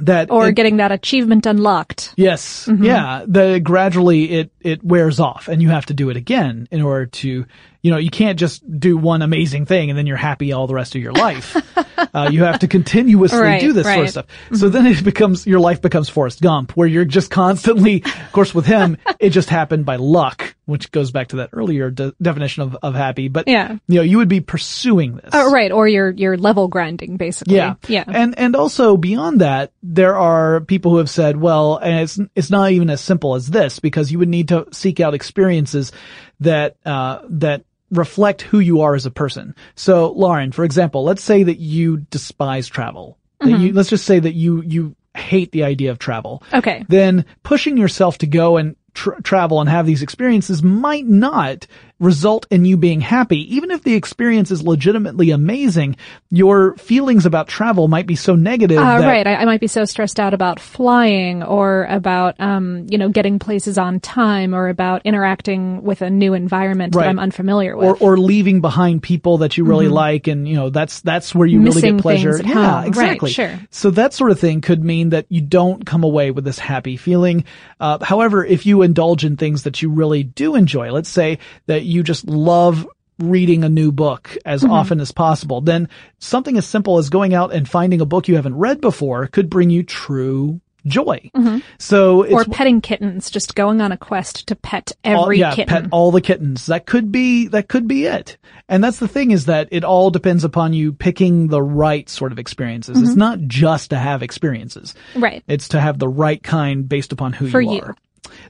that 0.00 0.30
Or 0.30 0.48
it- 0.48 0.54
getting 0.54 0.76
that 0.78 0.92
achievement 0.92 1.46
unlocked. 1.46 2.14
Yes. 2.16 2.66
Mm-hmm. 2.66 2.84
Yeah. 2.84 3.24
The 3.26 3.60
gradually 3.60 4.30
it, 4.30 4.50
it 4.60 4.82
wears 4.84 5.20
off 5.20 5.48
and 5.48 5.60
you 5.62 5.68
have 5.70 5.86
to 5.86 5.94
do 5.94 6.10
it 6.10 6.16
again 6.16 6.68
in 6.70 6.82
order 6.82 7.06
to, 7.06 7.46
you 7.82 7.90
know, 7.90 7.98
you 7.98 8.10
can't 8.10 8.38
just 8.38 8.62
do 8.80 8.96
one 8.96 9.22
amazing 9.22 9.64
thing 9.66 9.90
and 9.90 9.98
then 9.98 10.06
you're 10.06 10.16
happy 10.16 10.52
all 10.52 10.66
the 10.66 10.74
rest 10.74 10.94
of 10.94 11.02
your 11.02 11.12
life. 11.12 11.56
uh, 12.14 12.28
you 12.30 12.44
have 12.44 12.58
to 12.60 12.68
continuously 12.68 13.38
Right, 13.38 13.60
do 13.60 13.72
this 13.72 13.84
sort 13.86 13.96
of 13.96 14.02
right. 14.02 14.10
stuff. 14.10 14.26
So 14.54 14.68
then 14.68 14.86
it 14.86 15.04
becomes, 15.04 15.46
your 15.46 15.60
life 15.60 15.80
becomes 15.80 16.08
Forrest 16.08 16.40
Gump 16.40 16.72
where 16.76 16.88
you're 16.88 17.04
just 17.04 17.30
constantly, 17.30 18.02
of 18.04 18.32
course 18.32 18.54
with 18.54 18.66
him, 18.66 18.96
it 19.20 19.30
just 19.30 19.48
happened 19.48 19.86
by 19.86 19.96
luck, 19.96 20.54
which 20.66 20.90
goes 20.90 21.12
back 21.12 21.28
to 21.28 21.36
that 21.36 21.50
earlier 21.52 21.90
de- 21.90 22.14
definition 22.20 22.64
of, 22.64 22.76
of 22.82 22.94
happy. 22.94 23.28
But, 23.28 23.46
Yeah. 23.48 23.78
you 23.86 23.96
know, 23.96 24.02
you 24.02 24.18
would 24.18 24.28
be 24.28 24.40
pursuing 24.40 25.16
this. 25.16 25.30
Oh, 25.32 25.52
right. 25.52 25.70
Or 25.70 25.86
you're, 25.86 26.10
you're 26.10 26.36
level 26.36 26.68
grinding, 26.68 27.16
basically. 27.16 27.56
Yeah. 27.56 27.74
Yeah. 27.86 28.04
And, 28.06 28.38
and 28.38 28.56
also 28.56 28.96
beyond 28.96 29.40
that, 29.40 29.72
there 29.82 30.16
are 30.16 30.60
people 30.60 30.90
who 30.90 30.98
have 30.98 31.10
said, 31.10 31.36
well, 31.36 31.76
and 31.76 32.00
it's, 32.00 32.18
it's 32.34 32.50
not 32.50 32.72
even 32.72 32.90
as 32.90 33.00
simple 33.00 33.34
as 33.36 33.46
this 33.46 33.78
because 33.78 34.10
you 34.10 34.18
would 34.18 34.28
need 34.28 34.48
to 34.48 34.66
seek 34.72 35.00
out 35.00 35.14
experiences 35.14 35.92
that, 36.40 36.76
uh, 36.84 37.20
that 37.28 37.64
reflect 37.90 38.42
who 38.42 38.58
you 38.58 38.82
are 38.82 38.94
as 38.94 39.06
a 39.06 39.10
person. 39.10 39.54
So, 39.74 40.12
Lauren, 40.12 40.52
for 40.52 40.64
example, 40.64 41.04
let's 41.04 41.22
say 41.22 41.42
that 41.42 41.58
you 41.58 41.98
despise 41.98 42.68
travel. 42.68 43.18
That 43.40 43.60
you, 43.60 43.72
let's 43.72 43.88
just 43.88 44.04
say 44.04 44.18
that 44.18 44.34
you, 44.34 44.62
you 44.62 44.96
hate 45.16 45.52
the 45.52 45.64
idea 45.64 45.90
of 45.90 45.98
travel. 45.98 46.42
Okay. 46.52 46.84
Then 46.88 47.24
pushing 47.42 47.76
yourself 47.76 48.18
to 48.18 48.26
go 48.26 48.56
and 48.56 48.76
tr- 48.94 49.20
travel 49.22 49.60
and 49.60 49.68
have 49.68 49.86
these 49.86 50.02
experiences 50.02 50.62
might 50.62 51.06
not 51.06 51.66
result 52.00 52.46
in 52.50 52.64
you 52.64 52.76
being 52.76 53.00
happy. 53.00 53.54
Even 53.56 53.70
if 53.70 53.82
the 53.82 53.94
experience 53.94 54.50
is 54.50 54.62
legitimately 54.62 55.30
amazing, 55.30 55.96
your 56.30 56.76
feelings 56.76 57.26
about 57.26 57.48
travel 57.48 57.88
might 57.88 58.06
be 58.06 58.14
so 58.16 58.34
negative. 58.36 58.78
Uh, 58.78 59.00
right. 59.02 59.26
I, 59.26 59.36
I 59.36 59.44
might 59.44 59.60
be 59.60 59.66
so 59.66 59.84
stressed 59.84 60.20
out 60.20 60.32
about 60.34 60.60
flying 60.60 61.42
or 61.42 61.84
about, 61.86 62.38
um, 62.40 62.86
you 62.88 62.98
know, 62.98 63.08
getting 63.08 63.38
places 63.38 63.78
on 63.78 64.00
time 64.00 64.54
or 64.54 64.68
about 64.68 65.02
interacting 65.04 65.82
with 65.82 66.02
a 66.02 66.10
new 66.10 66.34
environment 66.34 66.94
Right. 66.94 67.04
that 67.04 67.08
I'm 67.10 67.18
unfamiliar 67.18 67.76
with. 67.76 67.86
or, 67.86 67.96
or 68.12 68.16
leaving 68.16 68.60
behind 68.60 69.02
people 69.02 69.38
that 69.38 69.56
you 69.58 69.64
really 69.64 69.86
Mhm. 69.86 69.92
like 69.92 70.26
and 70.26 70.48
you 70.48 70.54
know 70.56 70.70
that's 70.70 71.00
that's 71.00 71.34
where 71.34 71.46
you 71.46 71.60
really 71.62 71.80
get 71.82 71.98
pleasure 71.98 72.40
yeah 72.42 72.52
home. 72.54 72.64
Right, 72.64 72.86
exactly 72.86 73.30
sure. 73.30 73.58
so 73.70 73.90
that 73.90 74.12
sort 74.14 74.30
of 74.30 74.38
thing 74.40 74.60
could 74.60 74.82
mean 74.84 75.10
that 75.10 75.26
you 75.28 75.40
don't 75.40 75.84
come 75.84 76.04
away 76.04 76.30
with 76.30 76.44
this 76.44 76.58
happy 76.58 76.96
feeling 76.96 77.44
uh, 77.80 77.98
however 78.04 78.44
if 78.44 78.66
you 78.66 78.82
indulge 78.82 79.24
in 79.24 79.36
things 79.36 79.64
that 79.64 79.82
you 79.82 79.90
really 79.90 80.22
do 80.24 80.54
enjoy 80.54 80.90
let's 80.92 81.08
say 81.08 81.38
that 81.66 81.82
you 81.88 82.02
just 82.02 82.26
love 82.28 82.86
reading 83.18 83.64
a 83.64 83.68
new 83.68 83.90
book 83.90 84.36
as 84.44 84.62
Mhm. 84.62 84.70
often 84.70 85.00
as 85.00 85.10
possible 85.10 85.60
then 85.60 85.88
something 86.20 86.56
as 86.56 86.64
simple 86.66 86.98
as 86.98 87.10
going 87.10 87.34
out 87.34 87.52
and 87.52 87.68
finding 87.68 88.00
a 88.00 88.06
book 88.06 88.28
you 88.28 88.36
haven't 88.36 88.54
read 88.56 88.80
before 88.80 89.26
could 89.26 89.50
bring 89.50 89.70
you 89.70 89.82
true 89.82 90.60
joy 90.86 91.18
Mhm. 91.36 91.60
so 91.78 92.22
it's 92.22 92.32
or 92.32 92.44
petting 92.44 92.80
kittens, 92.80 93.28
just 93.30 93.56
going 93.56 93.80
on 93.80 93.90
a 93.90 93.96
quest 93.96 94.46
to 94.46 94.54
pet 94.54 94.92
every 95.02 95.18
all, 95.18 95.32
yeah, 95.34 95.52
kitten. 95.54 95.82
pet 95.82 95.88
all 95.90 96.12
the 96.12 96.20
kittens. 96.20 96.66
That 96.66 96.86
could 96.86 97.10
be 97.10 97.48
that 97.48 97.66
could 97.68 97.88
be 97.88 98.04
it. 98.06 98.38
And 98.68 98.82
that's 98.84 99.00
the 99.00 99.08
thing 99.08 99.32
is 99.32 99.46
that 99.46 99.68
it 99.72 99.82
all 99.84 100.10
depends 100.10 100.44
upon 100.44 100.72
you 100.72 100.92
picking 100.92 101.48
the 101.48 101.62
right 101.62 102.08
sort 102.08 102.30
of 102.32 102.38
experiences. 102.38 103.02
It's 103.02 103.12
Mhm. 103.12 103.16
not 103.16 103.40
just 103.48 103.90
to 103.90 103.98
have 103.98 104.22
experiences. 104.22 104.94
Right. 105.16 105.42
It's 105.48 105.68
to 105.70 105.80
have 105.80 105.98
the 105.98 106.08
right 106.08 106.42
kind 106.42 106.88
based 106.88 107.12
upon 107.12 107.32
who 107.34 107.48
For 107.48 107.60
you 107.60 107.72
you. 107.72 107.80
are. 107.82 107.96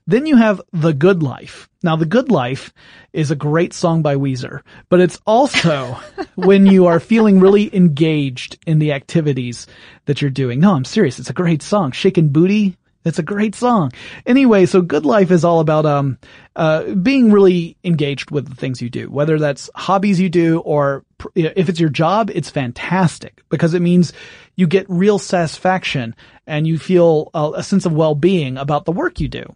Then 0.07 0.27
you 0.27 0.37
have 0.37 0.61
The 0.73 0.93
Good 0.93 1.23
Life. 1.23 1.69
Now, 1.83 1.97
The 1.97 2.07
Good 2.07 2.31
Life 2.31 2.73
is 3.13 3.31
a 3.31 3.37
great 3.37 3.73
song 3.73 4.03
by 4.03 4.17
Weezer, 4.17 4.63
but 4.89 5.01
it's 5.01 5.21
also 5.27 5.99
when 6.35 6.67
you 6.67 6.87
are 6.87 7.01
feeling 7.01 7.41
really 7.41 7.75
engaged 7.75 8.59
in 8.67 8.79
the 8.79 8.93
activities 8.93 9.67
that 10.07 10.21
you're 10.21 10.31
doing. 10.31 10.61
No, 10.61 10.75
I'm 10.75 10.85
serious. 10.85 11.19
It's 11.19 11.31
a 11.31 11.35
great 11.35 11.63
song. 11.63 11.93
Shakin' 11.93 12.31
Booty. 12.31 12.77
It's 13.05 13.19
a 13.19 13.23
great 13.23 13.55
song. 13.55 13.93
Anyway, 14.27 14.67
so 14.67 14.83
Good 14.83 15.07
Life 15.07 15.31
is 15.31 15.45
all 15.45 15.61
about, 15.61 15.87
um, 15.87 16.19
uh, 16.57 16.83
being 16.95 17.31
really 17.31 17.77
engaged 17.85 18.31
with 18.31 18.49
the 18.49 18.55
things 18.57 18.83
you 18.83 18.91
do, 18.91 19.09
whether 19.09 19.39
that's 19.39 19.71
hobbies 19.75 20.21
you 20.21 20.29
do 20.29 20.59
or 20.61 21.05
pr- 21.17 21.29
if 21.35 21.69
it's 21.69 21.81
your 21.81 21.89
job, 21.89 22.31
it's 22.35 22.51
fantastic 22.51 23.43
because 23.49 23.73
it 23.73 23.81
means 23.81 24.13
you 24.57 24.67
get 24.67 24.85
real 24.89 25.19
satisfaction 25.19 26.15
and 26.47 26.67
you 26.67 26.79
feel 26.79 27.31
a, 27.33 27.53
a 27.57 27.63
sense 27.63 27.87
of 27.87 27.93
well-being 27.93 28.59
about 28.59 28.85
the 28.85 28.93
work 28.93 29.21
you 29.21 29.29
do. 29.29 29.55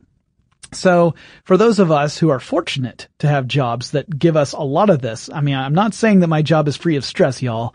So 0.73 1.14
for 1.45 1.57
those 1.57 1.79
of 1.79 1.91
us 1.91 2.18
who 2.18 2.31
are 2.31 2.41
fortunate 2.41 3.09
to 3.18 3.29
have 3.29 3.47
jobs 3.47 3.93
that 3.93 4.18
give 4.18 4.37
us 4.37 4.53
a 4.53 4.61
lot 4.61 4.91
of 4.91 5.01
this, 5.03 5.29
I 5.33 5.41
mean, 5.41 5.55
I'm 5.55 5.75
not 5.75 5.95
saying 5.95 6.20
that 6.20 6.29
my 6.29 6.43
job 6.43 6.68
is 6.68 6.77
free 6.77 6.97
of 6.97 7.05
stress, 7.05 7.43
y'all. 7.43 7.75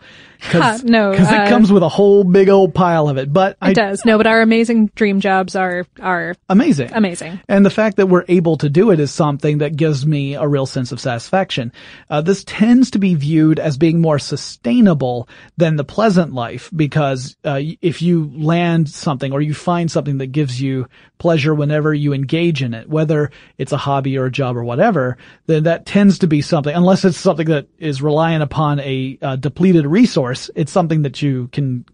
Cause, 0.50 0.84
No, 0.84 1.12
'cause 1.16 1.26
uh, 1.32 1.42
it 1.46 1.48
comes 1.48 1.72
with 1.72 1.82
a 1.82 1.88
whole 1.88 2.22
big 2.24 2.48
old 2.48 2.74
pile 2.74 3.08
of 3.08 3.16
it, 3.18 3.32
but 3.32 3.52
It 3.52 3.56
I, 3.60 3.72
does. 3.72 4.04
No, 4.04 4.16
but 4.18 4.26
our 4.26 4.40
amazing 4.40 4.86
dream 4.94 5.20
jobs 5.20 5.56
are 5.56 5.84
are 6.00 6.34
amazing. 6.48 6.90
amazing. 6.92 7.40
And 7.48 7.64
the 7.66 7.70
fact 7.70 7.96
that 7.96 8.06
we're 8.08 8.24
able 8.28 8.56
to 8.58 8.68
do 8.68 8.90
it 8.90 9.00
is 9.00 9.10
something 9.10 9.58
that 9.58 9.76
gives 9.76 10.06
me 10.06 10.34
a 10.34 10.46
real 10.46 10.66
sense 10.66 10.92
of 10.92 11.00
satisfaction. 11.00 11.72
Uh, 12.08 12.20
this 12.20 12.44
tends 12.44 12.92
to 12.92 12.98
be 12.98 13.14
viewed 13.16 13.58
as 13.58 13.76
being 13.76 14.00
more 14.00 14.18
sustainable 14.18 15.28
than 15.56 15.76
the 15.76 15.84
pleasant 15.84 16.32
life 16.32 16.70
because 16.74 17.36
uh, 17.44 17.60
if 17.82 18.00
you 18.02 18.30
land 18.34 18.88
something 18.88 19.32
or 19.32 19.40
you 19.40 19.54
find 19.54 19.90
something 19.90 20.18
that 20.18 20.28
gives 20.28 20.60
you 20.60 20.86
pleasure 21.18 21.54
whenever 21.54 21.92
you 21.92 22.12
engage 22.12 22.62
in 22.62 22.74
it, 22.74 22.87
whether 22.88 23.30
it's 23.58 23.72
a 23.72 23.76
hobby 23.76 24.18
or 24.18 24.26
a 24.26 24.30
job 24.32 24.56
or 24.56 24.64
whatever, 24.64 25.16
then 25.46 25.64
that 25.64 25.86
tends 25.86 26.18
to 26.20 26.26
be 26.26 26.42
something, 26.42 26.74
unless 26.74 27.04
it's 27.04 27.18
something 27.18 27.48
that 27.48 27.66
is 27.78 28.02
reliant 28.02 28.42
upon 28.42 28.80
a 28.80 29.18
uh, 29.22 29.36
depleted 29.36 29.86
resource, 29.86 30.50
it's 30.54 30.72
something 30.72 31.02
that 31.02 31.22
you 31.22 31.48
can 31.48 31.84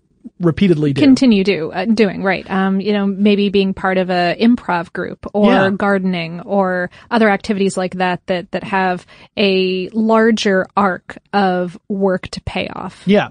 repeatedly 0.41 0.95
do. 0.95 1.03
Continue 1.03 1.45
do 1.45 1.71
uh, 1.71 1.85
doing 1.85 2.23
right. 2.23 2.51
Um, 2.51 2.81
you 2.81 2.95
know, 2.95 3.07
maybe 3.07 3.51
being 3.51 3.75
part 3.75 3.99
of 3.99 4.09
a 4.09 4.35
improv 4.41 4.91
group 4.93 5.27
or 5.35 5.53
Yeah. 5.53 5.71
gardening 5.71 6.41
or 6.41 6.91
other 7.11 7.29
activities 7.29 7.77
like 7.77 7.97
that 7.97 8.27
that 8.27 8.51
that 8.53 8.65
have 8.65 9.07
a 9.37 9.91
larger 9.91 10.67
arc 10.77 11.19
of 11.35 11.79
work 11.89 12.29
to 12.29 12.41
pay 12.41 12.69
off. 12.69 13.03
Yeah. 13.05 13.29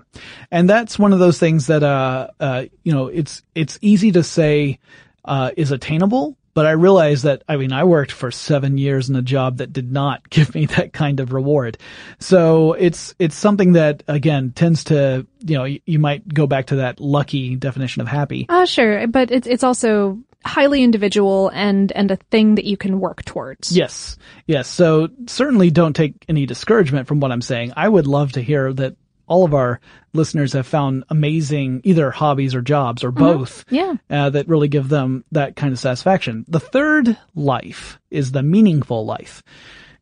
And 0.51 0.69
that's 0.69 0.99
one 0.99 1.13
of 1.13 1.19
those 1.19 1.39
things 1.39 1.65
that, 1.67 1.81
uh, 1.81 2.27
uh, 2.39 2.65
you 2.83 2.93
know, 2.93 3.07
it's, 3.07 3.41
it's 3.55 3.79
easy 3.81 4.11
to 4.11 4.21
say, 4.21 4.77
uh, 5.25 5.49
is 5.57 5.71
attainable, 5.71 6.37
but 6.53 6.65
I 6.65 6.71
realized 6.71 7.23
that, 7.23 7.43
I 7.47 7.57
mean, 7.57 7.71
I 7.71 7.83
worked 7.83 8.11
for 8.11 8.31
seven 8.31 8.77
years 8.77 9.09
in 9.09 9.15
a 9.15 9.21
job 9.21 9.57
that 9.57 9.73
did 9.73 9.91
not 9.91 10.29
give 10.29 10.53
me 10.53 10.65
that 10.67 10.93
kind 10.93 11.19
of 11.19 11.33
reward. 11.33 11.77
So 12.19 12.73
it's, 12.73 13.15
it's 13.19 13.35
something 13.35 13.73
that, 13.73 14.03
again, 14.07 14.51
tends 14.51 14.85
to, 14.85 15.25
you 15.39 15.57
know, 15.57 15.63
you, 15.65 15.81
you 15.85 15.99
might 15.99 16.27
go 16.27 16.47
back 16.47 16.67
to 16.67 16.77
that 16.77 16.99
lucky 16.99 17.55
definition 17.55 18.01
of 18.01 18.07
happy. 18.07 18.45
Uh, 18.49 18.65
sure, 18.65 19.07
but 19.07 19.31
it's 19.31 19.47
it's 19.47 19.63
also 19.63 20.19
highly 20.45 20.83
individual 20.83 21.49
and 21.49 21.91
and 21.93 22.11
a 22.11 22.15
thing 22.15 22.55
that 22.55 22.65
you 22.65 22.77
can 22.77 22.99
work 22.99 23.23
towards. 23.23 23.75
Yes. 23.75 24.17
Yes. 24.45 24.67
So 24.67 25.09
certainly 25.27 25.71
don't 25.71 25.95
take 25.95 26.25
any 26.27 26.45
discouragement 26.45 27.07
from 27.07 27.19
what 27.19 27.31
I'm 27.31 27.41
saying. 27.41 27.73
I 27.75 27.87
would 27.87 28.07
love 28.07 28.33
to 28.33 28.41
hear 28.41 28.73
that 28.73 28.95
all 29.33 29.43
of 29.43 29.53
our 29.55 29.79
listeners 30.13 30.53
have 30.53 30.67
found 30.67 31.03
amazing 31.09 31.81
either 31.83 32.11
hobbies 32.11 32.53
or 32.53 32.61
jobs 32.61 33.03
or 33.03 33.09
both 33.11 33.65
Yeah. 33.71 33.95
uh, 34.11 34.29
that 34.29 34.47
really 34.47 34.67
give 34.67 34.89
them 34.89 35.23
that 35.31 35.55
kind 35.55 35.73
of 35.73 35.79
satisfaction. 35.79 36.45
The 36.47 36.59
third 36.59 37.17
life 37.33 37.99
is 38.11 38.31
the 38.31 38.43
meaningful 38.43 39.05
life. 39.07 39.41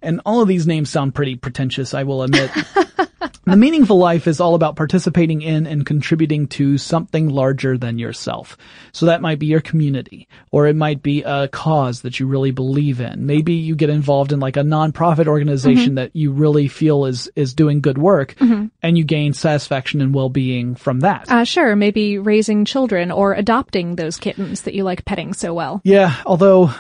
And 0.02 0.20
all 0.26 0.42
of 0.42 0.50
these 0.50 0.68
names 0.68 0.90
sound 0.90 1.16
pretty 1.16 1.38
pretentious, 1.38 1.94
I 1.94 2.04
will 2.04 2.24
admit. 2.24 2.52
the 3.46 3.56
meaningful 3.58 3.98
life 3.98 4.28
is 4.28 4.40
all 4.40 4.56
about 4.56 4.76
participating 4.76 5.42
in 5.42 5.68
and 5.68 5.86
contributing 5.86 6.48
to 6.48 6.78
something 6.78 7.30
larger 7.30 7.78
than 7.78 7.98
yourself. 8.00 8.58
So 8.92 9.06
that 9.08 9.22
might 9.22 9.40
be 9.40 9.46
your 9.48 9.62
community, 9.62 10.28
or 10.52 10.68
it 10.68 10.76
might 10.76 11.02
be 11.04 11.24
a 11.24 11.48
cause 11.48 12.02
that 12.02 12.20
you 12.20 12.28
really 12.28 12.52
believe 12.52 13.00
in. 13.02 13.26
Maybe 13.26 13.54
you 13.54 13.76
get 13.76 13.90
involved 13.90 14.32
in 14.32 14.40
like 14.40 14.58
a 14.58 14.62
nonprofit 14.62 15.28
organization 15.28 15.94
Mhm. 15.94 15.96
that 15.96 16.16
you 16.16 16.32
really 16.32 16.68
feel 16.68 17.06
is, 17.06 17.30
is 17.36 17.54
doing 17.54 17.82
good 17.82 17.98
work, 17.98 18.36
Mhm. 18.40 18.72
and 18.82 18.98
you 18.98 19.04
gain 19.04 19.34
satisfaction 19.34 20.02
and 20.02 20.14
well-being 20.14 20.76
from 20.76 21.02
that. 21.02 21.26
Uh, 21.30 21.44
sure, 21.44 21.76
maybe 21.76 22.18
raising 22.18 22.66
children 22.66 23.12
or 23.12 23.34
adopting 23.34 23.96
those 23.96 24.18
kittens 24.18 24.62
that 24.62 24.74
you 24.74 24.84
like 24.84 25.06
petting 25.06 25.34
so 25.34 25.54
well. 25.54 25.82
Yeah, 25.84 26.16
although 26.26 26.72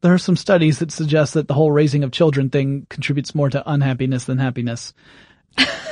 there 0.00 0.14
are 0.14 0.18
some 0.18 0.36
studies 0.36 0.78
that 0.78 0.92
suggest 0.92 1.34
that 1.34 1.48
the 1.48 1.54
whole 1.54 1.72
raising 1.72 2.04
of 2.04 2.12
children 2.12 2.50
thing 2.50 2.86
contributes 2.88 3.34
more 3.34 3.50
to 3.50 3.62
unhappiness 3.70 4.24
than 4.24 4.38
happiness. 4.38 4.92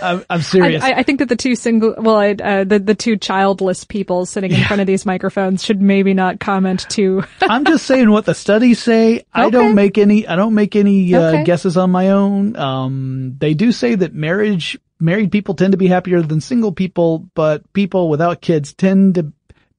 I'm, 0.02 0.24
I'm 0.28 0.42
serious. 0.42 0.82
I, 0.82 0.92
I 0.92 1.02
think 1.02 1.20
that 1.20 1.28
the 1.28 1.36
two 1.36 1.54
single, 1.54 1.94
well, 1.98 2.16
I, 2.16 2.30
uh, 2.32 2.64
the 2.64 2.78
the 2.78 2.94
two 2.94 3.16
childless 3.16 3.84
people 3.84 4.26
sitting 4.26 4.52
in 4.52 4.62
front 4.64 4.80
of 4.80 4.86
these 4.86 5.06
microphones 5.06 5.64
should 5.64 5.80
maybe 5.80 6.14
not 6.14 6.38
comment 6.40 6.86
too. 6.88 7.24
I'm 7.42 7.64
just 7.64 7.86
saying 7.86 8.10
what 8.10 8.24
the 8.26 8.34
studies 8.34 8.82
say. 8.82 9.24
I 9.32 9.50
don't 9.50 9.74
make 9.74 9.98
any, 9.98 10.26
I 10.26 10.36
don't 10.36 10.54
make 10.54 10.76
any 10.76 11.14
uh, 11.14 11.26
Okay. 11.26 11.44
guesses 11.44 11.76
on 11.76 11.90
my 11.90 12.10
own. 12.10 12.56
Um, 12.56 13.36
they 13.38 13.54
do 13.54 13.72
say 13.72 13.94
that 13.94 14.14
marriage, 14.14 14.78
married 15.00 15.32
people 15.32 15.54
tend 15.54 15.72
to 15.72 15.78
be 15.78 15.86
happier 15.88 16.22
than 16.22 16.40
single 16.40 16.72
people, 16.72 17.26
but 17.34 17.72
people 17.72 18.08
without 18.08 18.40
kids 18.40 18.72
tend 18.74 19.16
to 19.16 19.32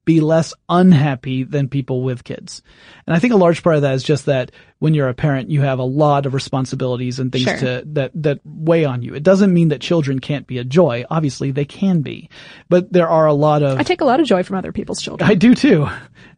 be 0.08 0.22
less 0.22 0.54
unhappy 0.70 1.44
than 1.44 1.68
people 1.68 2.02
with 2.02 2.24
kids. 2.24 2.64
And 3.06 3.16
I 3.16 3.20
think 3.20 3.34
a 3.34 3.38
large 3.38 3.62
part 3.62 3.76
of 3.76 3.82
that 3.84 3.94
is 3.94 4.04
just 4.04 4.26
that 4.26 4.52
when 4.80 4.94
you're 4.94 5.10
a 5.10 5.14
parent, 5.14 5.50
you 5.50 5.62
have 5.62 5.80
a 5.80 5.84
lot 5.84 6.26
of 6.26 6.34
responsibilities 6.34 7.20
and 7.20 7.32
things 7.32 7.44
Sure. 7.44 7.58
to, 7.58 7.84
that, 7.94 8.12
that 8.16 8.40
weigh 8.46 8.86
on 8.86 9.02
you. 9.02 9.16
It 9.16 9.24
doesn't 9.24 9.54
mean 9.54 9.68
that 9.70 9.82
children 9.82 10.20
can't 10.20 10.48
be 10.48 10.60
a 10.60 10.64
joy. 10.64 11.04
Obviously 11.10 11.52
they 11.52 11.66
can 11.66 12.02
be, 12.02 12.30
but 12.70 12.92
there 12.94 13.10
are 13.10 13.26
a 13.26 13.34
lot 13.34 13.64
of 13.64 13.80
I 13.80 13.84
take 13.84 14.02
a 14.02 14.06
lot 14.06 14.20
of 14.20 14.26
joy 14.28 14.44
from 14.44 14.56
other 14.58 14.72
people's 14.72 15.02
children. 15.02 15.30
I 15.30 15.34
do 15.34 15.54
too, 15.56 15.88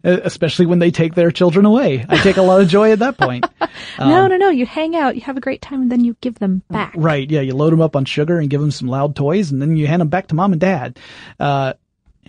especially 0.03 0.65
when 0.65 0.79
they 0.79 0.89
take 0.91 1.15
their 1.15 1.31
children 1.31 1.65
away. 1.65 2.05
I 2.09 2.17
take 2.17 2.37
a 2.37 2.41
lot 2.41 2.61
of 2.61 2.67
joy 2.69 2.91
at 2.91 2.99
that 2.99 3.17
point. 3.17 3.45
no, 3.99 4.05
Um, 4.23 4.29
no, 4.29 4.37
no. 4.37 4.49
You 4.49 4.65
hang 4.65 4.95
out, 4.95 5.15
you 5.15 5.21
have 5.21 5.37
a 5.37 5.41
great 5.41 5.61
time, 5.61 5.81
and 5.83 5.91
then 5.91 6.03
you 6.03 6.15
give 6.21 6.39
them 6.39 6.63
back. 6.69 6.93
Right. 6.95 7.29
Yeah. 7.29 7.41
You 7.41 7.53
load 7.55 7.73
them 7.73 7.81
up 7.81 7.95
on 7.95 8.05
sugar 8.05 8.39
and 8.39 8.49
give 8.49 8.61
them 8.61 8.71
some 8.71 8.87
loud 8.87 9.15
toys 9.15 9.51
and 9.51 9.61
then 9.61 9.75
you 9.77 9.85
hand 9.87 10.01
them 10.01 10.09
back 10.09 10.27
to 10.27 10.35
mom 10.35 10.53
and 10.53 10.61
dad. 10.61 10.97
Uh, 11.39 11.73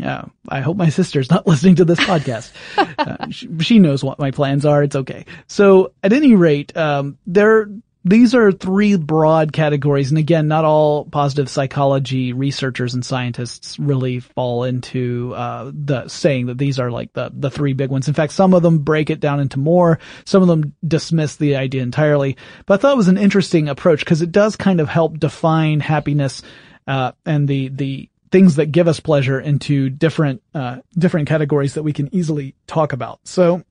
yeah, 0.00 0.24
I 0.48 0.60
hope 0.60 0.76
my 0.76 0.88
sister's 0.88 1.30
not 1.30 1.46
listening 1.46 1.76
to 1.76 1.84
this 1.84 2.00
podcast. 2.00 2.52
uh, 2.98 3.28
she, 3.30 3.48
she 3.60 3.78
knows 3.78 4.02
what 4.02 4.18
my 4.18 4.30
plans 4.30 4.64
are. 4.64 4.82
It's 4.82 4.96
okay. 4.96 5.26
So 5.46 5.92
at 6.02 6.12
any 6.12 6.34
rate, 6.34 6.74
um, 6.76 7.18
there, 7.26 7.68
these 8.02 8.34
are 8.34 8.50
three 8.50 8.96
broad 8.96 9.52
categories. 9.52 10.10
And 10.10 10.18
again, 10.18 10.48
not 10.48 10.64
all 10.64 11.04
positive 11.04 11.50
psychology 11.50 12.32
researchers 12.32 12.94
and 12.94 13.04
scientists 13.04 13.78
really 13.78 14.20
fall 14.20 14.64
into, 14.64 15.34
uh, 15.36 15.70
the 15.74 16.08
saying 16.08 16.46
that 16.46 16.56
these 16.56 16.78
are 16.78 16.90
like 16.90 17.12
the, 17.12 17.30
the 17.34 17.50
three 17.50 17.74
big 17.74 17.90
ones. 17.90 18.08
In 18.08 18.14
fact, 18.14 18.32
some 18.32 18.54
of 18.54 18.62
them 18.62 18.78
break 18.78 19.10
it 19.10 19.20
down 19.20 19.38
into 19.38 19.58
more. 19.58 19.98
Some 20.24 20.40
of 20.40 20.48
them 20.48 20.74
dismiss 20.86 21.36
the 21.36 21.56
idea 21.56 21.82
entirely. 21.82 22.38
But 22.64 22.74
I 22.74 22.76
thought 22.78 22.94
it 22.94 22.96
was 22.96 23.08
an 23.08 23.18
interesting 23.18 23.68
approach 23.68 24.00
because 24.00 24.22
it 24.22 24.32
does 24.32 24.56
kind 24.56 24.80
of 24.80 24.88
help 24.88 25.18
define 25.18 25.80
happiness, 25.80 26.40
uh, 26.86 27.12
and 27.26 27.46
the, 27.46 27.68
the, 27.68 28.08
things 28.30 28.56
that 28.56 28.66
give 28.66 28.88
us 28.88 29.00
pleasure 29.00 29.40
into 29.40 29.90
different 29.90 30.42
uh, 30.54 30.78
different 30.96 31.28
categories 31.28 31.74
that 31.74 31.82
we 31.82 31.92
can 31.92 32.14
easily 32.14 32.54
talk 32.66 32.92
about. 32.92 33.20
So 33.24 33.64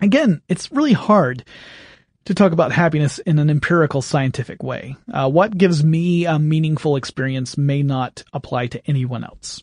again, 0.00 0.42
it's 0.48 0.70
really 0.72 0.92
hard 0.92 1.44
to 2.26 2.34
talk 2.34 2.52
about 2.52 2.72
happiness 2.72 3.18
in 3.18 3.38
an 3.38 3.50
empirical 3.50 4.00
scientific 4.00 4.62
way. 4.62 4.96
Uh, 5.12 5.30
what 5.30 5.56
gives 5.56 5.84
me 5.84 6.24
a 6.24 6.38
meaningful 6.38 6.96
experience 6.96 7.58
may 7.58 7.82
not 7.82 8.24
apply 8.32 8.68
to 8.68 8.82
anyone 8.88 9.24
else. 9.24 9.62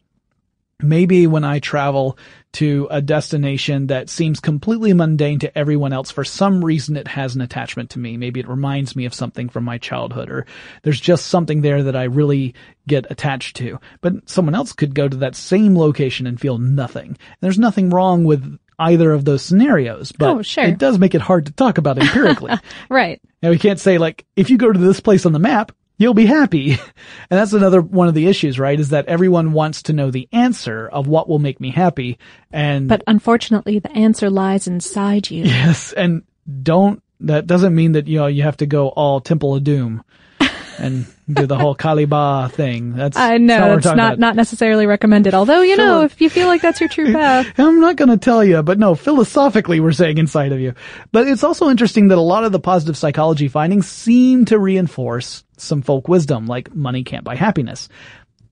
Maybe 0.82 1.28
when 1.28 1.44
I 1.44 1.60
travel 1.60 2.18
to 2.54 2.88
a 2.92 3.02
destination 3.02 3.88
that 3.88 4.10
seems 4.10 4.40
completely 4.40 4.94
mundane 4.94 5.40
to 5.40 5.58
everyone 5.58 5.94
else, 5.94 6.12
for 6.12 6.24
some 6.26 6.64
reason 6.64 6.98
it 6.98 7.08
has 7.08 7.34
an 7.36 7.42
attachment 7.42 7.92
to 7.92 8.00
me. 8.00 8.18
Maybe 8.18 8.40
it 8.40 8.48
reminds 8.50 8.96
me 8.96 9.06
of 9.06 9.14
something 9.14 9.48
from 9.50 9.64
my 9.64 9.78
childhood 9.78 10.30
or 10.30 10.46
there's 10.84 11.00
just 11.00 11.28
something 11.28 11.62
there 11.62 11.84
that 11.84 11.96
I 11.96 12.04
really 12.04 12.54
get 12.88 13.10
attached 13.10 13.56
to. 13.58 13.80
But 14.02 14.30
someone 14.30 14.56
else 14.56 14.74
could 14.74 14.94
go 14.96 15.08
to 15.08 15.18
that 15.18 15.36
same 15.36 15.78
location 15.78 16.28
and 16.28 16.40
feel 16.40 16.58
nothing. 16.58 17.08
And 17.08 17.18
there's 17.40 17.60
nothing 17.60 17.90
wrong 17.90 18.26
with 18.26 18.58
either 18.80 19.12
of 19.14 19.24
those 19.26 19.44
scenarios, 19.44 20.12
but 20.12 20.30
Oh, 20.30 20.42
sure. 20.42 20.64
it 20.66 20.78
does 20.80 20.98
make 20.98 21.14
it 21.16 21.22
hard 21.22 21.46
to 21.46 21.52
talk 21.54 21.78
about 21.78 22.00
empirically. 22.00 22.52
Right. 22.90 23.22
Now 23.42 23.52
we 23.52 23.60
can't 23.60 23.80
say 23.80 23.98
like, 23.98 24.26
if 24.36 24.50
you 24.50 24.58
go 24.58 24.72
to 24.72 24.80
this 24.80 25.00
place 25.00 25.26
on 25.26 25.32
the 25.34 25.40
map, 25.40 25.72
you'll 26.02 26.14
be 26.14 26.26
happy. 26.26 26.78
And 27.30 27.40
that's 27.40 27.54
another 27.54 27.82
one 27.82 28.10
of 28.10 28.14
the 28.14 28.28
issues, 28.28 28.60
right? 28.60 28.78
Is 28.78 28.90
that 28.90 29.06
everyone 29.06 29.54
wants 29.54 29.84
to 29.84 29.94
know 29.94 30.12
the 30.12 30.28
answer 30.34 30.90
of 30.90 31.08
what 31.08 31.30
will 31.30 31.40
make 31.40 31.62
me 31.62 31.72
happy. 31.72 32.20
And 32.52 32.90
But 32.90 33.04
unfortunately, 33.08 33.80
the 33.80 33.92
answer 33.94 34.30
lies 34.30 34.68
inside 34.68 35.32
you. 35.32 35.44
yes, 35.46 35.94
and 35.94 36.24
don't, 36.62 37.02
that 37.22 37.48
doesn't 37.48 37.74
mean 37.74 37.94
that, 37.94 38.08
you 38.08 38.20
know, 38.20 38.28
you 38.28 38.44
have 38.44 38.58
to 38.58 38.66
go 38.66 38.90
all 38.90 39.22
Temple 39.22 39.56
of 39.56 39.64
Doom 39.64 40.04
and 40.78 41.06
do 41.34 41.46
the 41.46 41.58
whole 41.58 41.76
Kali 41.76 42.06
Ma 42.06 42.48
thing. 42.50 42.96
That's, 42.96 43.16
I 43.16 43.38
know 43.38 43.78
it's 43.78 43.86
talking 43.86 43.98
not 43.98 44.20
not 44.20 44.36
necessarily 44.36 44.86
recommended. 44.86 45.34
Although 45.34 45.62
you 45.62 45.78
know, 45.78 46.02
if 46.04 46.20
you 46.20 46.30
feel 46.30 46.48
like 46.48 46.62
that's 46.62 46.82
your 46.82 46.90
true 46.90 47.14
path, 47.14 47.48
I'm 47.58 47.80
not 47.80 47.96
going 47.96 48.10
to 48.10 48.18
tell 48.18 48.44
you, 48.44 48.62
but 48.64 48.78
no, 48.80 48.96
philosophically 48.96 49.80
we're 49.80 49.94
saying 49.94 50.18
inside 50.18 50.52
of 50.52 50.60
you. 50.60 50.74
But 51.12 51.28
it's 51.28 51.44
also 51.44 51.70
interesting 51.70 52.10
that 52.10 52.18
a 52.18 52.22
lot 52.22 52.44
of 52.44 52.52
the 52.52 52.60
positive 52.60 52.98
psychology 52.98 53.48
findings 53.48 53.88
seem 53.88 54.46
to 54.46 54.60
reinforce 54.60 55.44
some 55.62 55.82
folk 55.82 56.08
wisdom, 56.08 56.46
like 56.48 56.74
money 56.76 57.04
can't 57.04 57.24
buy 57.24 57.36
happiness. 57.36 57.88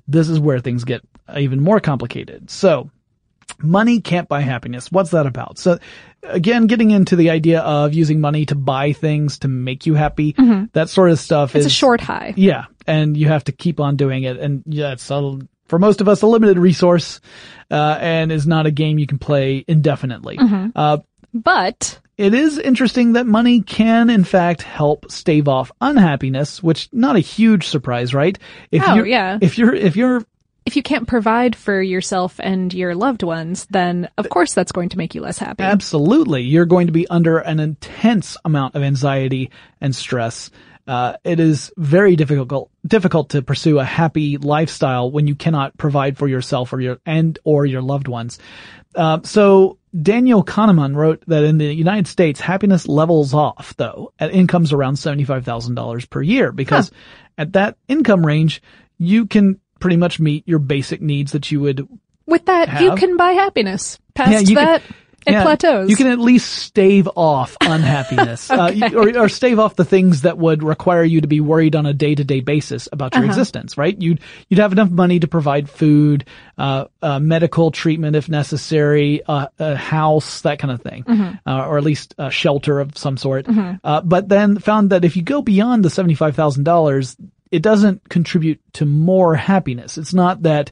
This 0.07 0.29
is 0.29 0.39
where 0.39 0.59
things 0.59 0.83
get 0.83 1.01
even 1.35 1.59
more 1.61 1.79
complicated. 1.79 2.49
So, 2.49 2.89
money 3.61 3.99
can't 4.01 4.27
buy 4.27 4.41
happiness. 4.41 4.91
What's 4.91 5.11
that 5.11 5.25
about? 5.27 5.59
So, 5.59 5.79
again, 6.23 6.67
getting 6.67 6.91
into 6.91 7.15
the 7.15 7.29
idea 7.29 7.59
of 7.61 7.93
using 7.93 8.19
money 8.21 8.45
to 8.47 8.55
buy 8.55 8.93
things 8.93 9.39
to 9.39 9.47
make 9.47 9.85
you 9.85 9.93
happy, 9.95 10.35
that 10.73 10.89
sort 10.89 11.11
of 11.11 11.19
stuff 11.19 11.55
it's 11.55 11.65
is 11.65 11.71
a 11.71 11.75
short 11.75 12.01
high. 12.01 12.33
yeah, 12.37 12.65
and 12.87 13.15
you 13.17 13.27
have 13.27 13.43
to 13.45 13.51
keep 13.51 13.79
on 13.79 13.95
doing 13.97 14.23
it. 14.23 14.37
And 14.37 14.63
yeah, 14.65 14.93
it's 14.93 15.09
a, 15.11 15.39
for 15.67 15.77
most 15.77 16.01
of 16.01 16.07
us 16.07 16.21
a 16.23 16.27
limited 16.27 16.57
resource, 16.57 17.19
uh, 17.69 17.97
and 17.99 18.31
is 18.31 18.47
not 18.47 18.65
a 18.65 18.71
game 18.71 18.97
you 18.97 19.05
can 19.07 19.19
play 19.19 19.63
indefinitely. 19.67 20.39
Uh, 20.75 20.97
But 21.33 21.99
it 22.19 22.33
is 22.33 22.59
interesting 22.59 23.13
that 23.13 23.25
money 23.25 23.61
can 23.61 24.09
in 24.09 24.25
fact 24.25 24.61
help 24.61 25.09
stave 25.09 25.47
off 25.47 25.71
unhappiness, 25.79 26.61
which 26.61 26.89
not 26.91 27.15
a 27.15 27.19
huge 27.21 27.65
surprise, 27.67 28.13
right? 28.13 28.37
If 28.71 28.83
Oh, 28.85 28.95
you're, 28.95 29.07
yeah. 29.07 29.37
If 29.41 29.57
you're, 29.57 29.73
if 29.73 29.95
you're, 29.95 30.21
if 30.65 30.75
you 30.75 30.83
can't 30.83 31.07
provide 31.07 31.55
for 31.55 31.81
yourself 31.81 32.37
and 32.43 32.73
your 32.73 32.93
loved 32.93 33.23
ones, 33.23 33.65
then 33.69 34.09
of 34.17 34.27
course 34.27 34.53
that's 34.53 34.73
going 34.73 34.89
to 34.89 34.97
make 34.97 35.15
you 35.15 35.21
less 35.21 35.37
happy. 35.37 35.63
Absolutely. 35.63 36.41
You're 36.41 36.65
going 36.65 36.87
to 36.87 36.93
be 36.93 37.07
under 37.07 37.37
an 37.37 37.61
intense 37.61 38.35
amount 38.43 38.75
of 38.75 38.83
anxiety 38.83 39.49
and 39.79 39.95
stress. 39.95 40.51
Uh, 40.85 41.13
it 41.23 41.39
is 41.39 41.71
very 41.77 42.17
difficult, 42.17 42.69
difficult 42.85 43.29
to 43.29 43.41
pursue 43.41 43.79
a 43.79 43.85
happy 43.85 44.35
lifestyle 44.35 45.09
when 45.09 45.25
you 45.25 45.35
cannot 45.35 45.77
provide 45.77 46.17
for 46.17 46.27
yourself 46.27 46.73
or 46.73 46.81
your, 46.81 46.99
and 47.05 47.39
or 47.45 47.65
your 47.65 47.81
loved 47.81 48.09
ones. 48.09 48.39
Uh, 48.93 49.19
so 49.23 49.78
Daniel 49.99 50.43
Kahneman 50.43 50.95
wrote 50.95 51.23
that 51.27 51.43
in 51.43 51.57
the 51.57 51.73
United 51.73 52.07
States, 52.07 52.39
happiness 52.39 52.87
levels 52.87 53.33
off 53.33 53.73
though 53.77 54.13
at 54.19 54.31
incomes 54.33 54.71
around 54.71 54.95
$75,000 54.95 56.09
per 56.09 56.21
year 56.21 56.51
because 56.51 56.91
at 57.37 57.53
that 57.53 57.77
income 57.87 58.25
range, 58.25 58.61
you 58.97 59.25
can 59.25 59.59
pretty 59.79 59.97
much 59.97 60.19
meet 60.19 60.47
your 60.47 60.59
basic 60.59 61.01
needs 61.01 61.31
that 61.31 61.51
you 61.51 61.59
would 61.61 61.87
With 62.25 62.45
that, 62.45 62.81
you 62.81 62.95
can 62.95 63.17
buy 63.17 63.31
happiness. 63.31 63.99
Past 64.13 64.31
Yeah, 64.31 64.39
you 64.39 64.55
can- 64.55 64.65
that, 64.65 64.81
it 65.27 65.33
yeah, 65.33 65.43
plateaus. 65.43 65.89
You 65.89 65.95
can 65.95 66.07
at 66.07 66.19
least 66.19 66.49
stave 66.51 67.07
off 67.15 67.55
unhappiness, 67.61 68.49
uh, 68.49 68.73
or, 68.95 69.17
or 69.17 69.29
stave 69.29 69.59
off 69.59 69.75
the 69.75 69.85
things 69.85 70.21
that 70.21 70.37
would 70.37 70.63
require 70.63 71.03
you 71.03 71.21
to 71.21 71.27
be 71.27 71.41
worried 71.41 71.75
on 71.75 71.85
a 71.85 71.93
day-to-day 71.93 72.39
basis 72.39 72.87
about 72.91 73.13
Uh-huh. 73.13 73.21
your 73.23 73.29
existence. 73.29 73.77
Right? 73.77 73.99
You'd 74.01 74.19
you'd 74.47 74.59
have 74.59 74.71
enough 74.71 74.89
money 74.89 75.19
to 75.19 75.27
provide 75.27 75.69
food, 75.69 76.25
uh, 76.57 76.85
uh, 77.01 77.19
medical 77.19 77.71
treatment 77.71 78.15
if 78.15 78.29
necessary, 78.29 79.21
uh, 79.27 79.47
a 79.59 79.75
house, 79.75 80.41
that 80.41 80.59
kind 80.59 80.71
of 80.73 80.81
thing, 80.81 81.03
Mm-hmm. 81.03 81.49
uh, 81.49 81.65
or 81.67 81.77
at 81.77 81.83
least 81.83 82.15
a 82.17 82.31
shelter 82.31 82.79
of 82.79 82.97
some 82.97 83.17
sort. 83.17 83.47
Uh, 83.83 84.01
but 84.01 84.29
then 84.29 84.57
found 84.59 84.91
that 84.91 85.05
if 85.05 85.15
you 85.15 85.21
go 85.23 85.41
beyond 85.41 85.83
the 85.85 85.89
seventy-five 85.89 86.35
thousand 86.35 86.63
dollars, 86.63 87.15
it 87.51 87.61
doesn't 87.63 88.07
contribute 88.09 88.59
to 88.73 88.85
more 88.85 89.35
happiness. 89.35 89.97
It's 89.97 90.13
not 90.13 90.43
that 90.43 90.71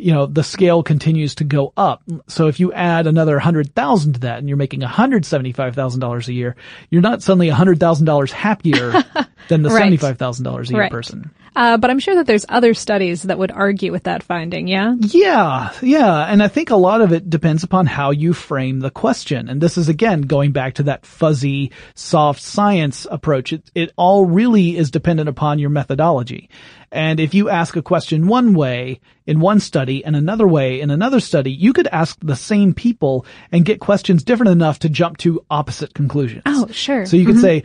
you 0.00 0.12
know, 0.14 0.26
the 0.26 0.44
scale 0.44 0.84
continues 0.84 1.34
to 1.34 1.44
go 1.44 1.72
up. 1.76 2.02
So 2.28 2.46
if 2.46 2.60
you 2.60 2.72
add 2.72 3.08
another 3.08 3.38
hundred 3.40 3.74
thousand 3.74 4.12
to 4.14 4.20
that 4.20 4.38
and 4.38 4.48
you're 4.48 4.56
making 4.56 4.80
hundred 4.82 5.24
seventy-five 5.26 5.74
thousand 5.74 6.00
dollars 6.00 6.28
a 6.28 6.32
year, 6.32 6.54
you're 6.88 7.02
not 7.02 7.20
suddenly 7.22 7.48
hundred 7.48 7.80
thousand 7.80 8.06
dollars 8.06 8.30
happier 8.30 8.92
than 9.48 9.62
the 9.62 9.70
Right. 9.70 9.78
seventy-five 9.78 10.16
thousand 10.16 10.44
dollars 10.44 10.70
a 10.70 10.74
year 10.74 10.82
Right. 10.82 10.90
person. 10.92 11.30
uh, 11.56 11.76
but 11.78 11.90
I'm 11.90 11.98
sure 11.98 12.14
that 12.14 12.26
there's 12.28 12.46
other 12.48 12.74
studies 12.74 13.24
that 13.24 13.38
would 13.38 13.50
argue 13.50 13.90
with 13.90 14.04
that 14.04 14.22
finding. 14.22 14.68
Yeah. 14.68 14.94
Yeah, 15.00 15.72
yeah, 15.82 16.22
and 16.30 16.40
I 16.42 16.46
think 16.48 16.70
a 16.70 16.76
lot 16.76 17.00
of 17.00 17.12
it 17.12 17.28
depends 17.28 17.64
upon 17.64 17.86
how 17.86 18.12
you 18.12 18.32
frame 18.32 18.78
the 18.78 18.90
question. 18.92 19.48
And 19.48 19.60
this 19.60 19.76
is 19.76 19.88
again 19.88 20.22
going 20.22 20.52
back 20.52 20.74
to 20.74 20.84
that 20.84 21.04
fuzzy, 21.06 21.72
soft 21.96 22.40
science 22.40 23.04
approach. 23.10 23.52
It, 23.52 23.68
it 23.74 23.92
all 23.96 24.24
really 24.26 24.76
is 24.76 24.92
dependent 24.92 25.28
upon 25.28 25.58
your 25.58 25.70
methodology. 25.70 26.48
And 26.90 27.20
if 27.20 27.34
you 27.34 27.48
ask 27.48 27.76
a 27.76 27.82
question 27.82 28.26
one 28.26 28.54
way 28.54 29.00
in 29.26 29.40
one 29.40 29.60
study 29.60 30.04
and 30.04 30.16
another 30.16 30.48
way 30.48 30.80
in 30.80 30.90
another 30.90 31.20
study, 31.20 31.52
you 31.52 31.72
could 31.72 31.86
ask 31.88 32.18
the 32.22 32.36
same 32.36 32.74
people 32.74 33.26
and 33.52 33.64
get 33.64 33.80
questions 33.80 34.22
different 34.22 34.52
enough 34.52 34.78
to 34.80 34.88
jump 34.88 35.18
to 35.18 35.44
opposite 35.50 35.94
conclusions. 35.94 36.42
Oh, 36.46 36.66
sure. 36.70 37.04
So 37.06 37.16
you 37.16 37.26
could 37.26 37.36
mm-hmm. 37.36 37.42
say, 37.42 37.64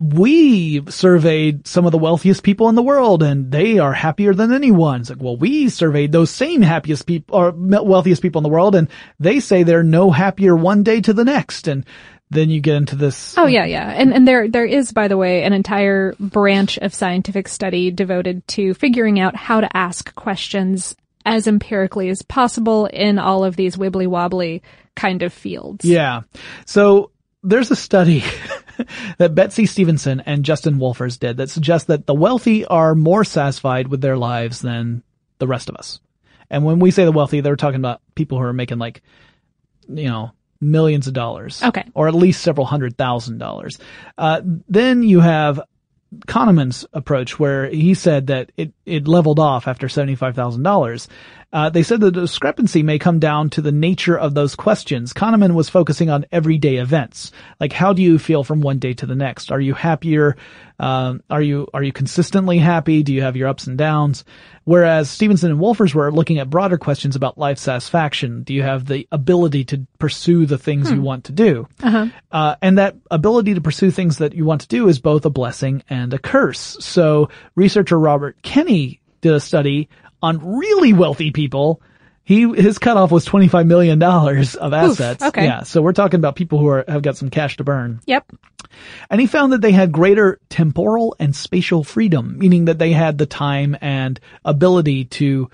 we 0.00 0.82
surveyed 0.90 1.66
some 1.66 1.84
of 1.84 1.92
the 1.92 1.98
wealthiest 1.98 2.42
people 2.42 2.70
in 2.70 2.74
the 2.74 2.82
world 2.82 3.22
and 3.22 3.52
they 3.52 3.78
are 3.78 3.92
happier 3.92 4.32
than 4.32 4.50
anyone. 4.50 5.02
It's 5.02 5.10
like, 5.10 5.20
well, 5.20 5.36
we 5.36 5.68
surveyed 5.68 6.10
those 6.10 6.30
same 6.30 6.62
happiest 6.62 7.06
people 7.06 7.36
or 7.36 7.52
wealthiest 7.52 8.22
people 8.22 8.38
in 8.38 8.44
the 8.44 8.48
world 8.48 8.74
and 8.74 8.88
they 9.18 9.40
say 9.40 9.62
they're 9.62 9.82
no 9.82 10.10
happier 10.10 10.56
one 10.56 10.84
day 10.84 11.02
to 11.02 11.12
the 11.12 11.24
next. 11.24 11.68
And 11.68 11.84
then 12.30 12.48
you 12.48 12.60
get 12.60 12.76
into 12.76 12.96
this. 12.96 13.36
Oh 13.36 13.46
yeah, 13.46 13.64
yeah. 13.64 13.88
And 13.88 14.12
and 14.14 14.26
there 14.26 14.48
there 14.48 14.64
is 14.64 14.92
by 14.92 15.08
the 15.08 15.16
way 15.16 15.42
an 15.42 15.52
entire 15.52 16.14
branch 16.18 16.78
of 16.78 16.94
scientific 16.94 17.48
study 17.48 17.90
devoted 17.90 18.46
to 18.48 18.74
figuring 18.74 19.18
out 19.18 19.34
how 19.34 19.60
to 19.60 19.76
ask 19.76 20.14
questions 20.14 20.94
as 21.26 21.46
empirically 21.46 22.08
as 22.08 22.22
possible 22.22 22.86
in 22.86 23.18
all 23.18 23.44
of 23.44 23.56
these 23.56 23.76
wibbly 23.76 24.06
wobbly 24.06 24.62
kind 24.94 25.22
of 25.22 25.32
fields. 25.32 25.84
Yeah. 25.84 26.22
So 26.66 27.10
there's 27.42 27.70
a 27.70 27.76
study 27.76 28.22
that 29.18 29.34
Betsy 29.34 29.66
Stevenson 29.66 30.20
and 30.20 30.44
Justin 30.44 30.78
Wolfers 30.78 31.18
did 31.18 31.38
that 31.38 31.50
suggests 31.50 31.88
that 31.88 32.06
the 32.06 32.14
wealthy 32.14 32.64
are 32.64 32.94
more 32.94 33.24
satisfied 33.24 33.88
with 33.88 34.00
their 34.00 34.16
lives 34.16 34.60
than 34.60 35.02
the 35.38 35.46
rest 35.46 35.68
of 35.68 35.76
us. 35.76 36.00
And 36.48 36.64
when 36.64 36.78
we 36.78 36.90
say 36.90 37.04
the 37.04 37.12
wealthy, 37.12 37.40
they're 37.40 37.56
talking 37.56 37.80
about 37.80 38.02
people 38.14 38.38
who 38.38 38.44
are 38.44 38.52
making 38.52 38.78
like, 38.78 39.02
you 39.88 40.08
know, 40.08 40.32
millions 40.60 41.06
of 41.06 41.14
dollars. 41.14 41.62
Okay. 41.62 41.84
Or 41.94 42.08
at 42.08 42.14
least 42.14 42.42
several 42.42 42.66
hundred 42.66 42.96
thousand 42.96 43.38
dollars. 43.38 43.78
Uh, 44.18 44.42
then 44.68 45.02
you 45.02 45.20
have 45.20 45.60
Kahneman's 46.26 46.84
approach 46.92 47.38
where 47.38 47.68
he 47.68 47.94
said 47.94 48.26
that 48.28 48.50
it, 48.56 48.72
it 48.84 49.06
leveled 49.06 49.38
off 49.38 49.68
after 49.68 49.86
$75,000. 49.86 51.06
Uh, 51.52 51.70
they 51.70 51.82
said 51.82 52.00
the 52.00 52.10
discrepancy 52.10 52.82
may 52.82 52.98
come 52.98 53.18
down 53.20 53.50
to 53.50 53.62
the 53.62 53.72
nature 53.72 54.18
of 54.18 54.34
those 54.34 54.56
questions. 54.56 55.12
Kahneman 55.12 55.54
was 55.54 55.68
focusing 55.68 56.10
on 56.10 56.26
everyday 56.32 56.76
events. 56.76 57.30
Like, 57.60 57.72
how 57.72 57.92
do 57.92 58.02
you 58.02 58.18
feel 58.18 58.42
from 58.42 58.60
one 58.60 58.78
day 58.78 58.92
to 58.94 59.06
the 59.06 59.14
next? 59.14 59.52
Are 59.52 59.60
you 59.60 59.74
happier? 59.74 60.36
Um, 60.80 61.22
are 61.28 61.42
you, 61.42 61.68
are 61.74 61.82
you 61.82 61.92
consistently 61.92 62.58
happy? 62.58 63.02
Do 63.02 63.12
you 63.12 63.22
have 63.22 63.36
your 63.36 63.48
ups 63.48 63.66
and 63.66 63.76
downs? 63.76 64.24
Whereas 64.64 65.10
Stevenson 65.10 65.50
and 65.50 65.60
Wolfers 65.60 65.94
were 65.94 66.10
looking 66.10 66.38
at 66.38 66.48
broader 66.48 66.78
questions 66.78 67.16
about 67.16 67.36
life 67.38 67.58
satisfaction. 67.58 68.42
Do 68.44 68.54
you 68.54 68.62
have 68.62 68.86
the 68.86 69.06
ability 69.12 69.64
to 69.66 69.86
pursue 69.98 70.46
the 70.46 70.58
things 70.58 70.90
you 70.90 71.02
want 71.02 71.24
to 71.24 71.32
do? 71.32 71.68
Uh, 72.32 72.56
and 72.62 72.78
that 72.78 72.96
ability 73.10 73.54
to 73.54 73.60
pursue 73.60 73.90
things 73.90 74.18
that 74.18 74.34
you 74.34 74.44
want 74.44 74.62
to 74.62 74.68
do 74.68 74.88
is 74.88 74.98
both 74.98 75.26
a 75.26 75.30
blessing 75.30 75.82
and 75.90 76.14
a 76.14 76.18
curse. 76.18 76.76
So 76.80 77.28
researcher 77.54 77.98
Robert 77.98 78.40
Kenny 78.42 79.00
did 79.20 79.34
a 79.34 79.40
study 79.40 79.88
on 80.22 80.58
really 80.58 80.92
wealthy 80.92 81.30
people. 81.30 81.82
He, 82.30 82.48
his 82.48 82.78
cutoff 82.78 83.10
was 83.10 83.26
$25 83.26 83.66
million 83.66 84.00
of 84.00 84.72
assets. 84.72 85.20
okay. 85.20 85.46
Yeah. 85.46 85.64
So 85.64 85.82
we're 85.82 85.92
talking 85.92 86.20
about 86.20 86.36
people 86.36 86.60
who 86.60 86.68
are, 86.68 86.84
have 86.86 87.02
got 87.02 87.16
some 87.16 87.28
cash 87.28 87.56
to 87.56 87.64
burn. 87.64 87.98
Yep. 88.06 88.32
And 89.10 89.20
he 89.20 89.26
found 89.26 89.52
that 89.52 89.60
they 89.62 89.72
had 89.72 89.90
greater 89.90 90.38
temporal 90.48 91.16
and 91.18 91.34
spatial 91.34 91.82
freedom, 91.82 92.38
meaning 92.38 92.66
that 92.66 92.78
they 92.78 92.92
had 92.92 93.18
the 93.18 93.26
time 93.26 93.76
and 93.80 94.20
ability 94.44 95.06
to 95.06 95.50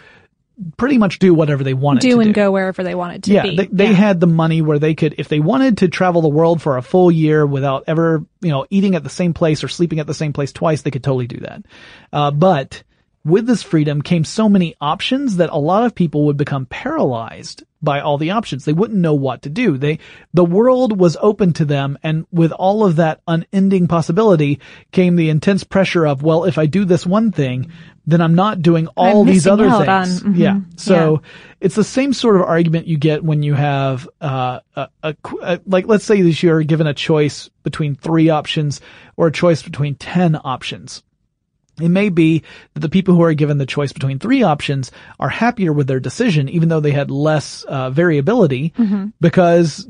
pretty 0.76 0.98
much 0.98 1.18
do 1.18 1.32
whatever 1.32 1.64
they 1.64 1.72
wanted 1.72 2.02
to. 2.02 2.08
do 2.08 2.14
to 2.16 2.20
and 2.20 2.34
do. 2.34 2.40
go 2.40 2.52
wherever 2.52 2.82
they 2.82 2.94
wanted 2.94 3.22
to 3.22 3.32
yeah, 3.32 3.44
be. 3.44 3.56
they, 3.56 3.68
they 3.68 3.94
had 3.94 4.20
the 4.20 4.26
money 4.26 4.60
where 4.60 4.78
they 4.78 4.94
could, 4.94 5.14
if 5.16 5.28
they 5.28 5.40
wanted 5.40 5.78
to 5.78 5.88
travel 5.88 6.20
the 6.20 6.28
world 6.28 6.60
for 6.60 6.76
a 6.76 6.82
full 6.82 7.10
year 7.10 7.46
without 7.46 7.84
ever, 7.86 8.22
you 8.42 8.50
know, 8.50 8.66
eating 8.68 8.96
at 8.96 9.02
the 9.02 9.08
same 9.08 9.32
place 9.32 9.64
or 9.64 9.68
sleeping 9.68 9.98
at 9.98 10.06
the 10.06 10.12
same 10.12 10.34
place 10.34 10.52
twice, 10.52 10.82
they 10.82 10.90
could 10.90 11.04
totally 11.04 11.26
do 11.26 11.40
that. 11.40 11.64
Uh, 12.12 12.30
but 12.30 12.82
with 13.26 13.46
this 13.46 13.62
freedom 13.62 14.00
came 14.02 14.24
so 14.24 14.48
many 14.48 14.74
options 14.80 15.36
that 15.36 15.50
a 15.50 15.58
lot 15.58 15.84
of 15.84 15.94
people 15.94 16.24
would 16.26 16.36
become 16.36 16.64
paralyzed 16.66 17.64
by 17.82 18.00
all 18.00 18.18
the 18.18 18.30
options. 18.30 18.64
They 18.64 18.72
wouldn't 18.72 18.98
know 18.98 19.14
what 19.14 19.42
to 19.42 19.50
do. 19.50 19.76
They, 19.76 19.98
the 20.32 20.44
world 20.44 20.98
was 20.98 21.16
open 21.20 21.52
to 21.54 21.64
them 21.64 21.98
and 22.02 22.26
with 22.32 22.52
all 22.52 22.84
of 22.86 22.96
that 22.96 23.20
unending 23.28 23.86
possibility 23.88 24.60
came 24.92 25.16
the 25.16 25.28
intense 25.30 25.62
pressure 25.64 26.06
of, 26.06 26.22
well, 26.22 26.44
if 26.44 26.56
I 26.56 26.66
do 26.66 26.84
this 26.84 27.04
one 27.04 27.32
thing, 27.32 27.70
then 28.06 28.20
I'm 28.20 28.34
not 28.34 28.62
doing 28.62 28.86
all 28.96 29.20
I'm 29.22 29.26
these 29.26 29.46
other 29.46 29.68
things. 29.70 30.22
mhm. 30.22 30.36
Yeah. 30.36 30.60
So 30.76 30.94
Yeah. 31.22 31.28
it's 31.60 31.74
the 31.74 31.84
same 31.84 32.12
sort 32.12 32.36
of 32.36 32.42
argument 32.42 32.86
you 32.86 32.96
get 32.96 33.22
when 33.24 33.42
you 33.42 33.54
have, 33.54 34.08
uh, 34.20 34.60
a, 34.76 34.88
a, 35.02 35.14
qu- 35.14 35.40
uh, 35.40 35.58
like, 35.66 35.86
let's 35.86 36.04
say 36.04 36.22
that 36.22 36.42
you're 36.42 36.62
given 36.62 36.86
a 36.86 36.94
choice 36.94 37.50
between 37.62 37.94
three 37.96 38.30
options 38.30 38.80
or 39.16 39.26
a 39.26 39.32
choice 39.32 39.62
between 39.62 39.96
10 39.96 40.38
options. 40.44 41.02
It 41.80 41.88
may 41.90 42.08
be 42.08 42.42
that 42.74 42.80
the 42.80 42.88
people 42.88 43.14
who 43.14 43.22
are 43.22 43.34
given 43.34 43.58
the 43.58 43.66
choice 43.66 43.92
between 43.92 44.18
three 44.18 44.42
options 44.42 44.90
are 45.20 45.28
happier 45.28 45.72
with 45.72 45.86
their 45.86 46.00
decision, 46.00 46.48
even 46.48 46.68
though 46.68 46.80
they 46.80 46.90
had 46.92 47.10
less 47.10 47.64
uh, 47.64 47.90
variability, 47.90 48.72
because 49.20 49.86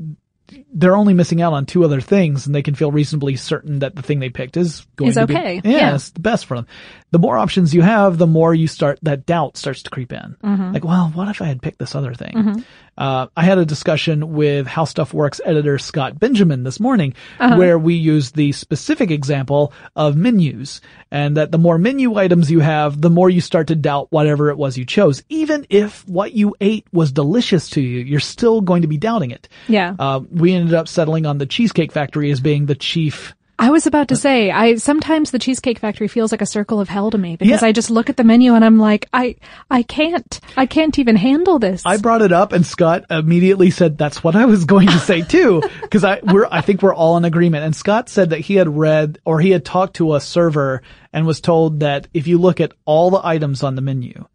they're 0.73 0.95
only 0.95 1.13
missing 1.13 1.41
out 1.41 1.53
on 1.53 1.65
two 1.65 1.83
other 1.83 1.99
things, 2.01 2.45
and 2.45 2.53
they 2.55 2.61
can 2.61 2.75
feel 2.75 2.91
reasonably 2.91 3.35
certain 3.35 3.79
that 3.79 3.95
the 3.95 4.01
thing 4.01 4.19
they 4.19 4.29
picked 4.29 4.57
is 4.57 4.85
going 4.95 5.09
Is 5.09 5.15
to 5.15 5.23
okay. 5.23 5.59
be 5.61 5.69
yeah, 5.69 5.91
Yeah. 5.91 5.97
the 6.13 6.19
best 6.19 6.45
for 6.45 6.55
them. 6.55 6.67
The 7.11 7.19
more 7.19 7.37
options 7.37 7.73
you 7.73 7.81
have, 7.83 8.17
the 8.17 8.27
more 8.27 8.53
you 8.53 8.67
start 8.67 8.99
that 9.03 9.25
doubt 9.25 9.55
starts 9.55 9.81
to 9.83 9.89
creep 9.89 10.11
in. 10.11 10.35
Like, 10.73 10.83
well, 10.83 11.09
what 11.13 11.29
if 11.29 11.41
I 11.41 11.45
had 11.45 11.61
picked 11.61 11.79
this 11.79 11.95
other 11.95 12.13
thing? 12.13 12.65
Uh, 12.97 13.27
I 13.37 13.43
had 13.43 13.59
a 13.59 13.65
discussion 13.65 14.33
with 14.33 14.65
How 14.67 14.83
Stuff 14.83 15.13
Works 15.13 15.39
editor 15.45 15.77
Scott 15.77 16.19
Benjamin 16.19 16.63
this 16.63 16.79
morning, 16.79 17.13
where 17.57 17.77
we 17.79 17.93
used 17.93 18.35
the 18.35 18.51
specific 18.51 19.09
example 19.11 19.71
of 19.95 20.17
menus, 20.17 20.81
and 21.11 21.37
that 21.37 21.51
the 21.51 21.57
more 21.59 21.77
menu 21.77 22.15
items 22.15 22.51
you 22.51 22.59
have, 22.59 22.99
the 22.99 23.09
more 23.09 23.29
you 23.29 23.39
start 23.39 23.67
to 23.67 23.75
doubt 23.75 24.07
whatever 24.11 24.49
it 24.49 24.57
was 24.57 24.77
you 24.77 24.83
chose. 24.83 25.23
Even 25.29 25.65
if 25.69 26.05
what 26.09 26.33
you 26.33 26.55
ate 26.59 26.87
was 26.91 27.11
delicious 27.13 27.69
to 27.69 27.81
you, 27.81 27.99
you're 27.99 28.19
still 28.19 28.59
going 28.61 28.81
to 28.81 28.87
be 28.87 28.97
doubting 28.97 29.31
it. 29.31 29.47
Yeah. 29.69 29.95
Uh, 29.97 30.21
we 30.29 30.53
ended 30.53 30.73
up 30.73 30.87
settling 30.89 31.25
on 31.25 31.37
the 31.37 31.45
Cheesecake 31.45 31.91
Factory 31.93 32.31
as 32.31 32.41
being 32.41 32.65
the 32.65 32.75
chief. 32.75 33.33
I 33.59 33.71
was 33.71 33.87
about 33.87 34.09
to 34.09 34.15
say, 34.15 34.51
I 34.51 34.75
sometimes 34.75 35.31
the 35.31 35.39
Cheesecake 35.39 35.79
Factory 35.79 36.07
feels 36.07 36.31
like 36.31 36.41
a 36.43 36.45
circle 36.45 36.79
of 36.79 36.89
hell 36.89 37.09
to 37.09 37.17
me 37.17 37.35
because 37.35 37.61
Yeah. 37.63 37.67
I 37.67 37.71
just 37.71 37.89
look 37.89 38.09
at 38.09 38.15
the 38.15 38.23
menu 38.23 38.53
and 38.53 38.63
I'm 38.63 38.77
like, 38.77 39.07
I, 39.13 39.35
I 39.71 39.81
can't, 39.81 40.39
I 40.55 40.67
can't 40.67 40.97
even 40.99 41.15
handle 41.15 41.57
this. 41.57 41.81
I 41.85 41.97
brought 41.97 42.21
it 42.21 42.31
up 42.31 42.51
and 42.53 42.63
Scott 42.65 43.05
immediately 43.09 43.71
said 43.71 43.97
that's 43.97 44.23
what 44.23 44.35
I 44.35 44.45
was 44.45 44.65
going 44.65 44.87
to 44.87 44.99
say 44.99 45.21
too. 45.23 45.63
Cause 45.91 46.03
I, 46.03 46.19
we're, 46.23 46.47
I 46.51 46.61
think 46.61 46.83
we're 46.83 46.93
all 46.93 47.17
in 47.17 47.25
agreement. 47.25 47.65
And 47.65 47.75
Scott 47.75 48.09
said 48.09 48.29
that 48.29 48.41
he 48.41 48.55
had 48.55 48.69
read 48.77 49.17
or 49.25 49.39
he 49.39 49.49
had 49.49 49.65
talked 49.65 49.95
to 49.95 50.13
a 50.13 50.21
server 50.21 50.83
and 51.11 51.25
was 51.25 51.41
told 51.41 51.79
that 51.79 52.07
if 52.13 52.27
you 52.27 52.37
look 52.37 52.61
at 52.61 52.73
all 52.85 53.09
the 53.09 53.25
items 53.25 53.63
on 53.63 53.73
the 53.75 53.81
menu, 53.81 54.25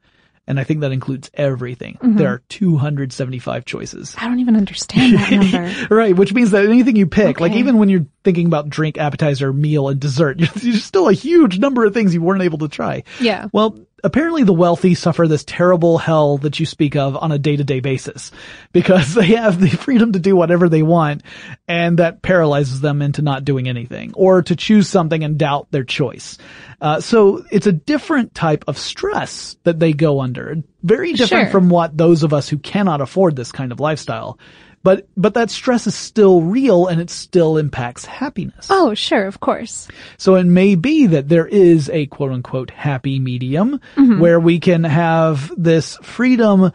and 0.46 0.58
I 0.58 0.64
think 0.64 0.80
that 0.80 0.92
includes 0.92 1.30
everything, 1.34 1.94
mm-hmm. 1.94 2.16
there 2.16 2.28
are 2.28 2.42
275 2.48 3.64
choices. 3.64 4.14
I 4.18 4.26
don't 4.26 4.40
even 4.40 4.56
understand 4.56 5.14
that 5.14 5.30
number. 5.52 5.94
Right, 5.94 6.16
which 6.16 6.32
means 6.32 6.50
that 6.50 6.64
anything 6.64 6.96
you 6.96 7.06
pick, 7.06 7.40
like 7.40 7.52
even 7.52 7.78
when 7.78 7.88
you're 7.88 8.06
thinking 8.24 8.46
about 8.46 8.68
drink, 8.68 8.98
appetizer, 8.98 9.52
meal, 9.52 9.88
and 9.88 10.00
dessert, 10.00 10.38
there's 10.54 10.84
still 10.84 11.08
a 11.08 11.12
huge 11.12 11.58
number 11.58 11.84
of 11.84 11.94
things 11.94 12.12
you 12.12 12.22
weren't 12.22 12.42
able 12.42 12.58
to 12.58 12.68
try. 12.68 13.04
Yeah. 13.20 13.48
Well, 13.52 13.78
apparently 14.04 14.42
the 14.42 14.52
wealthy 14.52 14.94
suffer 14.94 15.28
this 15.28 15.44
terrible 15.44 15.98
hell 15.98 16.38
that 16.38 16.58
you 16.58 16.66
speak 16.66 16.96
of 16.96 17.16
on 17.16 17.32
a 17.32 17.38
day-to-day 17.38 17.80
basis 17.80 18.30
because 18.72 19.14
they 19.16 19.26
have 19.28 19.60
the 19.60 19.68
freedom 19.68 20.12
to 20.12 20.18
do 20.18 20.34
whatever 20.36 20.68
they 20.68 20.82
want 20.82 21.22
and 21.68 21.98
that 21.98 22.22
paralyzes 22.22 22.80
them 22.80 23.02
into 23.02 23.22
not 23.22 23.44
doing 23.44 23.68
anything 23.68 24.12
or 24.14 24.42
to 24.42 24.56
choose 24.56 24.88
something 24.88 25.22
and 25.24 25.38
doubt 25.38 25.70
their 25.70 25.84
choice. 25.84 26.38
Uh, 26.80 27.00
so 27.00 27.44
it's 27.50 27.66
a 27.66 27.72
different 27.72 28.34
type 28.34 28.64
of 28.66 28.76
stress 28.78 29.56
that 29.64 29.78
they 29.78 29.92
go 29.92 30.20
under. 30.20 30.56
Very 30.82 31.12
different 31.12 31.44
Sure. 31.44 31.50
from 31.50 31.68
what 31.68 31.96
those 31.96 32.22
of 32.24 32.32
us 32.32 32.48
who 32.48 32.58
cannot 32.58 33.00
afford 33.00 33.36
this 33.36 33.52
kind 33.52 33.70
of 33.70 33.78
lifestyle. 33.80 34.38
But, 34.84 35.06
but 35.16 35.34
that 35.34 35.50
stress 35.50 35.86
is 35.86 35.94
still 35.94 36.42
real 36.42 36.88
and 36.88 37.00
it 37.00 37.08
still 37.08 37.56
impacts 37.56 38.04
happiness. 38.04 38.66
Oh, 38.68 38.94
sure, 38.94 39.26
of 39.26 39.38
course. 39.40 39.86
So 40.18 40.34
it 40.34 40.44
may 40.44 40.74
be 40.74 41.06
that 41.06 41.28
there 41.28 41.46
is 41.46 41.88
a 41.90 42.06
quote 42.06 42.32
unquote 42.32 42.70
happy 42.70 43.18
medium 43.20 43.80
Mm-hmm. 43.96 44.18
where 44.20 44.40
we 44.40 44.58
can 44.58 44.82
have 44.84 45.52
this 45.56 45.96
freedom, 46.02 46.72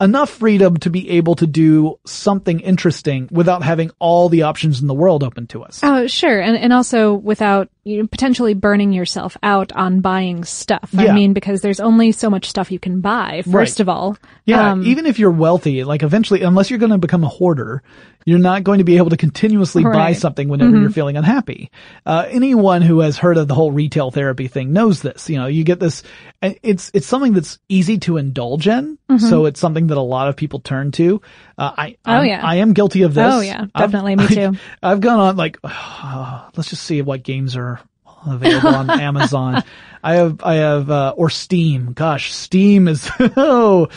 enough 0.00 0.30
freedom 0.30 0.76
to 0.78 0.90
be 0.90 1.10
able 1.10 1.34
to 1.36 1.46
do 1.46 1.98
something 2.06 2.60
interesting 2.60 3.28
without 3.32 3.62
having 3.64 3.90
all 3.98 4.28
the 4.28 4.42
options 4.42 4.80
in 4.80 4.86
the 4.86 4.94
world 4.94 5.24
open 5.24 5.46
to 5.48 5.64
us. 5.64 5.80
Oh, 5.82 6.06
sure. 6.06 6.40
And, 6.40 6.56
and 6.56 6.72
also 6.72 7.14
without 7.14 7.68
you 7.88 8.06
potentially 8.06 8.54
burning 8.54 8.92
yourself 8.92 9.36
out 9.42 9.72
on 9.72 10.00
buying 10.00 10.44
stuff. 10.44 10.90
Yeah. 10.92 11.10
I 11.10 11.14
mean, 11.14 11.32
because 11.32 11.60
there's 11.62 11.80
only 11.80 12.12
so 12.12 12.28
much 12.30 12.48
stuff 12.48 12.70
you 12.70 12.78
can 12.78 13.00
buy, 13.00 13.42
first 13.42 13.78
Right. 13.78 13.80
of 13.80 13.88
all. 13.88 14.16
Yeah, 14.44 14.72
Um, 14.72 14.86
even 14.86 15.06
if 15.06 15.18
you're 15.18 15.30
wealthy, 15.30 15.84
like 15.84 16.02
eventually, 16.02 16.42
unless 16.42 16.70
you're 16.70 16.78
going 16.78 16.92
to 16.92 16.98
become 16.98 17.24
a 17.24 17.28
hoarder, 17.28 17.82
you're 18.26 18.38
not 18.38 18.62
going 18.62 18.78
to 18.78 18.84
be 18.84 18.98
able 18.98 19.10
to 19.10 19.16
continuously 19.16 19.82
buy 19.82 19.88
Right. 19.90 20.12
Mm-hmm. 20.12 20.20
something 20.20 20.48
whenever 20.48 20.76
you're 20.78 20.90
feeling 20.90 21.16
unhappy. 21.16 21.70
Uh, 22.04 22.26
anyone 22.28 22.82
who 22.82 23.00
has 23.00 23.16
heard 23.16 23.38
of 23.38 23.48
the 23.48 23.54
whole 23.54 23.72
retail 23.72 24.10
therapy 24.10 24.48
thing 24.48 24.72
knows 24.72 25.00
this. 25.00 25.30
You 25.30 25.38
know, 25.38 25.46
you 25.46 25.64
get 25.64 25.80
this, 25.80 26.02
it's, 26.42 26.90
it's 26.92 27.06
something 27.06 27.32
that's 27.32 27.58
easy 27.70 27.98
to 28.00 28.16
indulge 28.18 28.68
in. 28.68 28.98
So 29.18 29.46
it's 29.46 29.58
something 29.58 29.86
that 29.86 29.96
a 29.96 30.02
lot 30.02 30.28
of 30.28 30.36
people 30.36 30.60
turn 30.60 30.92
to. 30.92 31.22
Uh, 31.56 31.72
I, 31.76 31.88
Mm-hmm. 31.88 32.10
Oh, 32.10 32.20
yeah. 32.22 32.40
I 32.44 32.56
am 32.56 32.74
guilty 32.74 33.02
of 33.02 33.14
this. 33.14 33.32
Oh, 33.34 33.40
yeah. 33.40 33.62
I've- 33.62 33.70
Definitely. 33.74 34.16
Me 34.16 34.26
too. 34.28 34.52
I've 34.82 35.00
gone 35.00 35.18
on 35.18 35.36
like, 35.38 35.56
let's 36.56 36.68
just 36.70 36.82
see 36.82 37.00
what 37.02 37.22
games 37.22 37.56
are 37.56 37.77
available 38.26 38.74
on 38.74 38.90
Amazon. 39.00 39.62
I 40.02 40.14
have, 40.14 40.42
I 40.42 40.54
have, 40.56 40.90
uh, 40.90 41.14
or 41.16 41.30
Steam. 41.30 41.92
Gosh, 41.92 42.32
Steam 42.32 42.88
is, 42.88 43.10
oh 43.18 43.88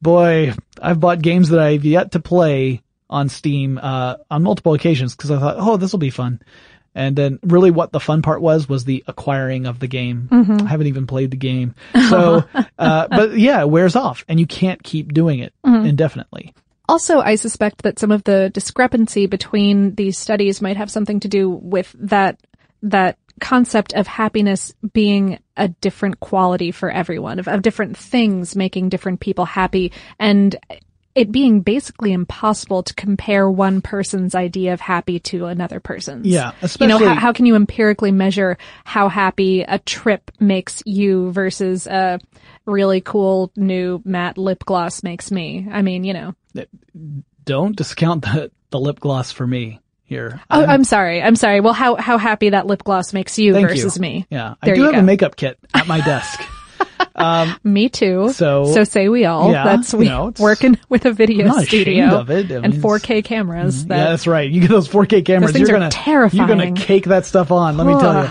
boy, 0.00 0.54
I've 0.80 1.00
bought 1.00 1.20
games 1.20 1.48
that 1.50 1.60
I've 1.60 1.84
yet 1.84 2.12
to 2.12 2.20
play 2.20 2.82
on 3.10 3.28
Steam, 3.28 3.78
uh, 3.78 4.16
on 4.30 4.42
multiple 4.42 4.74
occasions 4.74 5.16
because 5.16 5.30
I 5.30 5.38
thought, 5.38 5.56
oh, 5.58 5.76
this 5.76 5.92
will 5.92 5.98
be 5.98 6.10
fun. 6.10 6.40
And 6.94 7.14
then 7.14 7.38
really 7.42 7.70
what 7.70 7.92
the 7.92 8.00
fun 8.00 8.22
part 8.22 8.40
was, 8.40 8.68
was 8.68 8.84
the 8.84 9.04
acquiring 9.06 9.66
of 9.66 9.78
the 9.78 9.86
game. 9.86 10.28
I 10.32 10.68
haven't 10.68 10.88
even 10.88 11.06
played 11.06 11.30
the 11.30 11.36
game. 11.36 11.74
So, 12.08 12.42
uh, 12.78 13.08
but 13.08 13.38
yeah, 13.38 13.60
it 13.60 13.68
wears 13.68 13.94
off 13.94 14.24
and 14.28 14.40
you 14.40 14.46
can't 14.46 14.82
keep 14.82 15.12
doing 15.12 15.40
it 15.40 15.52
indefinitely. 15.64 16.54
Also, 16.88 17.20
I 17.20 17.34
suspect 17.34 17.82
that 17.82 17.98
some 17.98 18.10
of 18.10 18.24
the 18.24 18.48
discrepancy 18.48 19.26
between 19.26 19.94
these 19.94 20.16
studies 20.16 20.62
might 20.62 20.78
have 20.78 20.90
something 20.90 21.20
to 21.20 21.28
do 21.28 21.50
with 21.50 21.94
that, 21.98 22.40
that 22.82 23.18
concept 23.38 23.94
of 23.94 24.06
happiness 24.06 24.74
being 24.92 25.38
a 25.56 25.68
different 25.68 26.20
quality 26.20 26.70
for 26.70 26.90
everyone, 26.90 27.38
of, 27.38 27.48
of 27.48 27.62
different 27.62 27.96
things 27.96 28.54
making 28.56 28.88
different 28.88 29.20
people 29.20 29.44
happy, 29.44 29.92
and 30.18 30.56
it 31.14 31.32
being 31.32 31.62
basically 31.62 32.12
impossible 32.12 32.84
to 32.84 32.94
compare 32.94 33.50
one 33.50 33.80
person's 33.80 34.36
idea 34.36 34.72
of 34.72 34.80
happy 34.80 35.18
to 35.18 35.46
another 35.46 35.80
person's. 35.80 36.26
Yeah, 36.26 36.46
you 36.46 36.52
know, 36.52 36.56
especially- 36.62 37.06
how, 37.06 37.14
how 37.14 37.32
can 37.32 37.44
you 37.46 37.56
empirically 37.56 38.12
measure 38.12 38.56
how 38.84 39.08
happy 39.08 39.62
a 39.62 39.78
trip 39.80 40.30
makes 40.38 40.82
you 40.86 41.32
versus 41.32 41.86
a 41.88 42.20
really 42.66 43.00
cool 43.00 43.50
new 43.56 44.00
matte 44.04 44.38
lip 44.38 44.64
gloss 44.64 45.02
makes 45.02 45.32
me? 45.32 45.66
I 45.70 45.82
mean, 45.82 46.04
you 46.04 46.12
know. 46.12 46.34
Don't 47.44 47.74
discount 47.74 48.22
the, 48.22 48.52
the 48.70 48.78
lip 48.78 49.00
gloss 49.00 49.32
for 49.32 49.46
me 49.46 49.80
here. 50.08 50.40
Oh, 50.50 50.62
um, 50.64 50.70
I'm 50.70 50.84
sorry. 50.84 51.22
I'm 51.22 51.36
sorry. 51.36 51.60
Well, 51.60 51.72
how 51.74 51.94
how 51.96 52.18
happy 52.18 52.50
that 52.50 52.66
lip 52.66 52.82
gloss 52.82 53.12
makes 53.12 53.38
you 53.38 53.52
versus 53.52 53.96
you. 53.96 54.00
me. 54.00 54.26
Yeah, 54.30 54.54
There 54.62 54.72
I 54.72 54.76
do 54.76 54.80
you 54.80 54.86
have 54.86 54.94
go. 54.94 55.00
a 55.00 55.02
makeup 55.04 55.36
kit 55.36 55.58
at 55.74 55.86
my 55.86 56.00
desk. 56.00 56.40
Um, 57.14 57.56
me 57.64 57.88
too. 57.88 58.30
So- 58.32 58.72
so 58.72 58.84
say 58.84 59.08
we 59.08 59.24
all. 59.24 59.50
Yeah, 59.50 59.64
That's 59.64 59.92
you 59.92 59.98
we 59.98 60.04
know, 60.06 60.32
working 60.38 60.78
with 60.88 61.04
a 61.04 61.12
video 61.12 61.48
I'm 61.48 61.64
studio 61.64 62.16
of 62.16 62.30
it. 62.30 62.46
I 62.46 62.54
mean, 62.54 62.64
and 62.66 62.74
it's- 62.74 62.84
4K 62.84 63.24
cameras. 63.24 63.80
Mm-hmm. 63.80 63.88
That 63.88 63.96
yeah, 63.96 64.04
that's 64.10 64.26
right. 64.28 64.48
You 64.48 64.60
get 64.60 64.70
those 64.70 64.88
4K 64.88 65.24
cameras. 65.24 65.50
things 65.50 65.68
you're 65.68 65.76
gonna 65.76 65.90
terrifying. 65.90 66.38
You're 66.38 66.56
gonna 66.56 66.72
cake 66.80 67.06
that 67.06 67.26
stuff 67.26 67.50
on. 67.50 67.76
Let 67.76 67.88
me 67.88 67.94
tell 67.98 68.24
you. 68.24 68.30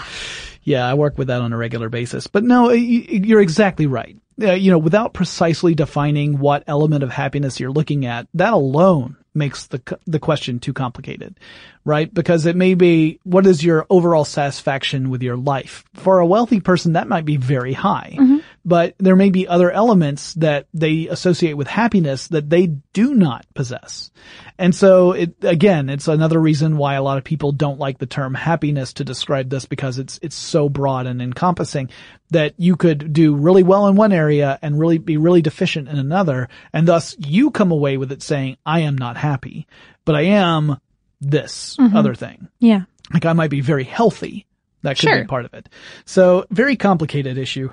Yeah, 0.64 0.88
I 0.88 0.94
work 0.94 1.18
with 1.18 1.28
that 1.28 1.42
on 1.42 1.52
a 1.52 1.58
regular 1.58 1.90
basis. 1.90 2.28
But 2.28 2.46
no, 2.46 2.72
you're 2.72 3.42
exactly 3.42 3.88
right. 3.88 4.16
Uh, 4.42 4.54
you 4.54 4.72
know, 4.72 4.78
without 4.78 5.14
precisely 5.14 5.76
defining 5.76 6.40
what 6.40 6.64
element 6.68 7.04
of 7.04 7.10
happiness 7.10 7.60
you're 7.60 7.72
looking 7.72 8.06
at, 8.06 8.28
that 8.36 8.54
alone 8.54 9.17
makes 9.38 9.68
the 9.68 9.82
the 10.06 10.20
question 10.20 10.60
too 10.60 10.74
complicated, 10.74 11.40
right? 11.86 12.14
Because 12.14 12.46
it 12.46 12.56
may 12.56 12.74
be 12.74 13.20
what 13.24 13.46
is 13.46 13.64
your 13.64 13.86
overall 13.90 14.26
satisfaction 14.26 15.10
with 15.10 15.22
your 15.22 15.38
life? 15.38 15.86
For 15.94 16.20
a 16.20 16.26
wealthy 16.26 16.60
person, 16.60 16.94
that 16.94 17.08
might 17.08 17.26
be 17.26 17.38
very 17.38 17.74
high, 17.74 18.16
mm-hmm. 18.20 18.37
But 18.68 18.94
there 19.00 19.16
may 19.16 19.30
be 19.30 19.48
other 19.48 19.72
elements 19.72 20.34
that 20.34 20.68
they 20.74 21.08
associate 21.08 21.54
with 21.54 21.68
happiness 21.68 22.28
that 22.28 22.50
they 22.50 22.68
do 22.92 23.16
not 23.16 23.46
possess. 23.56 24.12
And 24.60 24.76
so 24.76 25.14
it, 25.14 25.36
again, 25.42 25.90
it's 25.90 26.10
another 26.10 26.38
reason 26.40 26.76
why 26.76 26.96
a 26.96 27.02
lot 27.02 27.18
of 27.18 27.24
people 27.24 27.54
don't 27.54 27.80
like 27.80 27.98
the 27.98 28.06
term 28.06 28.34
happiness 28.34 28.92
to 28.94 29.06
describe 29.06 29.50
this 29.50 29.66
because 29.66 30.00
it's, 30.00 30.20
it's 30.22 30.36
so 30.36 30.68
broad 30.68 31.08
and 31.08 31.22
encompassing 31.22 31.90
that 32.32 32.56
you 32.58 32.76
could 32.76 33.14
do 33.14 33.34
really 33.36 33.64
well 33.64 33.88
in 33.88 33.96
one 33.96 34.12
area 34.12 34.60
and 34.62 34.78
really 34.78 34.98
be 34.98 35.16
really 35.16 35.42
deficient 35.42 35.88
in 35.88 35.98
another. 35.98 36.50
And 36.74 36.86
thus 36.86 37.16
you 37.20 37.52
come 37.52 37.72
away 37.72 37.96
with 37.96 38.12
it 38.12 38.22
saying, 38.22 38.58
I 38.66 38.82
am 38.82 38.98
not 38.98 39.16
happy, 39.16 39.66
but 40.04 40.16
I 40.16 40.24
am 40.24 40.78
this 41.22 41.78
Mhm. 41.80 41.96
other 41.96 42.16
thing. 42.16 42.50
Yeah. 42.60 42.82
Like 43.14 43.26
I 43.26 43.32
might 43.32 43.50
be 43.50 43.62
very 43.62 43.86
healthy. 43.86 44.46
That 44.82 44.98
could 45.00 45.08
Sure. 45.10 45.22
be 45.22 45.28
part 45.28 45.46
of 45.46 45.54
it. 45.54 45.70
So 46.04 46.46
very 46.52 46.76
complicated 46.76 47.38
issue. 47.38 47.70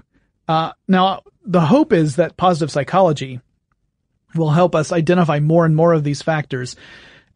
Uh, 0.49 0.72
now 0.88 1.22
the 1.45 1.61
hope 1.61 1.92
is 1.92 2.16
that 2.16 2.36
positive 2.36 2.70
psychology 2.70 3.40
will 4.34 4.51
help 4.51 4.74
us 4.74 4.92
identify 4.92 5.40
more 5.40 5.64
and 5.64 5.76
more 5.76 5.92
of 5.92 6.05
these 6.05 6.22
factors 6.22 6.76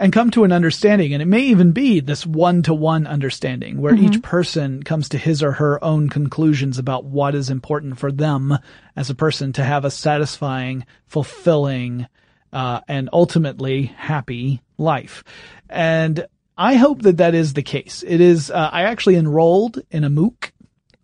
and 0.01 0.13
come 0.13 0.31
to 0.31 0.45
an 0.45 0.53
understanding. 0.53 1.13
And 1.13 1.23
it 1.23 1.27
may 1.27 1.41
even 1.43 1.73
be 1.73 2.01
this 2.01 2.25
one 2.25 2.63
to 2.65 2.75
one 2.75 3.07
understanding 3.07 3.81
where 3.81 3.95
Mhm. 3.95 4.03
each 4.05 4.23
person 4.23 4.83
comes 4.83 5.09
to 5.09 5.19
his 5.19 5.43
or 5.43 5.53
her 5.53 5.83
own 5.83 6.09
conclusions 6.09 6.79
about 6.79 7.05
what 7.05 7.35
is 7.35 7.51
important 7.51 7.99
for 7.99 8.13
them 8.13 8.59
as 8.95 9.11
a 9.11 9.15
person 9.15 9.53
to 9.55 9.65
have 9.65 9.85
a 9.85 9.91
satisfying, 9.91 10.85
fulfilling, 11.07 12.07
uh, 12.53 12.81
and 12.89 13.09
ultimately 13.13 13.93
happy 13.97 14.63
life. 14.77 15.25
And 15.69 16.27
I 16.57 16.75
hope 16.75 17.03
that 17.03 17.19
that 17.19 17.35
is 17.35 17.53
the 17.53 17.63
case. 17.63 18.05
It 18.07 18.21
is, 18.21 18.51
uh, 18.51 18.71
I 18.73 18.83
actually 18.83 19.17
enrolled 19.17 19.81
in 19.91 20.05
a 20.05 20.11
MOOC 20.11 20.53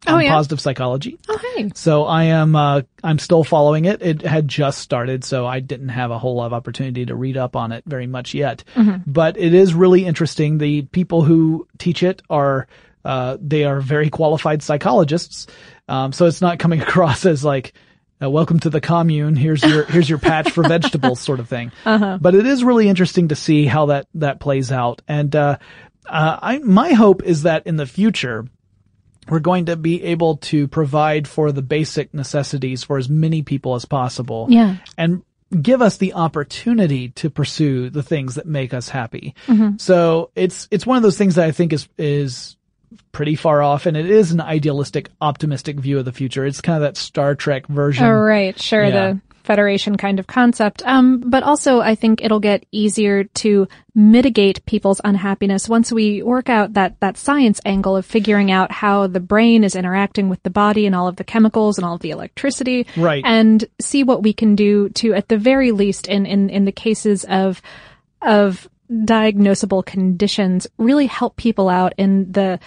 Oh, 0.06 0.18
yeah? 0.18 0.30
positive 0.30 0.60
psychology. 0.60 1.18
Oh, 1.28 1.38
hey. 1.38 1.70
So 1.74 2.04
I 2.04 2.24
am, 2.24 2.54
uh, 2.56 2.82
I'm 3.02 3.18
still 3.18 3.44
following 3.44 3.84
it. 3.86 4.02
It 4.02 4.22
had 4.22 4.48
just 4.48 4.78
started, 4.78 5.24
so 5.24 5.46
I 5.46 5.60
didn't 5.60 5.88
have 5.90 6.10
a 6.10 6.18
whole 6.18 6.34
lot 6.36 6.46
of 6.46 6.52
opportunity 6.52 7.06
to 7.06 7.14
read 7.14 7.36
up 7.36 7.56
on 7.56 7.72
it 7.72 7.84
very 7.86 8.06
much 8.06 8.34
yet. 8.34 8.64
Mhm. 8.74 9.02
But 9.06 9.36
it 9.38 9.54
is 9.54 9.74
really 9.74 10.04
interesting. 10.04 10.58
The 10.58 10.82
people 10.82 11.22
who 11.22 11.66
teach 11.78 12.02
it 12.02 12.22
are, 12.28 12.66
uh, 13.04 13.36
they 13.40 13.64
are 13.64 13.80
very 13.80 14.10
qualified 14.10 14.62
psychologists. 14.62 15.46
Um, 15.88 16.12
so 16.12 16.26
it's 16.26 16.40
not 16.40 16.58
coming 16.58 16.80
across 16.88 17.24
as 17.26 17.44
like, 17.44 17.72
uh, 18.22 18.30
welcome 18.30 18.60
to 18.60 18.70
the 18.70 18.80
commune. 18.80 19.36
Here's 19.36 19.62
your, 19.62 19.84
here's 19.84 20.08
your 20.08 20.18
patch 20.18 20.50
for 20.50 20.62
vegetables 20.68 21.20
sort 21.20 21.40
of 21.40 21.48
thing. 21.48 21.72
Uh-huh. 21.84 22.18
But 22.20 22.34
it 22.34 22.46
is 22.46 22.62
really 22.62 22.88
interesting 22.88 23.28
to 23.28 23.34
see 23.36 23.66
how 23.66 23.86
that, 23.86 24.06
that 24.14 24.38
plays 24.40 24.70
out. 24.70 25.02
And, 25.08 25.34
uh, 25.34 25.58
uh, 26.06 26.38
I, 26.40 26.58
my 26.58 26.92
hope 26.92 27.22
is 27.22 27.42
that 27.44 27.66
in 27.66 27.76
the 27.76 27.86
future, 27.86 28.46
we're 29.28 29.40
going 29.40 29.66
to 29.66 29.76
be 29.76 30.02
able 30.04 30.36
to 30.38 30.68
provide 30.68 31.26
for 31.28 31.52
the 31.52 31.62
basic 31.62 32.12
necessities 32.14 32.84
for 32.84 32.98
as 32.98 33.08
many 33.08 33.42
people 33.42 33.74
as 33.74 33.84
possible. 33.84 34.46
Yeah. 34.50 34.76
And 34.98 35.22
give 35.60 35.82
us 35.82 35.98
the 35.98 36.14
opportunity 36.14 37.10
to 37.10 37.30
pursue 37.30 37.90
the 37.90 38.02
things 38.02 38.34
that 38.34 38.46
make 38.46 38.74
us 38.74 38.88
happy. 38.88 39.34
Mhm. 39.46 39.80
So 39.80 40.30
it's, 40.34 40.66
it's 40.70 40.86
one 40.86 40.96
of 40.96 41.02
those 41.02 41.18
things 41.18 41.36
that 41.36 41.46
I 41.46 41.52
think 41.52 41.72
is, 41.72 41.88
is 41.96 42.56
pretty 43.12 43.36
far 43.36 43.62
off 43.62 43.86
and 43.86 43.96
it 43.96 44.10
is 44.10 44.32
an 44.32 44.40
idealistic, 44.40 45.10
optimistic 45.20 45.78
view 45.78 45.98
of 45.98 46.04
the 46.04 46.12
future. 46.12 46.44
It's 46.44 46.60
kind 46.60 46.76
of 46.76 46.82
that 46.82 46.96
Star 46.96 47.34
Trek 47.34 47.66
version. 47.68 48.04
Oh, 48.04 48.12
right. 48.12 48.58
Sure. 48.60 48.84
Yeah. 48.84 48.90
The 48.90 49.20
Federation 49.44 49.96
kind 49.96 50.18
of 50.18 50.26
concept. 50.26 50.82
Um, 50.84 51.20
but 51.20 51.42
also 51.42 51.80
I 51.80 51.94
think 51.94 52.22
it'll 52.22 52.40
get 52.40 52.64
easier 52.72 53.24
to 53.24 53.68
mitigate 53.94 54.64
people's 54.66 55.00
unhappiness 55.04 55.68
once 55.68 55.92
we 55.92 56.22
work 56.22 56.48
out 56.48 56.72
that, 56.72 56.98
that 57.00 57.16
science 57.16 57.60
angle 57.64 57.96
of 57.96 58.06
figuring 58.06 58.50
out 58.50 58.72
how 58.72 59.06
the 59.06 59.20
brain 59.20 59.62
is 59.62 59.76
interacting 59.76 60.28
with 60.28 60.42
the 60.42 60.50
body 60.50 60.86
and 60.86 60.94
all 60.96 61.06
of 61.06 61.16
the 61.16 61.24
chemicals 61.24 61.78
and 61.78 61.84
all 61.84 61.94
of 61.94 62.00
the 62.00 62.10
electricity. 62.10 62.86
Right. 62.96 63.22
And 63.24 63.64
see 63.80 64.02
what 64.02 64.22
we 64.22 64.32
can 64.32 64.56
do 64.56 64.88
to, 64.90 65.14
at 65.14 65.28
the 65.28 65.38
very 65.38 65.70
least, 65.70 66.08
in, 66.08 66.26
in, 66.26 66.50
in 66.50 66.64
the 66.64 66.72
cases 66.72 67.24
of, 67.24 67.60
of 68.22 68.68
diagnosable 68.90 69.84
conditions, 69.84 70.66
really 70.78 71.06
help 71.06 71.36
people 71.36 71.68
out 71.68 71.92
in 71.98 72.32
the, 72.32 72.58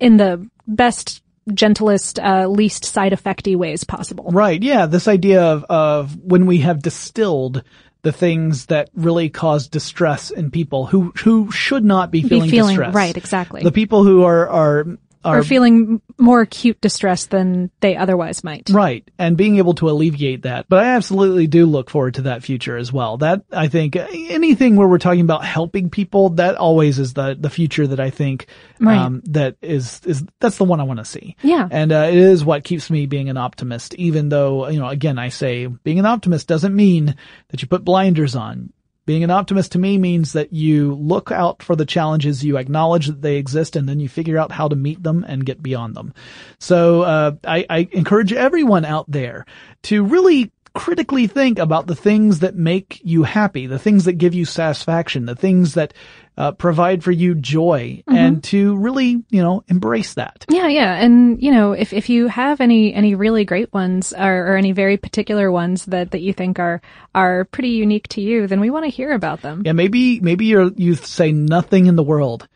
in 0.00 0.16
the 0.16 0.48
best, 0.66 1.22
gentlest, 1.54 2.18
uh, 2.18 2.46
least 2.48 2.84
side 2.84 3.12
effecty 3.12 3.56
ways 3.56 3.84
possible. 3.84 4.30
Right. 4.32 4.62
Yeah. 4.62 4.86
This 4.86 5.08
idea 5.08 5.42
of, 5.42 5.64
of 5.68 6.16
when 6.16 6.46
we 6.46 6.58
have 6.58 6.82
distilled 6.82 7.62
the 8.02 8.12
things 8.12 8.66
that 8.66 8.90
really 8.94 9.28
cause 9.28 9.66
distress 9.68 10.30
in 10.30 10.50
people 10.50 10.86
who, 10.86 11.12
who 11.24 11.50
should 11.50 11.84
not 11.84 12.10
be 12.10 12.22
Be 12.22 12.28
feeling, 12.28 12.50
feeling- 12.50 12.76
distress. 12.76 12.94
right, 12.94 13.16
exactly. 13.16 13.62
The 13.62 13.72
people 13.72 14.04
who 14.04 14.22
are, 14.22 14.48
are, 14.48 14.86
are 15.24 15.38
or 15.38 15.42
feeling 15.42 16.00
more 16.16 16.40
acute 16.40 16.80
distress 16.80 17.26
than 17.26 17.70
they 17.80 17.96
otherwise 17.96 18.44
might. 18.44 18.70
Right. 18.70 19.08
And 19.18 19.36
being 19.36 19.56
able 19.58 19.74
to 19.74 19.90
alleviate 19.90 20.42
that. 20.42 20.66
But 20.68 20.84
I 20.84 20.90
absolutely 20.90 21.46
do 21.46 21.66
look 21.66 21.90
forward 21.90 22.14
to 22.14 22.22
that 22.22 22.42
future 22.42 22.76
as 22.76 22.92
well. 22.92 23.18
That, 23.18 23.42
I 23.52 23.68
think, 23.68 23.96
anything 23.96 24.76
where 24.76 24.88
we're 24.88 24.98
talking 24.98 25.20
about 25.20 25.44
helping 25.44 25.90
people, 25.90 26.30
that 26.30 26.56
always 26.56 26.98
is 26.98 27.14
the, 27.14 27.36
the 27.38 27.50
future 27.50 27.86
that 27.86 28.00
I 28.00 28.10
think, 28.10 28.46
Right. 28.80 28.98
um, 28.98 29.22
that 29.26 29.56
is, 29.60 30.00
is, 30.04 30.24
that's 30.40 30.58
the 30.58 30.64
one 30.64 30.80
I 30.80 30.84
want 30.84 30.98
to 31.00 31.04
see. 31.04 31.36
Yeah. 31.42 31.68
And, 31.70 31.92
uh, 31.92 32.06
it 32.08 32.16
is 32.16 32.44
what 32.44 32.64
keeps 32.64 32.90
me 32.90 33.06
being 33.06 33.28
an 33.28 33.36
optimist, 33.36 33.94
even 33.94 34.28
though, 34.28 34.68
you 34.68 34.78
know, 34.78 34.88
again, 34.88 35.18
I 35.18 35.30
say 35.30 35.66
being 35.66 35.98
an 35.98 36.06
optimist 36.06 36.46
doesn't 36.48 36.74
mean 36.74 37.16
that 37.48 37.62
you 37.62 37.68
put 37.68 37.84
blinders 37.84 38.36
on. 38.36 38.72
Being 39.08 39.24
an 39.24 39.30
optimist 39.30 39.72
to 39.72 39.78
me 39.78 39.96
means 39.96 40.34
that 40.34 40.52
you 40.52 40.92
look 40.92 41.32
out 41.32 41.62
for 41.62 41.74
the 41.74 41.86
challenges, 41.86 42.44
you 42.44 42.58
acknowledge 42.58 43.06
that 43.06 43.22
they 43.22 43.36
exist, 43.36 43.74
and 43.74 43.88
then 43.88 44.00
you 44.00 44.06
figure 44.06 44.36
out 44.36 44.52
how 44.52 44.68
to 44.68 44.76
meet 44.76 45.02
them 45.02 45.24
and 45.26 45.46
get 45.46 45.62
beyond 45.62 45.94
them. 45.94 46.12
So, 46.58 47.04
uh, 47.04 47.32
I, 47.42 47.64
I 47.70 47.88
encourage 47.92 48.34
everyone 48.34 48.84
out 48.84 49.10
there 49.10 49.46
to 49.84 50.04
really 50.04 50.52
critically 50.78 51.26
think 51.26 51.58
about 51.58 51.86
the 51.88 51.94
things 51.96 52.38
that 52.40 52.54
make 52.54 53.00
you 53.02 53.24
happy, 53.24 53.66
the 53.66 53.78
things 53.78 54.04
that 54.04 54.12
give 54.14 54.32
you 54.32 54.44
satisfaction, 54.44 55.26
the 55.26 55.34
things 55.34 55.74
that 55.74 55.92
uh, 56.36 56.52
provide 56.52 57.02
for 57.02 57.10
you 57.10 57.34
joy, 57.34 58.00
Mhm. 58.08 58.14
and 58.16 58.44
to 58.44 58.76
really, 58.76 59.24
you 59.28 59.42
know, 59.42 59.64
embrace 59.66 60.14
that. 60.14 60.44
Yeah, 60.48 60.68
yeah. 60.68 60.94
And, 60.94 61.42
you 61.42 61.50
know, 61.50 61.72
if, 61.72 61.92
if 61.92 62.08
you 62.08 62.28
have 62.28 62.60
any, 62.60 62.94
any 62.94 63.16
really 63.16 63.44
great 63.44 63.72
ones 63.72 64.12
or, 64.16 64.52
or 64.52 64.56
any 64.56 64.70
very 64.70 64.96
particular 64.96 65.50
ones 65.50 65.84
that, 65.86 66.12
that 66.12 66.20
you 66.20 66.32
think 66.32 66.60
are, 66.60 66.80
are 67.12 67.44
pretty 67.46 67.70
unique 67.70 68.06
to 68.10 68.20
you, 68.20 68.46
then 68.46 68.60
we 68.60 68.70
want 68.70 68.84
to 68.84 68.90
hear 68.90 69.10
about 69.12 69.42
them. 69.42 69.62
Yeah, 69.66 69.72
maybe 69.72 70.20
maybe 70.20 70.46
you're, 70.46 70.70
you 70.76 70.94
say 70.94 71.32
nothing 71.32 71.86
in 71.86 71.96
the 71.96 72.04
world 72.04 72.46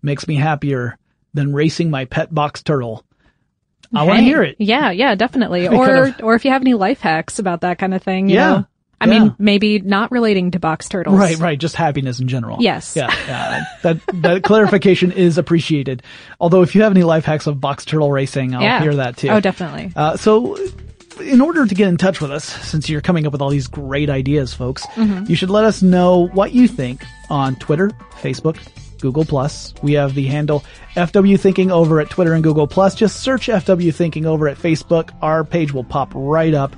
makes 0.00 0.26
me 0.26 0.36
happier 0.36 0.96
than 1.34 1.52
racing 1.52 1.90
my 1.90 2.06
pet 2.06 2.32
box 2.34 2.62
turtle. 2.62 3.04
I 3.94 4.04
want 4.04 4.18
to 4.18 4.22
hear 4.22 4.42
it. 4.42 4.56
Yeah, 4.58 4.90
yeah, 4.90 5.14
definitely. 5.14 5.62
Kind 5.68 5.76
Or, 5.76 6.04
of- 6.06 6.14
or 6.22 6.34
if 6.34 6.44
you 6.44 6.50
have 6.50 6.62
any 6.62 6.74
life 6.74 7.00
hacks 7.00 7.38
about 7.38 7.62
that 7.62 7.78
kind 7.78 7.94
of 7.94 8.02
thing, 8.02 8.28
you 8.28 8.36
Yeah, 8.36 8.48
know. 8.50 8.66
I 9.00 9.06
yeah. 9.06 9.18
mean, 9.20 9.36
maybe 9.38 9.78
not 9.78 10.10
relating 10.10 10.50
to 10.50 10.58
box 10.58 10.88
turtles. 10.88 11.16
Right, 11.18 11.38
right. 11.38 11.56
Just 11.58 11.76
happiness 11.76 12.18
in 12.18 12.26
general. 12.26 12.56
Yes. 12.60 12.96
Yeah, 12.96 13.06
yeah. 13.28 13.64
That 13.82 14.00
that 14.22 14.42
clarification 14.50 15.12
is 15.12 15.38
appreciated. 15.38 16.02
Although, 16.40 16.62
if 16.62 16.74
you 16.74 16.82
have 16.82 16.90
any 16.92 17.04
life 17.04 17.24
hacks 17.24 17.46
of 17.46 17.60
box 17.60 17.84
turtle 17.84 18.10
racing, 18.10 18.54
I'll 18.56 18.62
Yeah. 18.62 18.80
hear 18.82 18.96
that 18.96 19.16
too. 19.16 19.28
Oh, 19.28 19.38
definitely. 19.38 19.92
Uh, 19.94 20.16
so, 20.16 20.58
in 21.20 21.40
order 21.40 21.64
to 21.64 21.74
get 21.76 21.86
in 21.88 21.96
touch 21.96 22.20
with 22.20 22.32
us, 22.32 22.44
since 22.44 22.88
you're 22.88 23.00
coming 23.00 23.24
up 23.24 23.32
with 23.32 23.40
all 23.40 23.50
these 23.50 23.68
great 23.68 24.10
ideas, 24.10 24.52
folks, 24.52 24.84
Mhm. 24.96 25.28
you 25.28 25.36
should 25.36 25.50
let 25.50 25.62
us 25.64 25.80
know 25.80 26.26
what 26.32 26.52
you 26.52 26.66
think 26.66 27.04
on 27.30 27.54
Twitter, 27.56 27.92
Facebook, 28.20 28.56
Google 29.00 29.24
Plus. 29.24 29.74
We 29.82 29.94
have 29.94 30.14
the 30.14 30.26
handle 30.26 30.64
FW 30.94 31.38
Thinking 31.38 31.70
over 31.70 32.00
at 32.00 32.10
Twitter 32.10 32.32
and 32.32 32.42
Google 32.42 32.66
Plus. 32.66 32.94
Just 32.94 33.20
search 33.20 33.48
FW 33.48 33.94
Thinking 33.94 34.26
over 34.26 34.48
at 34.48 34.56
Facebook. 34.56 35.10
Our 35.22 35.44
page 35.44 35.72
will 35.72 35.84
pop 35.84 36.12
right 36.14 36.54
up. 36.54 36.74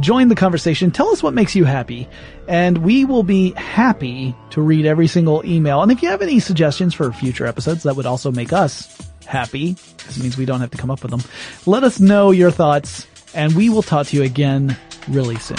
Join 0.00 0.28
the 0.28 0.34
conversation. 0.34 0.90
Tell 0.90 1.08
us 1.08 1.22
what 1.22 1.34
makes 1.34 1.54
you 1.54 1.64
happy. 1.64 2.08
And 2.48 2.78
we 2.78 3.04
will 3.04 3.22
be 3.22 3.52
happy 3.52 4.34
to 4.50 4.62
read 4.62 4.86
every 4.86 5.06
single 5.06 5.44
email. 5.44 5.82
And 5.82 5.92
if 5.92 6.02
you 6.02 6.08
have 6.08 6.22
any 6.22 6.40
suggestions 6.40 6.94
for 6.94 7.12
future 7.12 7.46
episodes, 7.46 7.82
that 7.82 7.96
would 7.96 8.06
also 8.06 8.32
make 8.32 8.52
us 8.52 9.10
happy. 9.26 9.72
This 10.06 10.18
means 10.18 10.36
we 10.36 10.46
don't 10.46 10.60
have 10.60 10.70
to 10.70 10.78
come 10.78 10.90
up 10.90 11.02
with 11.02 11.10
them. 11.10 11.22
Let 11.66 11.84
us 11.84 12.00
know 12.00 12.30
your 12.30 12.50
thoughts 12.50 13.06
and 13.34 13.54
we 13.54 13.68
will 13.68 13.82
talk 13.82 14.08
to 14.08 14.16
you 14.16 14.22
again 14.22 14.76
really 15.08 15.36
soon. 15.36 15.58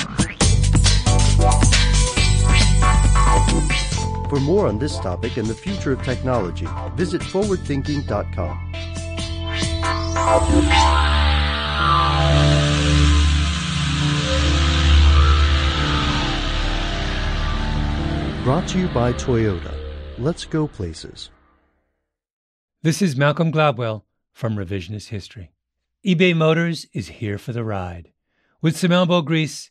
For 4.31 4.39
more 4.39 4.65
on 4.65 4.79
this 4.79 4.97
topic 4.97 5.35
and 5.35 5.45
the 5.45 5.53
future 5.53 5.91
of 5.91 6.01
technology, 6.03 6.65
visit 6.95 7.19
forwardthinking.com. 7.19 8.71
Brought 18.45 18.69
to 18.69 18.79
you 18.79 18.87
by 18.87 19.11
Toyota. 19.11 19.73
Let's 20.17 20.45
go 20.45 20.65
places. 20.65 21.29
This 22.83 23.01
is 23.01 23.17
Malcolm 23.17 23.51
Gladwell 23.51 24.03
from 24.31 24.55
Revisionist 24.55 25.09
History. 25.09 25.51
eBay 26.05 26.33
Motors 26.33 26.85
is 26.93 27.09
here 27.09 27.37
for 27.37 27.51
the 27.51 27.65
ride. 27.65 28.13
With 28.61 28.77
some 28.77 28.93
elbow 28.93 29.23
grease, 29.23 29.70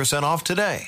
off 0.23 0.43
today. 0.43 0.87